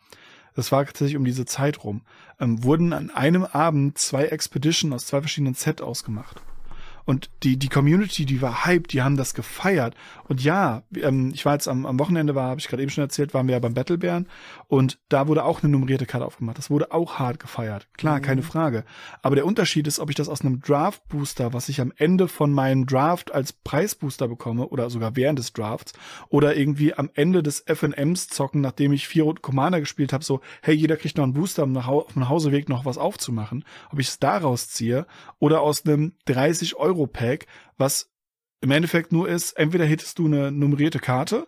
[0.55, 2.03] das war tatsächlich um diese Zeit rum,
[2.41, 6.41] ähm, wurden an einem Abend zwei Expedition aus zwei verschiedenen Set ausgemacht.
[7.05, 9.95] Und die, die Community, die war hyped, die haben das gefeiert.
[10.29, 13.03] Und ja, ähm, ich war jetzt am, am Wochenende, war, habe ich gerade eben schon
[13.03, 14.29] erzählt, waren wir ja beim Battlebären
[14.69, 16.59] und da wurde auch eine nummerierte Karte aufgemacht.
[16.59, 17.89] Das wurde auch hart gefeiert.
[17.97, 18.23] Klar, mhm.
[18.23, 18.85] keine Frage.
[19.21, 22.53] Aber der Unterschied ist, ob ich das aus einem Draft-Booster, was ich am Ende von
[22.53, 25.93] meinem Draft als Preisbooster bekomme oder sogar während des Drafts
[26.29, 30.75] oder irgendwie am Ende des FNMs zocken, nachdem ich vier Commander gespielt habe, so, hey,
[30.75, 33.65] jeder kriegt noch einen Booster, um nach, auf dem Hauseweg noch was aufzumachen.
[33.91, 35.07] Ob ich es daraus ziehe
[35.39, 38.11] oder aus einem 30 Euro Pack, was
[38.61, 41.47] im Endeffekt nur ist, entweder hittest du eine nummerierte Karte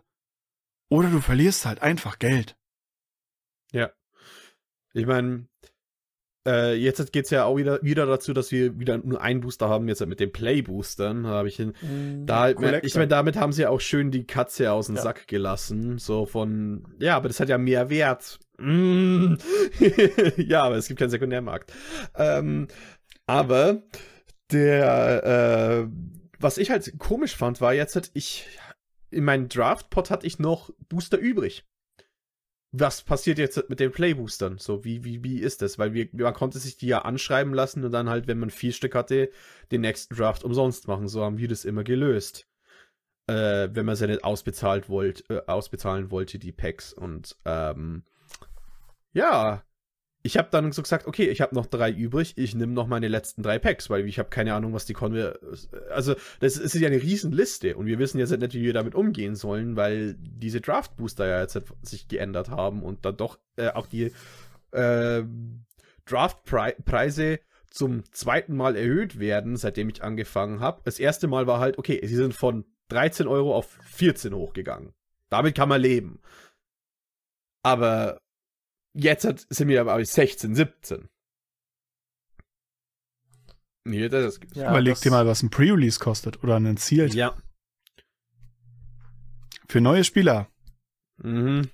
[0.90, 2.56] oder du verlierst halt einfach Geld.
[3.72, 3.90] Ja.
[4.92, 5.48] Ich meine,
[6.46, 9.68] äh, jetzt geht es ja auch wieder, wieder dazu, dass wir wieder nur einen Booster
[9.68, 11.26] haben, jetzt mit den Play-Boostern.
[11.26, 14.70] habe ich hin, mm, da ich meine, damit haben sie ja auch schön die Katze
[14.70, 15.02] aus dem ja.
[15.02, 15.98] Sack gelassen.
[15.98, 18.38] So von, ja, aber das hat ja mehr Wert.
[18.58, 19.34] Mm.
[20.36, 21.72] ja, aber es gibt keinen Sekundärmarkt.
[22.14, 22.68] Ähm,
[23.26, 23.82] aber
[24.54, 25.88] der, äh,
[26.38, 28.46] was ich halt komisch fand, war jetzt, halt, ich,
[29.10, 31.64] in meinem Draft-Pot hatte ich noch Booster übrig.
[32.76, 34.58] Was passiert jetzt mit den Playboostern?
[34.58, 35.78] So, wie, wie, wie ist das?
[35.78, 38.72] Weil wir, man konnte sich die ja anschreiben lassen und dann halt, wenn man vier
[38.72, 39.30] Stück hatte,
[39.70, 41.06] den nächsten Draft umsonst machen.
[41.06, 42.48] So haben wir das immer gelöst.
[43.26, 46.92] Äh, wenn man sie nicht ausbezahlt wollt, äh, ausbezahlen wollte, die Packs.
[46.92, 48.02] Und ähm,
[49.12, 49.62] ja,
[50.26, 53.08] ich habe dann so gesagt, okay, ich habe noch drei übrig, ich nehme noch meine
[53.08, 55.38] letzten drei Packs, weil ich habe keine Ahnung, was die Konver...
[55.90, 59.34] Also, das ist ja eine Riesenliste und wir wissen jetzt nicht, wie wir damit umgehen
[59.36, 64.12] sollen, weil diese Draft-Booster ja jetzt sich geändert haben und dann doch äh, auch die
[64.70, 65.22] äh,
[66.06, 70.80] Draft-Preise zum zweiten Mal erhöht werden, seitdem ich angefangen habe.
[70.84, 74.94] Das erste Mal war halt, okay, sie sind von 13 Euro auf 14 hochgegangen.
[75.28, 76.22] Damit kann man leben.
[77.62, 78.20] Aber
[78.94, 81.08] Jetzt sind wir aber 16, 17.
[83.86, 87.12] Nee, das ist ja, Überleg dir mal, was ein Pre-Release kostet oder ein Sealed.
[87.12, 87.34] Ja.
[89.68, 90.48] Für neue Spieler.
[91.18, 91.68] Mhm.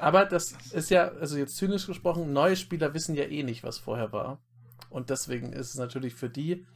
[0.00, 3.78] Aber das ist ja, also jetzt zynisch gesprochen, neue Spieler wissen ja eh nicht, was
[3.78, 4.42] vorher war.
[4.90, 6.66] Und deswegen ist es natürlich für die,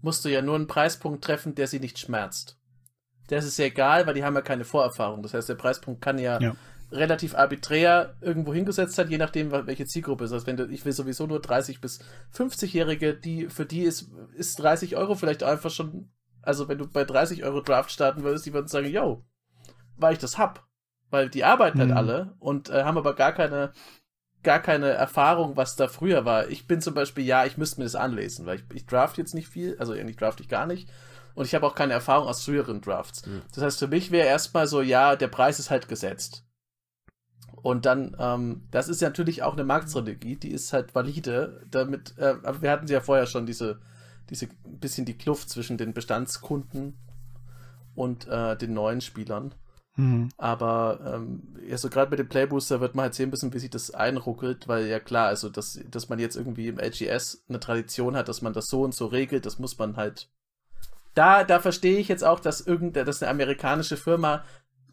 [0.00, 2.58] musst du ja nur einen Preispunkt treffen, der sie nicht schmerzt.
[3.28, 5.22] Das ist ja egal, weil die haben ja keine Vorerfahrung.
[5.22, 6.56] Das heißt, der Preispunkt kann ja, ja
[6.90, 10.32] relativ arbiträr irgendwo hingesetzt hat, je nachdem, welche Zielgruppe ist.
[10.32, 12.00] Also wenn du, ich will sowieso nur 30 bis
[12.36, 16.10] 50-Jährige, die, für die ist, ist 30 Euro vielleicht einfach schon,
[16.42, 19.24] also wenn du bei 30 Euro Draft starten würdest, die würden sagen, yo,
[19.96, 20.66] weil ich das hab.
[21.10, 21.94] Weil die arbeiten halt mhm.
[21.94, 23.72] halt alle und äh, haben aber gar keine,
[24.42, 26.48] gar keine Erfahrung, was da früher war.
[26.48, 29.34] Ich bin zum Beispiel, ja, ich müsste mir das anlesen, weil ich, ich draft jetzt
[29.34, 30.88] nicht viel, also eigentlich draft ich gar nicht.
[31.34, 33.26] Und ich habe auch keine Erfahrung aus früheren Drafts.
[33.26, 33.42] Mhm.
[33.54, 36.43] Das heißt, für mich wäre erstmal so, ja, der Preis ist halt gesetzt.
[37.64, 42.12] Und dann, ähm, das ist ja natürlich auch eine Marktstrategie, die ist halt valide, damit,
[42.18, 43.80] äh, aber wir hatten ja vorher schon diese,
[44.28, 46.98] diese bisschen die Kluft zwischen den Bestandskunden
[47.94, 49.54] und äh, den neuen Spielern.
[49.96, 50.28] Mhm.
[50.36, 53.70] Aber ähm, ja, so gerade mit dem Playbooster wird man halt sehen müssen, wie sich
[53.70, 58.14] das einruckelt, weil ja klar, also dass, dass man jetzt irgendwie im LGS eine Tradition
[58.14, 60.28] hat, dass man das so und so regelt, das muss man halt.
[61.14, 64.44] Da, da verstehe ich jetzt auch, dass irgendeine, dass eine amerikanische Firma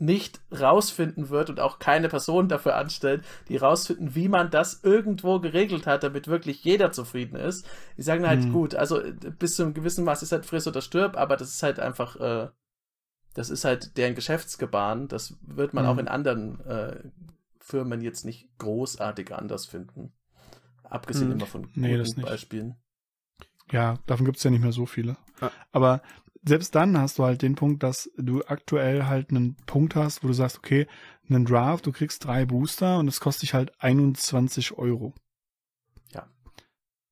[0.01, 5.39] nicht rausfinden wird und auch keine Person dafür anstellt, die rausfinden, wie man das irgendwo
[5.39, 7.67] geregelt hat, damit wirklich jeder zufrieden ist.
[7.97, 8.51] Die sagen halt, mhm.
[8.51, 11.49] gut, also äh, bis zu einem gewissen Maß ist halt friss oder stirb, aber das
[11.49, 12.49] ist halt einfach, äh,
[13.35, 15.07] das ist halt deren Geschäftsgebaren.
[15.07, 15.89] Das wird man mhm.
[15.91, 17.03] auch in anderen äh,
[17.59, 20.11] Firmen jetzt nicht großartig anders finden.
[20.83, 21.33] Abgesehen mhm.
[21.35, 22.75] immer von guten nee, Beispielen.
[23.71, 25.15] Ja, davon gibt es ja nicht mehr so viele.
[25.39, 25.51] Ja.
[25.71, 26.01] Aber
[26.43, 30.27] selbst dann hast du halt den Punkt, dass du aktuell halt einen Punkt hast, wo
[30.27, 30.87] du sagst, okay,
[31.29, 35.13] einen Draft, du kriegst drei Booster und es kostet dich halt 21 Euro.
[36.13, 36.27] Ja.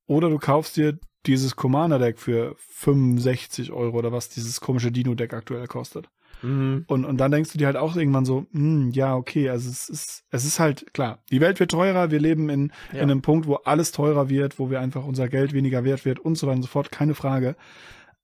[0.07, 5.67] Oder du kaufst dir dieses Commander-Deck für 65 Euro oder was dieses komische Dino-Deck aktuell
[5.67, 6.09] kostet.
[6.41, 6.85] Mhm.
[6.87, 9.69] Und, und dann denkst du dir halt auch irgendwann so, mh, hm, ja, okay, also
[9.69, 12.99] es ist, es ist halt klar, die Welt wird teurer, wir leben in, ja.
[12.99, 16.19] in einem Punkt, wo alles teurer wird, wo wir einfach unser Geld weniger wert wird
[16.19, 17.55] und so weiter und so fort, keine Frage.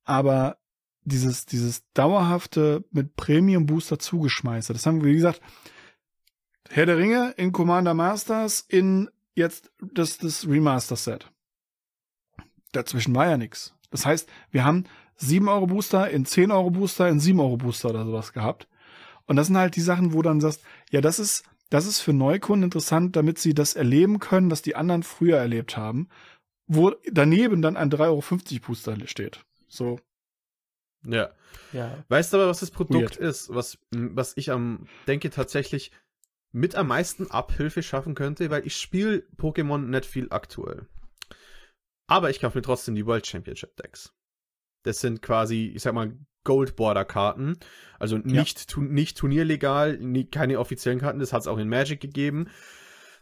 [0.06, 0.58] Aber
[1.06, 4.74] dieses, dieses dauerhafte mit Premium Booster zugeschmeiße.
[4.74, 5.42] Das haben wir, wie gesagt,
[6.70, 11.32] Herr der Ringe in Commander Masters in jetzt das, das Remaster Set.
[12.72, 13.74] Dazwischen war ja nichts.
[13.92, 14.86] Das heißt, wir haben
[15.18, 18.68] 7 Euro Booster in 10 Euro Booster in 7 Euro Booster oder sowas gehabt.
[19.28, 22.14] Und das sind halt die Sachen, wo dann sagst, ja, das ist, das ist für
[22.14, 26.10] Neukunden interessant, damit sie das erleben können, was die anderen früher erlebt haben,
[26.68, 29.46] wo daneben dann ein 3,50 Euro Booster steht.
[29.68, 30.00] So,
[31.08, 31.32] ja.
[31.72, 32.04] ja.
[32.10, 33.30] Weißt du aber, was das Produkt Weird.
[33.30, 35.92] ist, was, was ich am, denke tatsächlich
[36.52, 40.88] mit am meisten Abhilfe schaffen könnte, weil ich spiele Pokémon nicht viel aktuell.
[42.08, 44.14] Aber ich kaufe mir trotzdem die World Championship Decks.
[44.84, 46.14] Das sind quasi, ich sag mal,
[46.46, 47.58] Gold Border Karten.
[48.00, 48.66] Also nicht, ja.
[48.68, 51.20] tu, nicht turnierlegal, nie, keine offiziellen Karten.
[51.20, 52.50] Das hat es auch in Magic gegeben.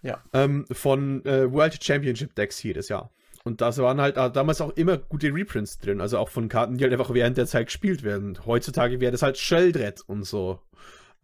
[0.04, 0.22] Ja.
[0.34, 3.12] Ähm, von äh, World Championship Decks jedes Jahr.
[3.46, 6.00] Und das waren halt damals auch immer gute Reprints drin.
[6.00, 8.40] Also auch von Karten, die halt einfach während der Zeit gespielt werden.
[8.46, 10.62] Heutzutage wäre das halt Sheldred und so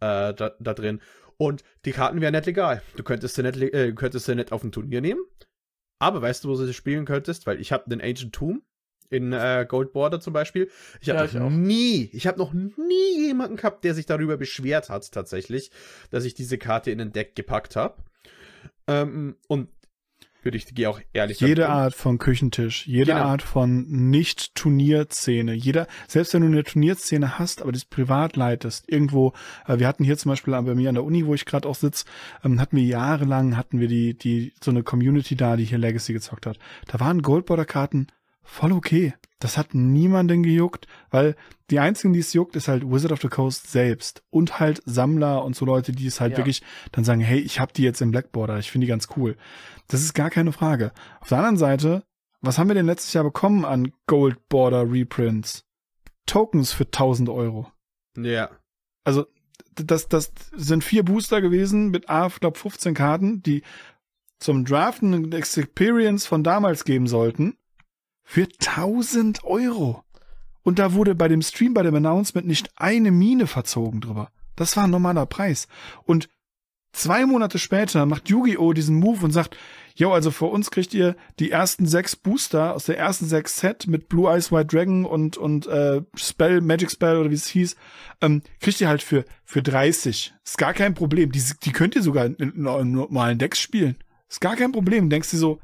[0.00, 1.00] äh, da, da, drin.
[1.38, 2.82] Und die Karten wären nicht legal.
[2.96, 5.20] Du könntest sie nicht, äh, könntest sie nicht auf ein Turnier nehmen.
[5.98, 7.46] Aber weißt du, wo du sie spielen könntest?
[7.46, 8.62] Weil ich habe den Ancient Tomb
[9.08, 10.70] in äh, Gold Border zum Beispiel.
[11.00, 14.88] Ich habe ja, noch nie, ich habe noch nie jemanden gehabt, der sich darüber beschwert
[14.88, 15.70] hat, tatsächlich,
[16.10, 18.02] dass ich diese Karte in den Deck gepackt habe.
[18.86, 19.68] Ähm, und
[20.42, 23.24] würde ich gehe auch ehrlich Jede Art von Küchentisch, jede genau.
[23.24, 29.32] Art von Nicht-Turnierszene, jeder, selbst wenn du eine Turnierszene hast, aber das privat leitest, irgendwo,
[29.66, 31.74] äh, wir hatten hier zum Beispiel bei mir an der Uni, wo ich gerade auch
[31.74, 32.04] sitze,
[32.44, 36.12] ähm, hatten wir jahrelang, hatten wir die, die, so eine Community da, die hier Legacy
[36.12, 36.58] gezockt hat.
[36.86, 38.08] Da waren Goldborder-Karten
[38.42, 39.14] voll okay.
[39.40, 41.34] Das hat niemanden gejuckt, weil
[41.70, 45.44] die einzigen, die es juckt, ist halt Wizard of the Coast selbst und halt Sammler
[45.44, 46.38] und so Leute, die es halt ja.
[46.38, 46.62] wirklich
[46.92, 49.36] dann sagen, hey, ich hab die jetzt im Blackborder, ich finde die ganz cool.
[49.88, 50.92] Das ist gar keine Frage.
[51.20, 52.04] Auf der anderen Seite,
[52.42, 55.64] was haben wir denn letztes Jahr bekommen an Gold Border Reprints?
[56.26, 57.66] Tokens für 1000 Euro.
[58.16, 58.50] Ja.
[59.04, 59.26] Also,
[59.74, 63.62] das, das sind vier Booster gewesen mit A, ich glaube 15 Karten, die
[64.38, 67.56] zum Draften eine Experience von damals geben sollten
[68.30, 70.04] für 1000 Euro.
[70.62, 74.30] Und da wurde bei dem Stream, bei dem Announcement nicht eine Mine verzogen drüber.
[74.54, 75.66] Das war ein normaler Preis.
[76.04, 76.28] Und
[76.92, 78.72] zwei Monate später macht Yu-Gi-Oh!
[78.72, 79.56] diesen Move und sagt,
[79.96, 83.88] jo, also für uns kriegt ihr die ersten sechs Booster aus der ersten sechs Set
[83.88, 87.74] mit Blue Eyes White Dragon und, und äh, Spell, Magic Spell oder wie es hieß,
[88.20, 90.34] ähm, kriegt ihr halt für, für 30.
[90.44, 91.32] Ist gar kein Problem.
[91.32, 93.96] Die, die könnt ihr sogar in, in, in normalen Decks spielen.
[94.28, 95.10] Ist gar kein Problem.
[95.10, 95.60] Denkst du so,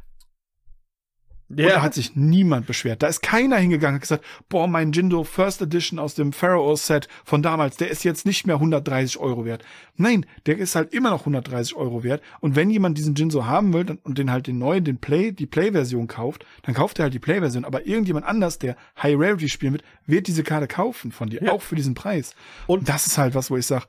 [1.48, 1.66] ja.
[1.66, 3.02] Und da hat sich niemand beschwert.
[3.02, 7.08] Da ist keiner hingegangen und gesagt, boah, mein Jindo First Edition aus dem Pharaoh Set
[7.24, 9.64] von damals, der ist jetzt nicht mehr 130 Euro wert.
[9.96, 12.20] Nein, der ist halt immer noch 130 Euro wert.
[12.40, 15.46] Und wenn jemand diesen Jinzo haben will und den halt den neuen, den Play, die
[15.46, 17.64] Play-Version kauft, dann kauft er halt die Play-Version.
[17.64, 21.52] Aber irgendjemand anders, der High Rarity spielen wird, wird diese Karte kaufen von dir, ja.
[21.52, 22.34] auch für diesen Preis.
[22.66, 23.86] Und das ist halt was, wo ich sage,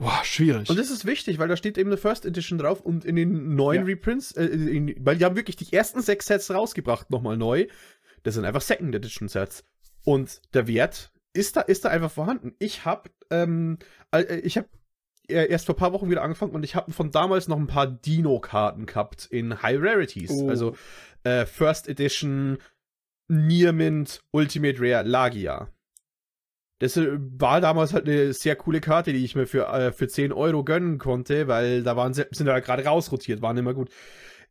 [0.00, 0.70] Boah, schwierig.
[0.70, 3.54] Und das ist wichtig, weil da steht eben eine First Edition drauf und in den
[3.54, 3.86] neuen ja.
[3.86, 7.66] Reprints, äh, in, weil die haben wirklich die ersten sechs Sets rausgebracht, nochmal neu.
[8.22, 9.62] Das sind einfach Second Edition Sets.
[10.04, 12.54] Und der Wert ist da, ist da einfach vorhanden.
[12.58, 13.78] Ich hab, ähm,
[14.10, 14.70] äh, ich hab
[15.28, 17.86] erst vor ein paar Wochen wieder angefangen und ich habe von damals noch ein paar
[17.86, 20.30] Dino-Karten gehabt in High Rarities.
[20.30, 20.48] Oh.
[20.48, 20.74] Also
[21.24, 22.56] äh, First Edition,
[23.28, 25.68] Near Mint, Ultimate Rare, Lagia.
[26.80, 30.08] Das äh, war damals halt eine sehr coole Karte, die ich mir für, äh, für
[30.08, 33.90] 10 Euro gönnen konnte, weil da waren, sind da gerade rausrotiert, waren immer gut.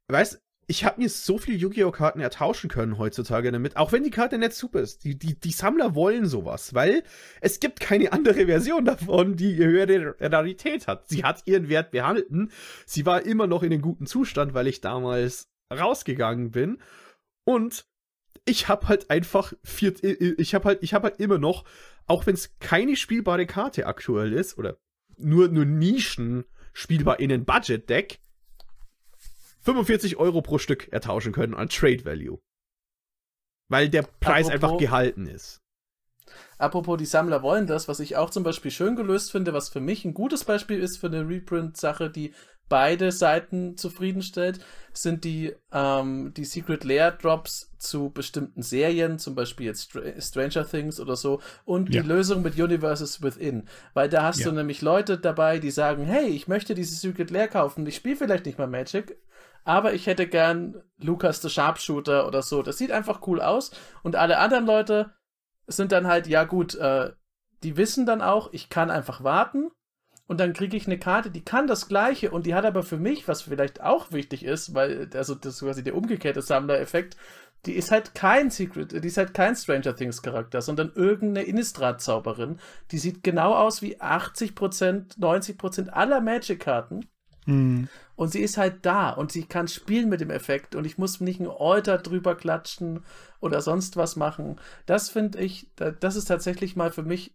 [0.07, 1.89] Weißt, ich habe mir so viele Yu-Gi-Oh!
[1.89, 5.03] Karten ertauschen können heutzutage damit, auch wenn die Karte nicht super ist.
[5.03, 7.01] Die, die, die Sammler wollen sowas, weil
[7.41, 11.09] es gibt keine andere Version davon, die höhere Rarität hat.
[11.09, 12.51] Sie hat ihren Wert behalten.
[12.85, 16.77] Sie war immer noch in einem guten Zustand, weil ich damals rausgegangen bin.
[17.45, 17.88] Und
[18.49, 21.65] ich habe halt einfach vier, ich habe halt, ich habe halt immer noch
[22.09, 24.77] auch wenn es keine spielbare Karte aktuell ist, oder
[25.17, 26.43] nur, nur Nischen
[26.73, 28.19] spielbar in ein Budget-Deck,
[29.61, 32.39] 45 Euro pro Stück ertauschen können an Trade Value.
[33.67, 35.61] Weil der Preis apropos, einfach gehalten ist.
[36.57, 39.81] Apropos, die Sammler wollen das, was ich auch zum Beispiel schön gelöst finde, was für
[39.81, 42.33] mich ein gutes Beispiel ist für eine Reprint-Sache, die
[42.69, 44.59] beide Seiten zufriedenstellt,
[44.93, 50.99] sind die, ähm, die Secret Lair Drops zu bestimmten Serien, zum Beispiel jetzt Stranger Things
[50.99, 52.01] oder so, und ja.
[52.01, 53.67] die Lösung mit Universes Within.
[53.93, 54.49] Weil da hast ja.
[54.49, 58.15] du nämlich Leute dabei, die sagen, hey, ich möchte diese Secret Lair kaufen, ich spiele
[58.15, 59.17] vielleicht nicht mal Magic,
[59.63, 62.63] aber ich hätte gern Lucas the Sharpshooter oder so.
[62.63, 63.71] Das sieht einfach cool aus.
[64.03, 65.11] Und alle anderen Leute
[65.67, 67.11] sind dann halt, ja gut, äh,
[67.63, 69.69] die wissen dann auch, ich kann einfach warten
[70.29, 72.97] und dann kriege ich eine Karte, die kann das gleiche und die hat aber für
[72.97, 77.17] mich, was vielleicht auch wichtig ist, weil, also das ist quasi der umgekehrte Sammler-Effekt,
[77.65, 82.59] die ist halt kein Secret, die ist halt kein Stranger Things Charakter, sondern irgendeine Innistrad-Zauberin.
[82.91, 87.09] Die sieht genau aus wie 80%, 90% aller Magic-Karten.
[87.47, 87.89] Mhm.
[88.15, 91.21] Und sie ist halt da und sie kann spielen mit dem Effekt und ich muss
[91.21, 93.03] nicht ein Alter drüber klatschen
[93.39, 94.59] oder sonst was machen.
[94.85, 97.33] Das finde ich, das ist tatsächlich mal für mich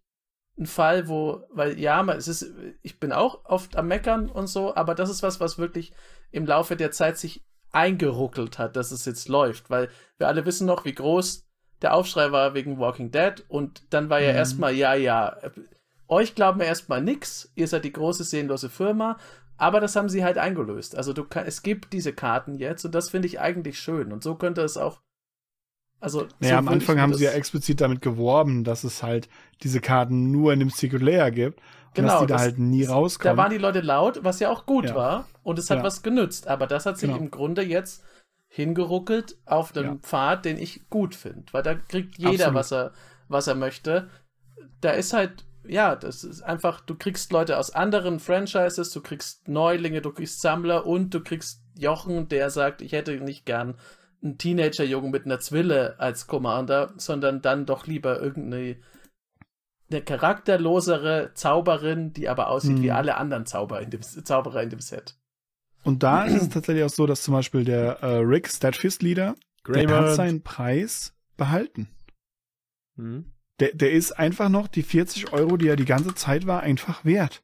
[0.59, 2.53] ein Fall, wo, weil ja, es ist,
[2.83, 5.93] ich bin auch oft am Meckern und so, aber das ist was, was wirklich
[6.31, 10.67] im Laufe der Zeit sich eingeruckelt hat, dass es jetzt läuft, weil wir alle wissen
[10.67, 11.49] noch, wie groß
[11.83, 14.39] der Aufschrei war wegen Walking Dead und dann war ja mhm.
[14.39, 15.37] erstmal, ja, ja,
[16.07, 19.19] euch glauben wir erstmal nix, ihr seid die große sehnlose Firma,
[19.57, 20.97] aber das haben sie halt eingelöst.
[20.97, 24.37] Also du es gibt diese Karten jetzt und das finde ich eigentlich schön und so
[24.37, 25.01] könnte es auch
[26.05, 29.31] Also, naja, so am Anfang haben sie ja explizit damit geworben, dass es halt
[29.63, 31.61] diese Karten nur in dem Secret Layer gibt.
[31.95, 33.37] Genau, dass die da halt nie rauskommen.
[33.37, 34.95] Da waren die Leute laut, was ja auch gut ja.
[34.95, 35.29] war.
[35.43, 35.85] Und es hat ja.
[35.85, 36.47] was genützt.
[36.47, 37.23] Aber das hat sich genau.
[37.23, 38.05] im Grunde jetzt
[38.49, 39.99] hingeruckelt auf einem ja.
[40.03, 41.45] Pfad, den ich gut finde.
[41.53, 42.93] Weil da kriegt jeder, was er,
[43.29, 44.11] was er möchte.
[44.83, 49.49] Da ist halt, ja, das ist einfach, du kriegst Leute aus anderen Franchises, du kriegst
[49.49, 53.77] Neulinge, du kriegst Sammler und du kriegst Jochen, der sagt, ich hätte nicht gern
[54.25, 58.77] einen Teenager-Jungen mit einer Zwille als Commander, sondern dann doch lieber irgendeine
[59.91, 62.83] eine charakterlosere Zauberin, die aber aussieht hm.
[62.83, 65.17] wie alle anderen Zauber in dem, Zauberer in dem Set.
[65.85, 69.35] Und da ist es tatsächlich auch so, dass zum Beispiel der äh, Rick Statfist Leader,
[69.69, 71.89] der hat seinen Preis behalten.
[72.97, 73.33] Hm.
[73.61, 77.05] Der, der ist einfach noch die 40 Euro, die er die ganze Zeit war, einfach
[77.05, 77.43] wert.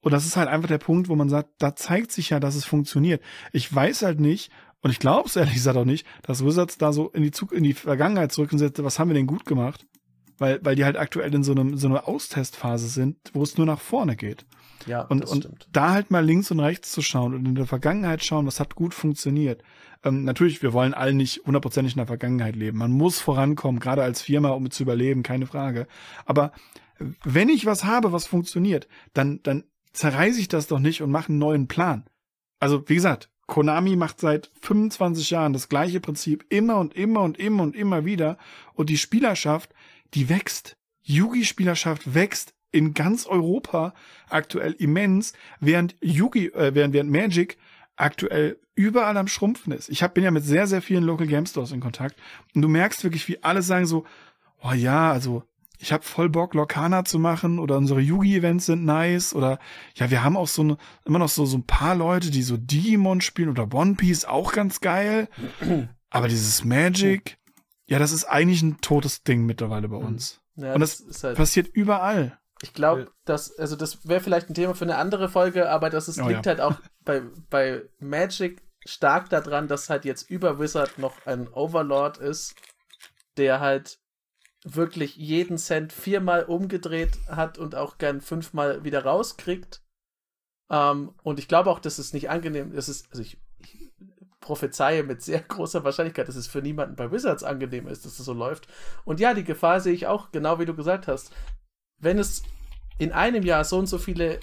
[0.00, 2.54] Und das ist halt einfach der Punkt, wo man sagt, da zeigt sich ja, dass
[2.54, 3.22] es funktioniert.
[3.52, 4.50] Ich weiß halt nicht,
[4.82, 7.52] und ich glaube es ehrlich gesagt auch nicht, dass Wizards da so in die, Zug
[7.52, 9.86] in die Vergangenheit zurück und sagt, was haben wir denn gut gemacht?
[10.40, 13.66] weil, weil die halt aktuell in so, einem, so einer Austestphase sind, wo es nur
[13.66, 14.46] nach vorne geht.
[14.86, 15.68] Ja, und, und stimmt.
[15.70, 18.74] da halt mal links und rechts zu schauen und in der Vergangenheit schauen, was hat
[18.74, 19.62] gut funktioniert.
[20.02, 22.78] Ähm, natürlich, wir wollen alle nicht hundertprozentig in der Vergangenheit leben.
[22.78, 25.86] Man muss vorankommen, gerade als Firma, um zu überleben, keine Frage.
[26.24, 26.52] Aber
[27.22, 31.28] wenn ich was habe, was funktioniert, dann, dann zerreiße ich das doch nicht und mache
[31.28, 32.06] einen neuen Plan.
[32.58, 37.36] Also, wie gesagt, Konami macht seit 25 Jahren das gleiche Prinzip immer und immer und
[37.36, 38.38] immer und immer wieder.
[38.74, 39.74] Und die Spielerschaft
[40.14, 40.76] die wächst.
[41.02, 43.92] Yugi-Spielerschaft wächst in ganz Europa
[44.28, 47.58] aktuell immens, während Yugi, äh, während, während Magic
[47.96, 49.88] aktuell überall am Schrumpfen ist.
[49.88, 52.16] Ich hab, bin ja mit sehr, sehr vielen Local Game Stores in Kontakt
[52.54, 54.06] und du merkst wirklich, wie alle sagen so,
[54.62, 55.42] oh ja, also
[55.82, 59.58] ich hab voll Bock, Lorcana zu machen oder unsere Yugi-Events sind nice oder
[59.94, 60.76] ja, wir haben auch so eine,
[61.06, 64.52] immer noch so, so ein paar Leute, die so Digimon spielen oder One Piece, auch
[64.52, 65.28] ganz geil.
[66.10, 67.38] Aber dieses Magic,
[67.86, 70.06] ja, das ist eigentlich ein totes Ding mittlerweile bei mhm.
[70.06, 70.42] uns.
[70.56, 72.38] Ja, Und das, das halt passiert überall.
[72.62, 76.08] Ich glaube, dass, also das wäre vielleicht ein Thema für eine andere Folge, aber das
[76.08, 76.50] ist, oh, liegt ja.
[76.50, 82.18] halt auch bei, bei Magic stark daran, dass halt jetzt über Wizard noch ein Overlord
[82.18, 82.54] ist,
[83.38, 83.98] der halt
[84.64, 89.82] wirklich jeden Cent viermal umgedreht hat und auch gern fünfmal wieder rauskriegt.
[90.70, 93.08] Ähm, und ich glaube auch, dass es nicht angenehm ist.
[93.10, 93.38] Also ich
[94.40, 98.24] prophezeie mit sehr großer Wahrscheinlichkeit, dass es für niemanden bei Wizards angenehm ist, dass es
[98.24, 98.68] so läuft.
[99.04, 101.32] Und ja, die Gefahr sehe ich auch, genau wie du gesagt hast.
[101.98, 102.42] Wenn es
[102.98, 104.40] in einem Jahr so und so viele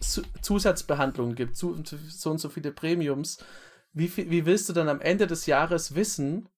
[0.00, 3.44] Zusatzbehandlungen gibt, so und so viele Premiums,
[3.92, 6.48] wie, wie willst du dann am Ende des Jahres wissen,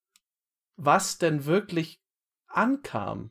[0.77, 2.03] was denn wirklich
[2.51, 3.31] ankam?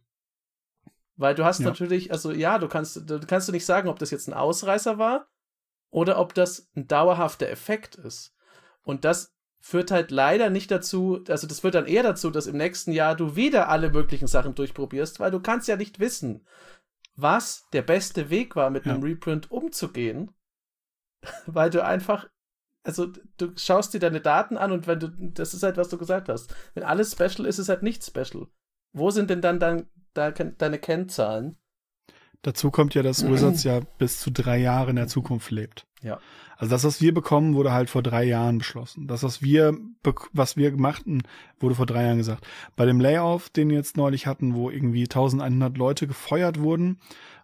[1.15, 1.65] Weil du hast ja.
[1.65, 4.97] natürlich, also ja, du kannst, du kannst du nicht sagen, ob das jetzt ein Ausreißer
[4.97, 5.27] war
[5.89, 8.33] oder ob das ein dauerhafter Effekt ist.
[8.83, 12.57] Und das führt halt leider nicht dazu, also das führt dann eher dazu, dass im
[12.57, 16.47] nächsten Jahr du wieder alle möglichen Sachen durchprobierst, weil du kannst ja nicht wissen,
[17.15, 18.93] was der beste Weg war, mit ja.
[18.93, 20.31] einem Reprint umzugehen,
[21.45, 22.29] weil du einfach,
[22.83, 25.97] also du schaust dir deine Daten an und wenn du, das ist halt, was du
[25.97, 28.47] gesagt hast, wenn alles special ist, ist halt nicht special.
[28.93, 31.57] Wo sind denn dann dein, deine Kennzahlen?
[32.41, 35.85] Dazu kommt ja, dass Wizards ja bis zu drei Jahre in der Zukunft lebt.
[36.01, 36.19] Ja.
[36.55, 39.07] Also das, was wir bekommen, wurde halt vor drei Jahren beschlossen.
[39.07, 39.77] Das, was wir,
[40.33, 41.23] was wir machten,
[41.59, 42.45] wurde vor drei Jahren gesagt.
[42.75, 46.99] Bei dem Layoff, den wir jetzt neulich hatten, wo irgendwie 1100 Leute gefeuert wurden,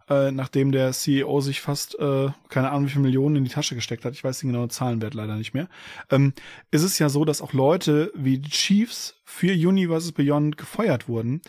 [0.09, 3.75] äh, nachdem der CEO sich fast, äh, keine Ahnung, wie viele Millionen in die Tasche
[3.75, 5.67] gesteckt hat, ich weiß den genauen Zahlenwert leider nicht mehr,
[6.11, 6.33] ähm,
[6.71, 11.41] ist es ja so, dass auch Leute wie Chiefs für Universes Beyond gefeuert wurden,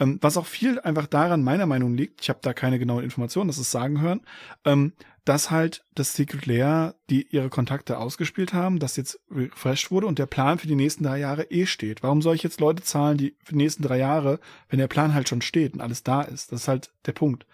[0.00, 3.48] ähm, was auch viel einfach daran meiner Meinung liegt, ich habe da keine genauen Informationen,
[3.48, 4.22] das ist sagen hören,
[4.64, 4.92] ähm,
[5.24, 10.18] dass halt das Secret Lair, die ihre Kontakte ausgespielt haben, das jetzt refreshed wurde und
[10.18, 12.02] der Plan für die nächsten drei Jahre eh steht.
[12.02, 15.14] Warum soll ich jetzt Leute zahlen, die für die nächsten drei Jahre, wenn der Plan
[15.14, 16.50] halt schon steht und alles da ist?
[16.50, 17.46] Das ist halt der Punkt.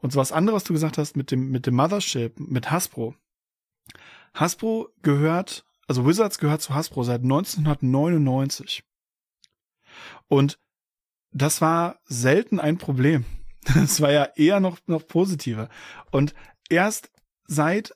[0.00, 3.14] Und so was anderes, was du gesagt hast mit dem, mit dem Mothership, mit Hasbro.
[4.34, 8.84] Hasbro gehört, also Wizards gehört zu Hasbro seit 1999.
[10.28, 10.58] Und
[11.32, 13.24] das war selten ein Problem.
[13.74, 15.68] Das war ja eher noch, noch positiver.
[16.10, 16.34] Und
[16.70, 17.10] erst
[17.44, 17.94] seit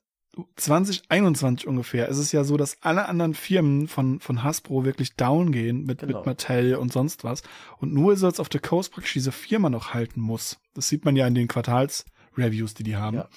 [0.56, 5.52] 2021 ungefähr ist es ja so, dass alle anderen Firmen von, von Hasbro wirklich down
[5.52, 6.18] gehen mit, genau.
[6.18, 7.42] mit Mattel und sonst was.
[7.78, 10.58] Und nur Wizards of the Coast praktisch diese Firma noch halten muss.
[10.72, 13.18] Das sieht man ja in den Quartalsreviews, die die haben.
[13.18, 13.28] Ja,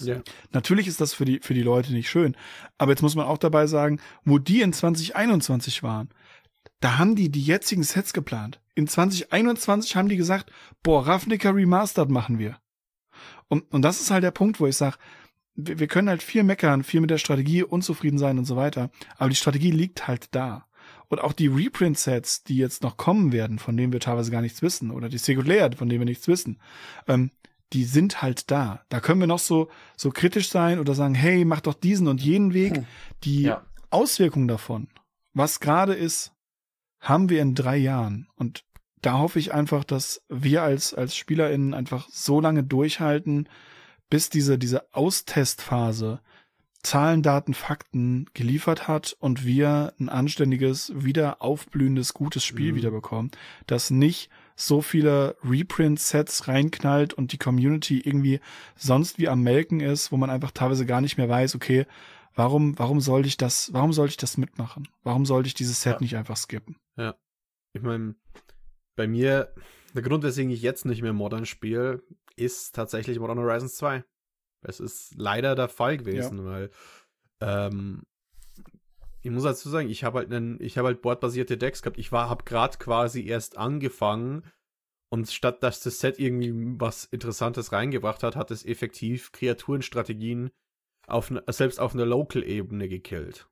[0.00, 0.22] ja.
[0.52, 2.36] Natürlich ist das für die, für die Leute nicht schön.
[2.78, 6.10] Aber jetzt muss man auch dabei sagen, wo die in 2021 waren,
[6.78, 8.60] da haben die die jetzigen Sets geplant.
[8.76, 10.52] In 2021 haben die gesagt,
[10.84, 12.58] boah, Ravnica Remastered machen wir.
[13.48, 14.98] Und, und das ist halt der Punkt, wo ich sage,
[15.54, 18.90] wir, wir können halt viel meckern, viel mit der Strategie unzufrieden sein und so weiter,
[19.16, 20.66] aber die Strategie liegt halt da.
[21.08, 24.62] Und auch die Reprint-Sets, die jetzt noch kommen werden, von denen wir teilweise gar nichts
[24.62, 26.58] wissen, oder die Singular, von denen wir nichts wissen,
[27.06, 27.30] ähm,
[27.72, 28.84] die sind halt da.
[28.88, 32.22] Da können wir noch so, so kritisch sein oder sagen, hey, mach doch diesen und
[32.22, 32.76] jenen Weg.
[32.76, 32.86] Hm.
[33.24, 33.62] Die ja.
[33.90, 34.88] Auswirkungen davon,
[35.32, 36.32] was gerade ist,
[37.00, 38.28] haben wir in drei Jahren.
[38.36, 38.64] Und
[39.02, 43.48] da hoffe ich einfach, dass wir als, als SpielerInnen einfach so lange durchhalten,
[44.14, 46.20] bis diese, diese Austestphase
[46.84, 52.76] Zahlen, Daten, Fakten geliefert hat und wir ein anständiges, wieder aufblühendes, gutes Spiel mhm.
[52.76, 53.32] wiederbekommen,
[53.66, 58.38] das nicht so viele Reprint-Sets reinknallt und die Community irgendwie
[58.76, 61.84] sonst wie am Melken ist, wo man einfach teilweise gar nicht mehr weiß, okay,
[62.36, 64.86] warum, warum sollte ich das, warum sollte ich das mitmachen?
[65.02, 66.00] Warum sollte ich dieses Set ja.
[66.00, 66.76] nicht einfach skippen?
[66.96, 67.16] Ja.
[67.72, 68.14] Ich meine,
[68.94, 69.52] bei mir,
[69.94, 72.02] der Grund, weswegen ich jetzt nicht mehr Modern spiele,
[72.36, 74.04] ist tatsächlich Modern Horizons 2.
[74.62, 76.44] Es ist leider der Fall gewesen, ja.
[76.44, 76.70] weil
[77.40, 78.02] ähm,
[79.22, 81.98] ich muss dazu sagen, ich habe halt einen, ich habe halt bordbasierte Decks gehabt.
[81.98, 84.44] Ich war, habe gerade quasi erst angefangen
[85.10, 90.50] und statt dass das Set irgendwie was Interessantes reingebracht hat, hat es effektiv Kreaturenstrategien
[91.06, 93.48] auf ne, selbst auf einer Local-Ebene gekillt.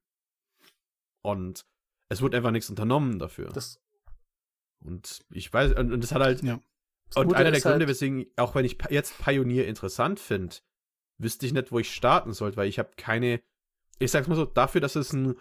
[1.22, 1.64] Und
[2.08, 3.48] es wurde einfach nichts unternommen dafür.
[3.50, 3.81] Das
[4.84, 6.42] und ich weiß, und, und das hat halt.
[6.42, 6.60] Ja.
[7.14, 10.56] Und einer der Gründe, halt weswegen, auch wenn ich jetzt Pioneer interessant finde,
[11.18, 13.40] wüsste ich nicht, wo ich starten sollte, weil ich habe keine.
[13.98, 15.36] Ich sag's mal so, dafür, dass es ein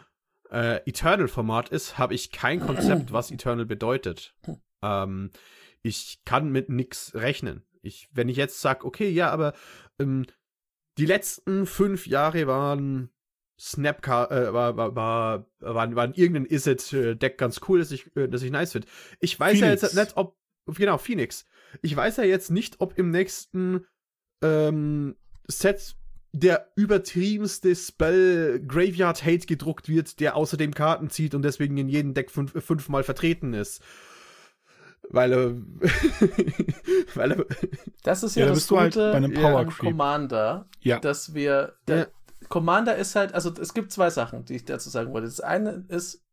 [0.51, 4.35] äh, Eternal-Format ist, habe ich kein Konzept, was Eternal bedeutet.
[4.81, 5.31] Ähm,
[5.81, 7.63] ich kann mit nichts rechnen.
[7.81, 9.53] Ich, wenn ich jetzt sage, okay, ja, aber
[9.99, 10.25] ähm,
[10.97, 13.09] die letzten fünf Jahre waren
[13.61, 18.41] Snapcar äh, war, war, war, waren, waren irgendein Isit-Deck ganz cool, das ich, äh, das
[18.41, 18.87] ich nice finde.
[19.19, 19.81] Ich weiß Phoenix.
[19.81, 20.35] ja jetzt nicht, ob.
[20.65, 21.45] Genau, Phoenix.
[21.83, 23.85] Ich weiß ja jetzt nicht, ob im nächsten
[24.41, 25.15] ähm,
[25.47, 25.95] Set
[26.33, 32.13] der übertriebenste Spell Graveyard Hate gedruckt wird, der außerdem Karten zieht und deswegen in jedem
[32.13, 33.83] Deck fünf, fünfmal vertreten ist.
[35.09, 35.51] Weil er.
[37.15, 37.45] weil er.
[38.03, 40.99] Das ist ja, ja das Gute halt bei einem Power ja, Commander, ja.
[40.99, 41.75] dass wir.
[41.87, 42.07] Ja.
[42.49, 45.27] Commander ist halt, also es gibt zwei Sachen, die ich dazu sagen wollte.
[45.27, 46.23] Das eine ist,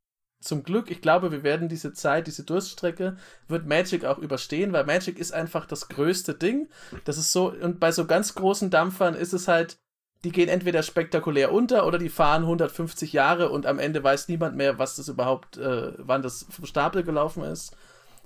[0.41, 3.17] zum Glück, ich glaube, wir werden diese Zeit, diese Durststrecke,
[3.49, 6.69] wird Magic auch überstehen, weil Magic ist einfach das größte Ding.
[7.05, 9.79] Das ist so, und bei so ganz großen Dampfern ist es halt,
[10.25, 14.57] die gehen entweder spektakulär unter oder die fahren 150 Jahre und am Ende weiß niemand
[14.57, 17.77] mehr, was das überhaupt, äh, wann das vom Stapel gelaufen ist.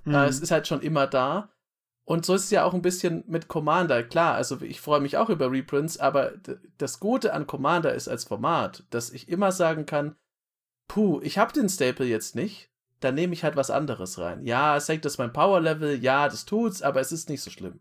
[0.04, 0.14] Mhm.
[0.14, 1.50] Äh, es ist halt schon immer da.
[2.04, 4.02] Und so ist es ja auch ein bisschen mit Commander.
[4.02, 6.32] Klar, also ich freue mich auch über Reprints, aber
[6.78, 10.16] das Gute an Commander ist als Format, dass ich immer sagen kann,
[10.88, 12.70] puh, ich habe den Staple jetzt nicht,
[13.00, 14.44] dann nehme ich halt was anderes rein.
[14.44, 17.50] Ja, es senkt das mein Power Level, ja, das tut's, aber es ist nicht so
[17.50, 17.80] schlimm.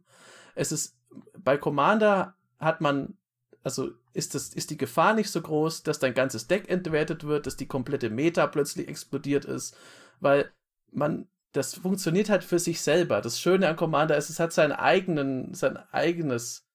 [0.55, 0.97] Es ist
[1.37, 3.17] bei Commander hat man
[3.63, 7.45] also ist das ist die Gefahr nicht so groß, dass dein ganzes Deck entwertet wird,
[7.45, 9.75] dass die komplette Meta plötzlich explodiert ist,
[10.19, 10.51] weil
[10.91, 13.21] man das funktioniert halt für sich selber.
[13.21, 16.67] Das Schöne an Commander ist, es hat seinen eigenen, sein eigenes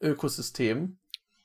[0.00, 0.98] Ökosystem.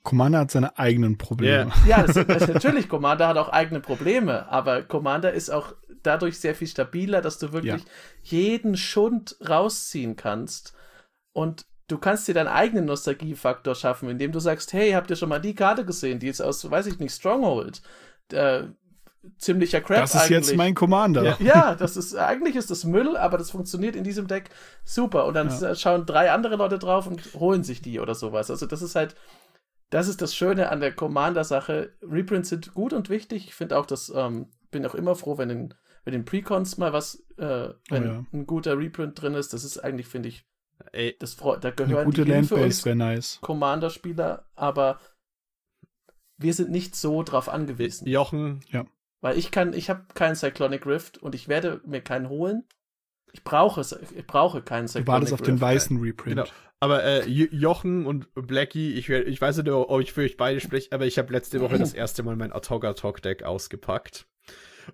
[0.04, 1.72] Commander hat seine eigenen Probleme.
[1.86, 1.88] Yeah.
[1.88, 5.74] Ja, das, das, natürlich, Commander hat auch eigene Probleme, aber Commander ist auch
[6.04, 7.90] dadurch sehr viel stabiler, dass du wirklich ja.
[8.22, 10.74] jeden Schund rausziehen kannst.
[11.34, 15.30] Und du kannst dir deinen eigenen Nostalgiefaktor schaffen, indem du sagst, hey, habt ihr schon
[15.30, 17.82] mal die Karte gesehen, die ist aus, weiß ich nicht, Stronghold.
[18.32, 18.66] Äh,
[19.38, 20.02] ziemlicher Crap.
[20.02, 20.32] Das ist eigentlich.
[20.32, 21.42] jetzt mein Commander.
[21.42, 24.50] Ja, das ist eigentlich ist das Müll, aber das funktioniert in diesem Deck
[24.84, 25.26] super.
[25.26, 25.76] Und dann ja.
[25.76, 28.50] schauen drei andere Leute drauf und holen sich die oder sowas.
[28.50, 29.16] Also das ist halt,
[29.90, 31.94] das ist das Schöne an der Commander-Sache.
[32.02, 33.48] Reprints sind gut und wichtig.
[33.48, 35.74] Ich finde auch, dass ähm, bin auch immer froh, wenn in,
[36.04, 38.26] wenn in Precons mal was, äh, wenn oh, ja.
[38.34, 39.54] ein guter Reprint drin ist.
[39.54, 40.46] Das ist eigentlich, finde ich,
[40.92, 43.40] Ey, das da gehören eine gute die Landbase wäre nice.
[43.42, 45.00] Commander-Spieler, aber
[46.38, 48.08] wir sind nicht so drauf angewiesen.
[48.08, 48.86] Jochen, ja.
[49.26, 52.64] Weil ich kann, ich habe keinen Cyclonic Rift und ich werde mir keinen holen.
[53.34, 55.08] Ich brauche es, ich brauche keinen Cyclonic Rift.
[55.08, 56.36] Du wartest auf den weißen Reprint.
[56.36, 56.48] Genau.
[56.80, 60.92] Aber äh, Jochen und Blackie, ich, ich weiß nicht, ob ich für euch beide spreche,
[60.92, 64.28] aber ich habe letzte Woche das erste Mal mein Atoga Talk Deck ausgepackt.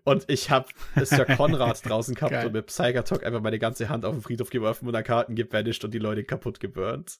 [0.04, 2.48] Und ich habe Sir Konrad draußen gehabt Geil.
[2.48, 5.84] und mit Psychotalk einfach meine ganze Hand auf den Friedhof geworfen und an Karten gebanished
[5.84, 7.20] und die Leute kaputt geburnt.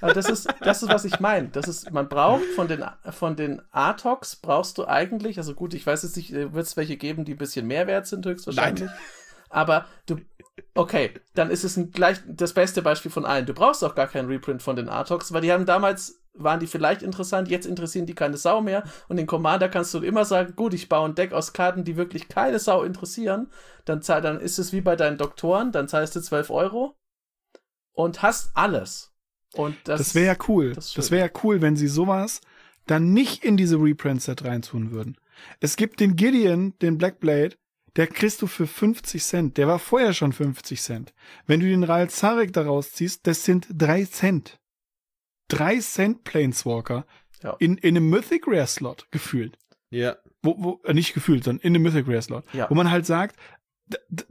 [0.00, 1.48] Aber das ist, das ist, was ich meine.
[1.48, 5.86] Das ist, man braucht von den, von den Atox brauchst du eigentlich, also gut, ich
[5.86, 8.86] weiß jetzt nicht, äh, wird es welche geben, die ein bisschen mehr wert sind, höchstwahrscheinlich.
[8.86, 8.98] Nein.
[9.50, 10.16] Aber du,
[10.74, 13.46] okay, dann ist es ein, gleich das beste Beispiel von allen.
[13.46, 16.66] Du brauchst auch gar keinen Reprint von den Atox, weil die haben damals waren die
[16.66, 18.84] vielleicht interessant, jetzt interessieren die keine Sau mehr.
[19.08, 21.96] Und den Commander kannst du immer sagen, gut, ich baue ein Deck aus Karten, die
[21.96, 23.50] wirklich keine Sau interessieren.
[23.84, 26.96] Dann, zahl, dann ist es wie bei deinen Doktoren, dann zahlst du 12 Euro
[27.92, 29.12] und hast alles.
[29.54, 30.72] Und das, das wäre ja cool.
[30.74, 32.40] Das, das wäre ja cool, wenn sie sowas
[32.86, 35.16] dann nicht in diese Reprint-Set reintun würden.
[35.60, 37.56] Es gibt den Gideon, den Blackblade,
[37.96, 39.56] der kriegst du für 50 Cent.
[39.56, 41.14] Der war vorher schon 50 Cent.
[41.46, 44.58] Wenn du den Ral Zarek daraus ziehst, das sind drei Cent.
[45.48, 47.06] Drei Cent Planeswalker
[47.42, 47.56] ja.
[47.58, 49.58] in, in einem Mythic Rare Slot gefühlt.
[49.90, 50.16] Ja.
[50.42, 52.44] Wo, wo, äh, nicht gefühlt, sondern in einem Mythic Rare Slot.
[52.52, 52.68] Ja.
[52.70, 53.36] Wo man halt sagt,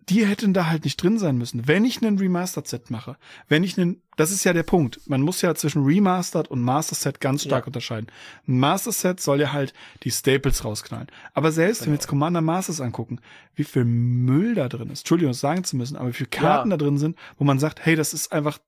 [0.10, 1.68] die hätten da halt nicht drin sein müssen.
[1.68, 3.18] Wenn ich einen Remastered Set mache,
[3.48, 5.02] wenn ich einen, das ist ja der Punkt.
[5.07, 7.68] Man muss ja zwischen Remastered und Master Set ganz stark ja.
[7.68, 8.07] unterscheiden.
[8.48, 9.73] Ein Master Set soll ja halt
[10.03, 11.07] die Staples rausknallen.
[11.34, 11.85] Aber selbst genau.
[11.85, 13.19] wenn wir jetzt Commander Masters angucken,
[13.56, 16.77] wie viel Müll da drin ist, Entschuldigung, sagen zu müssen, aber wie viele Karten ja.
[16.77, 18.60] da drin sind, wo man sagt, hey, das ist einfach,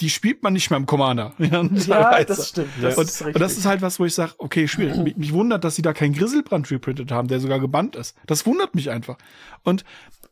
[0.00, 1.34] die spielt man nicht mehr im Commander.
[1.38, 2.70] Ja, ja das stimmt.
[2.80, 4.96] Das und, ist und, das ist halt was, wo ich sage, okay, schwierig.
[5.02, 8.16] mich, mich, wundert, dass sie da keinen Grizzlebrand reprintet haben, der sogar gebannt ist.
[8.26, 9.18] Das wundert mich einfach.
[9.62, 9.84] Und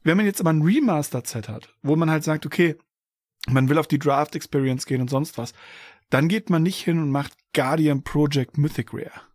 [0.02, 2.76] wenn man jetzt aber ein Remastered-Set hat, wo man halt sagt, okay,
[3.48, 5.52] man will auf die Draft Experience gehen und sonst was,
[6.10, 9.30] dann geht man nicht hin und macht Guardian Project Mythic Rare.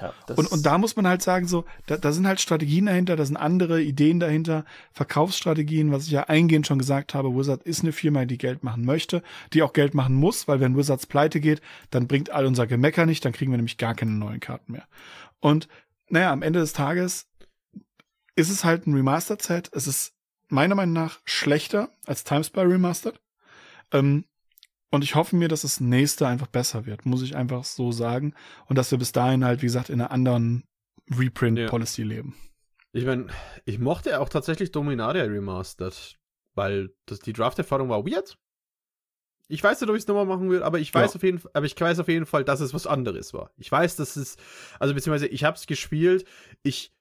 [0.00, 3.16] Ja, und, und da muss man halt sagen, so, da, da sind halt Strategien dahinter,
[3.16, 7.82] da sind andere Ideen dahinter, Verkaufsstrategien, was ich ja eingehend schon gesagt habe, Wizard ist
[7.82, 9.22] eine Firma, die Geld machen möchte,
[9.52, 11.60] die auch Geld machen muss, weil wenn Wizards pleite geht,
[11.90, 14.86] dann bringt all unser Gemecker nicht, dann kriegen wir nämlich gar keine neuen Karten mehr.
[15.40, 15.68] Und
[16.08, 17.26] naja, am Ende des Tages
[18.36, 19.70] ist es halt ein Remastered-Set.
[19.72, 20.14] Es ist
[20.48, 23.20] meiner Meinung nach schlechter als Timespy Remastered.
[23.92, 24.24] Ähm,
[24.90, 28.34] und ich hoffe mir, dass das nächste einfach besser wird, muss ich einfach so sagen.
[28.66, 30.64] Und dass wir bis dahin halt, wie gesagt, in einer anderen
[31.10, 32.08] Reprint-Policy ja.
[32.08, 32.34] leben.
[32.92, 33.26] Ich meine,
[33.64, 36.16] ich mochte auch tatsächlich Dominaria Remastered,
[36.54, 38.38] weil das, die Draft-Erfahrung war weird.
[39.50, 41.16] Ich weiß nicht, ob ich es nochmal machen würde, aber ich weiß ja.
[41.16, 43.50] auf jeden Fall, aber ich weiß auf jeden Fall, dass es was anderes war.
[43.56, 44.36] Ich weiß, dass es,
[44.78, 46.26] also beziehungsweise ich habe es gespielt.
[46.62, 46.92] Ich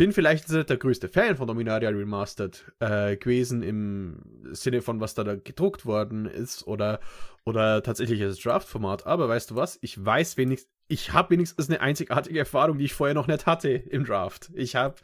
[0.00, 5.12] bin vielleicht nicht der größte Fan von Dominaria Remastered äh, gewesen im Sinne von, was
[5.12, 7.00] da, da gedruckt worden ist oder,
[7.44, 9.06] oder tatsächlich das Draft-Format.
[9.06, 9.78] Aber weißt du was?
[9.82, 13.68] Ich weiß wenigstens, ich habe wenigstens eine einzigartige Erfahrung, die ich vorher noch nicht hatte
[13.68, 14.50] im Draft.
[14.54, 14.94] Ich habe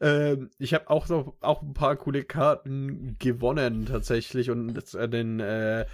[0.00, 0.38] äh,
[0.72, 5.84] habe auch noch auch ein paar coole Karten gewonnen tatsächlich und äh, den äh,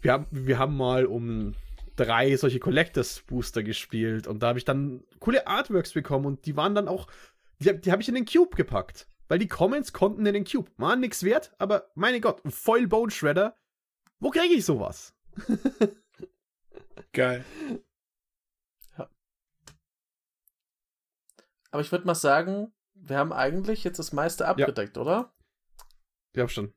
[0.00, 1.54] wir haben wir haben mal um
[1.96, 6.56] drei solche Collectors Booster gespielt und da habe ich dann coole Artworks bekommen und die
[6.56, 7.08] waren dann auch
[7.60, 9.06] die, die habe ich in den Cube gepackt.
[9.28, 10.70] Weil die Comments konnten in den Cube.
[10.76, 13.56] War nix wert, aber meine Gott, ein Foil Bone Shredder.
[14.18, 15.14] Wo kriege ich sowas?
[17.12, 17.44] Geil.
[18.98, 19.08] Ja.
[21.70, 25.02] Aber ich würde mal sagen, wir haben eigentlich jetzt das meiste abgedeckt, ja.
[25.02, 25.34] oder?
[26.34, 26.74] Ja, schon.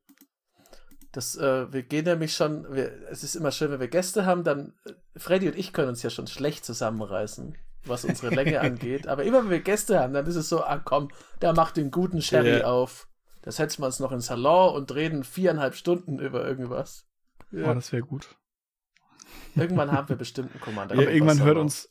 [1.12, 4.44] Das, äh, wir gehen nämlich schon, wir, es ist immer schön, wenn wir Gäste haben,
[4.44, 7.56] dann, äh, Freddy und ich können uns ja schon schlecht zusammenreißen
[7.86, 9.08] was unsere Länge angeht.
[9.08, 11.10] Aber immer wenn wir Gäste haben, dann ist es so, ah komm,
[11.42, 12.68] der macht den guten Sherry yeah.
[12.68, 13.08] auf.
[13.42, 17.06] Da setzen wir uns noch ins Salon und reden viereinhalb Stunden über irgendwas.
[17.52, 18.36] Ja, oh, das wäre gut.
[19.56, 20.96] Irgendwann haben wir bestimmt einen Commander.
[20.96, 21.90] Ja, irgendwann hört uns,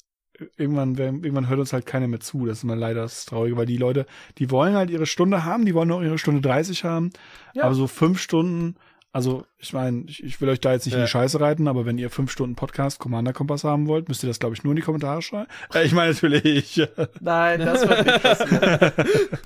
[0.56, 2.47] irgendwann, irgendwann hört uns halt keiner mehr zu.
[2.47, 4.06] Das ist immer leider das Traurige, weil die Leute,
[4.39, 7.12] die wollen halt ihre Stunde haben, die wollen auch ihre Stunde 30 haben.
[7.55, 7.64] Ja.
[7.64, 8.77] Aber so fünf Stunden,
[9.14, 11.01] also, ich meine, ich, ich, will euch da jetzt nicht ja.
[11.01, 14.24] in die Scheiße reiten, aber wenn ihr fünf Stunden Podcast Commander Kompass haben wollt, müsst
[14.24, 15.48] ihr das, glaube ich, nur in die Kommentare schreiben.
[15.74, 16.80] Äh, ich meine natürlich.
[17.20, 18.93] Nein, das wird nicht passieren.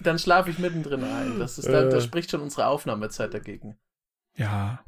[0.04, 1.40] dann schlafe ich mittendrin ein.
[1.40, 1.90] Das ist dann, äh.
[1.90, 3.76] da spricht schon unsere Aufnahmezeit dagegen.
[4.36, 4.84] Ja.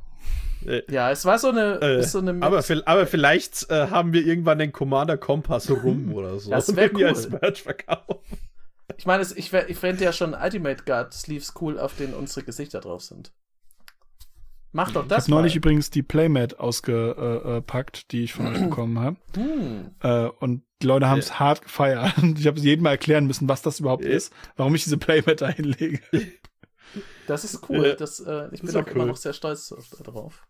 [0.65, 0.83] Äh.
[0.89, 1.81] Ja, es war so eine.
[1.81, 6.39] Äh, so eine aber, aber, vielleicht äh, haben wir irgendwann den Commander Kompass rum oder
[6.39, 6.53] so.
[6.53, 7.07] Das wäre cool.
[7.07, 8.21] als Merch verkaufen.
[8.97, 12.81] Ich meine, ich, ich fände ja schon Ultimate Guard Sleeves cool, auf denen unsere Gesichter
[12.81, 13.33] drauf sind.
[14.73, 15.27] Mach doch das.
[15.27, 19.17] Ich habe neulich übrigens die Playmat ausgepackt, die ich von euch bekommen habe.
[19.35, 19.91] Hm.
[20.01, 21.39] Äh, und die Leute haben es ja.
[21.41, 22.15] hart gefeiert.
[22.39, 24.11] Ich habe es jedem mal erklären müssen, was das überhaupt ja.
[24.11, 26.01] ist, warum ich diese Playmat da hinlege.
[27.27, 27.97] Das ist cool.
[27.99, 28.93] Das, äh, ich bin auch cool.
[28.93, 29.75] immer noch sehr stolz
[30.05, 30.47] darauf.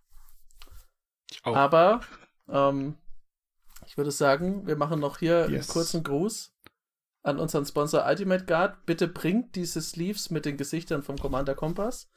[1.42, 2.00] Aber
[2.48, 2.96] ähm,
[3.86, 5.50] ich würde sagen, wir machen noch hier yes.
[5.50, 6.54] einen kurzen Gruß
[7.22, 8.84] an unseren Sponsor Ultimate Guard.
[8.86, 12.10] Bitte bringt diese Sleeves mit den Gesichtern vom Commander Kompass.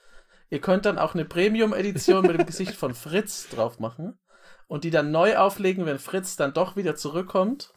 [0.52, 4.20] Ihr könnt dann auch eine Premium-Edition mit dem Gesicht von Fritz drauf machen
[4.68, 7.74] und die dann neu auflegen, wenn Fritz dann doch wieder zurückkommt.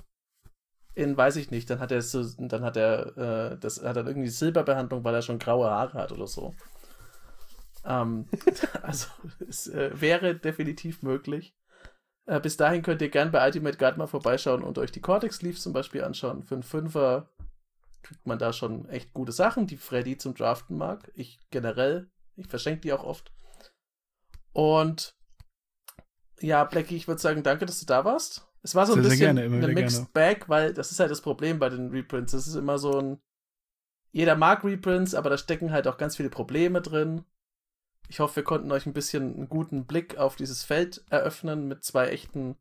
[0.97, 3.17] In, weiß ich nicht, dann hat er so, dann hat er,
[3.53, 6.53] äh, das hat er irgendwie Silberbehandlung, weil er schon graue Haare hat oder so.
[7.85, 8.27] Ähm,
[8.83, 9.07] also,
[9.49, 11.57] es äh, wäre definitiv möglich.
[12.27, 15.43] Äh, bis dahin könnt ihr gern bei Ultimate Guard mal vorbeischauen und euch die Cortex
[15.43, 16.43] Leaves zum Beispiel anschauen.
[16.43, 17.31] Für einen Fünfer
[18.03, 21.13] kriegt man da schon echt gute Sachen, die Freddy zum Draften mag.
[21.15, 23.33] Ich generell ich verschenke die auch oft.
[24.53, 25.17] Und
[26.41, 28.47] ja, Blackie, ich würde sagen, danke, dass du da warst.
[28.63, 30.35] Es war so ein sehr, bisschen sehr gerne, eine Mixed gerne.
[30.37, 32.33] Bag, weil das ist halt das Problem bei den Reprints.
[32.33, 33.21] Es ist immer so ein.
[34.11, 37.25] Jeder mag Reprints, aber da stecken halt auch ganz viele Probleme drin.
[38.09, 41.85] Ich hoffe, wir konnten euch ein bisschen einen guten Blick auf dieses Feld eröffnen mit
[41.85, 42.57] zwei echten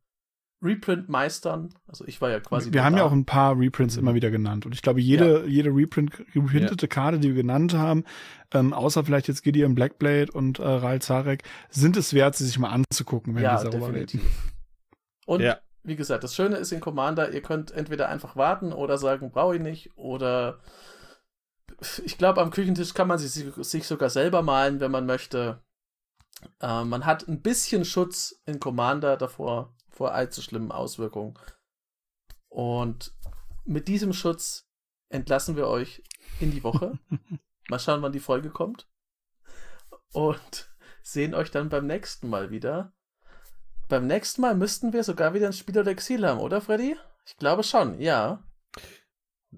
[0.63, 1.73] Reprint-Meistern.
[1.87, 2.71] Also ich war ja quasi.
[2.71, 2.99] Wir haben da.
[2.99, 4.03] ja auch ein paar Reprints mhm.
[4.03, 4.65] immer wieder genannt.
[4.65, 5.45] Und ich glaube, jede, ja.
[5.45, 6.89] jede Reprint, reprintete ja.
[6.89, 8.03] Karte, die wir genannt haben,
[8.51, 12.57] ähm, außer vielleicht jetzt Gideon Blackblade und äh, Ral Zarek, sind es wert, sie sich
[12.59, 14.21] mal anzugucken, wenn ja, wir darüber definitiv.
[14.21, 14.33] reden.
[15.25, 15.57] Und ja.
[15.83, 19.55] wie gesagt, das Schöne ist in Commander, ihr könnt entweder einfach warten oder sagen, brauche
[19.55, 20.59] ich nicht, oder
[22.03, 25.61] ich glaube, am Küchentisch kann man sich, sich sogar selber malen, wenn man möchte.
[26.61, 31.37] Äh, man hat ein bisschen Schutz in Commander davor, vor allzu schlimmen Auswirkungen.
[32.49, 33.13] Und
[33.63, 34.67] mit diesem Schutz
[35.09, 36.03] entlassen wir euch
[36.39, 36.99] in die Woche.
[37.69, 38.89] Mal schauen, wann die Folge kommt.
[40.11, 42.93] Und sehen euch dann beim nächsten Mal wieder.
[43.87, 46.97] Beim nächsten Mal müssten wir sogar wieder ein Spiel oder Exil haben, oder Freddy?
[47.25, 48.43] Ich glaube schon, ja.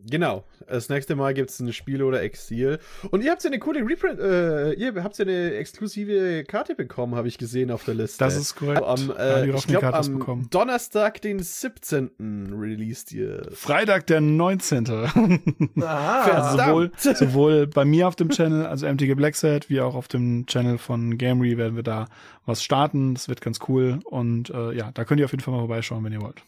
[0.10, 0.44] Genau.
[0.68, 2.80] Das nächste Mal gibt es ein Spiel oder Exil.
[3.12, 7.16] Und ihr habt ja eine coole Reprint, äh, ihr habt ja eine exklusive Karte bekommen,
[7.16, 8.24] habe ich gesehen auf der Liste.
[8.24, 8.82] Das ist korrekt.
[8.84, 10.48] Am, äh, ich glaube, am bekommen.
[10.50, 12.54] Donnerstag, den 17.
[12.60, 13.48] released ihr.
[13.52, 14.88] Freitag, der 19.
[15.82, 20.46] also sowohl, sowohl bei mir auf dem Channel, also MTG Blackset, wie auch auf dem
[20.48, 22.08] Channel von Gamery werden wir da
[22.46, 23.14] was starten.
[23.14, 24.00] Das wird ganz cool.
[24.06, 26.44] Und äh, ja, da könnt ihr auf jeden Fall mal vorbeischauen, wenn ihr wollt.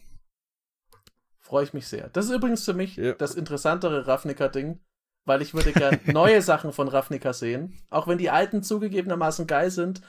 [1.48, 2.10] Freue ich mich sehr.
[2.10, 3.14] Das ist übrigens für mich ja.
[3.14, 4.82] das interessantere Ravnica-Ding,
[5.24, 7.80] weil ich würde gern neue Sachen von Ravnica sehen.
[7.90, 10.02] Auch wenn die alten zugegebenermaßen geil sind,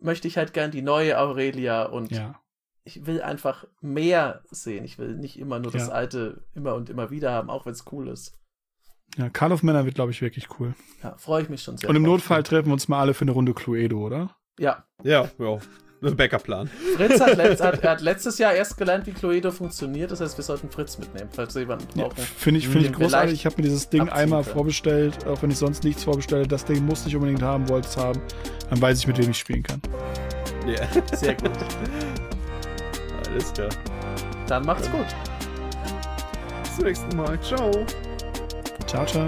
[0.00, 2.40] möchte ich halt gern die neue Aurelia und ja.
[2.82, 4.84] ich will einfach mehr sehen.
[4.84, 5.92] Ich will nicht immer nur das ja.
[5.92, 8.36] alte immer und immer wieder haben, auch wenn es cool ist.
[9.16, 10.74] Ja, Call of Männer wird, glaube ich, wirklich cool.
[11.04, 11.88] Ja, freue ich mich schon sehr.
[11.88, 14.34] Und im Notfall treffen wir uns mal alle für eine Runde Cluedo, oder?
[14.58, 14.88] Ja.
[15.04, 15.60] Ja, ja.
[16.16, 16.70] Backup-Plan.
[16.96, 20.10] Fritz hat, letzt, hat, hat, letztes Jahr erst gelernt, wie Cluedo funktioniert.
[20.10, 22.18] Das heißt, wir sollten Fritz mitnehmen, falls jemand braucht.
[22.18, 23.34] Ja, Finde ich, find ich großartig.
[23.34, 24.54] Ich habe mir dieses Ding einmal können.
[24.54, 26.46] vorbestellt, auch wenn ich sonst nichts vorbestelle.
[26.46, 28.20] Das Ding musste ich unbedingt haben, wollte es haben.
[28.70, 29.80] Dann weiß ich, mit wem ich spielen kann.
[30.66, 31.50] Ja, sehr gut.
[33.28, 33.68] Alles klar.
[34.46, 35.06] Dann macht's gut.
[36.62, 37.40] Bis zum nächsten Mal.
[37.40, 37.70] Ciao.
[38.86, 39.26] Ciao, ciao.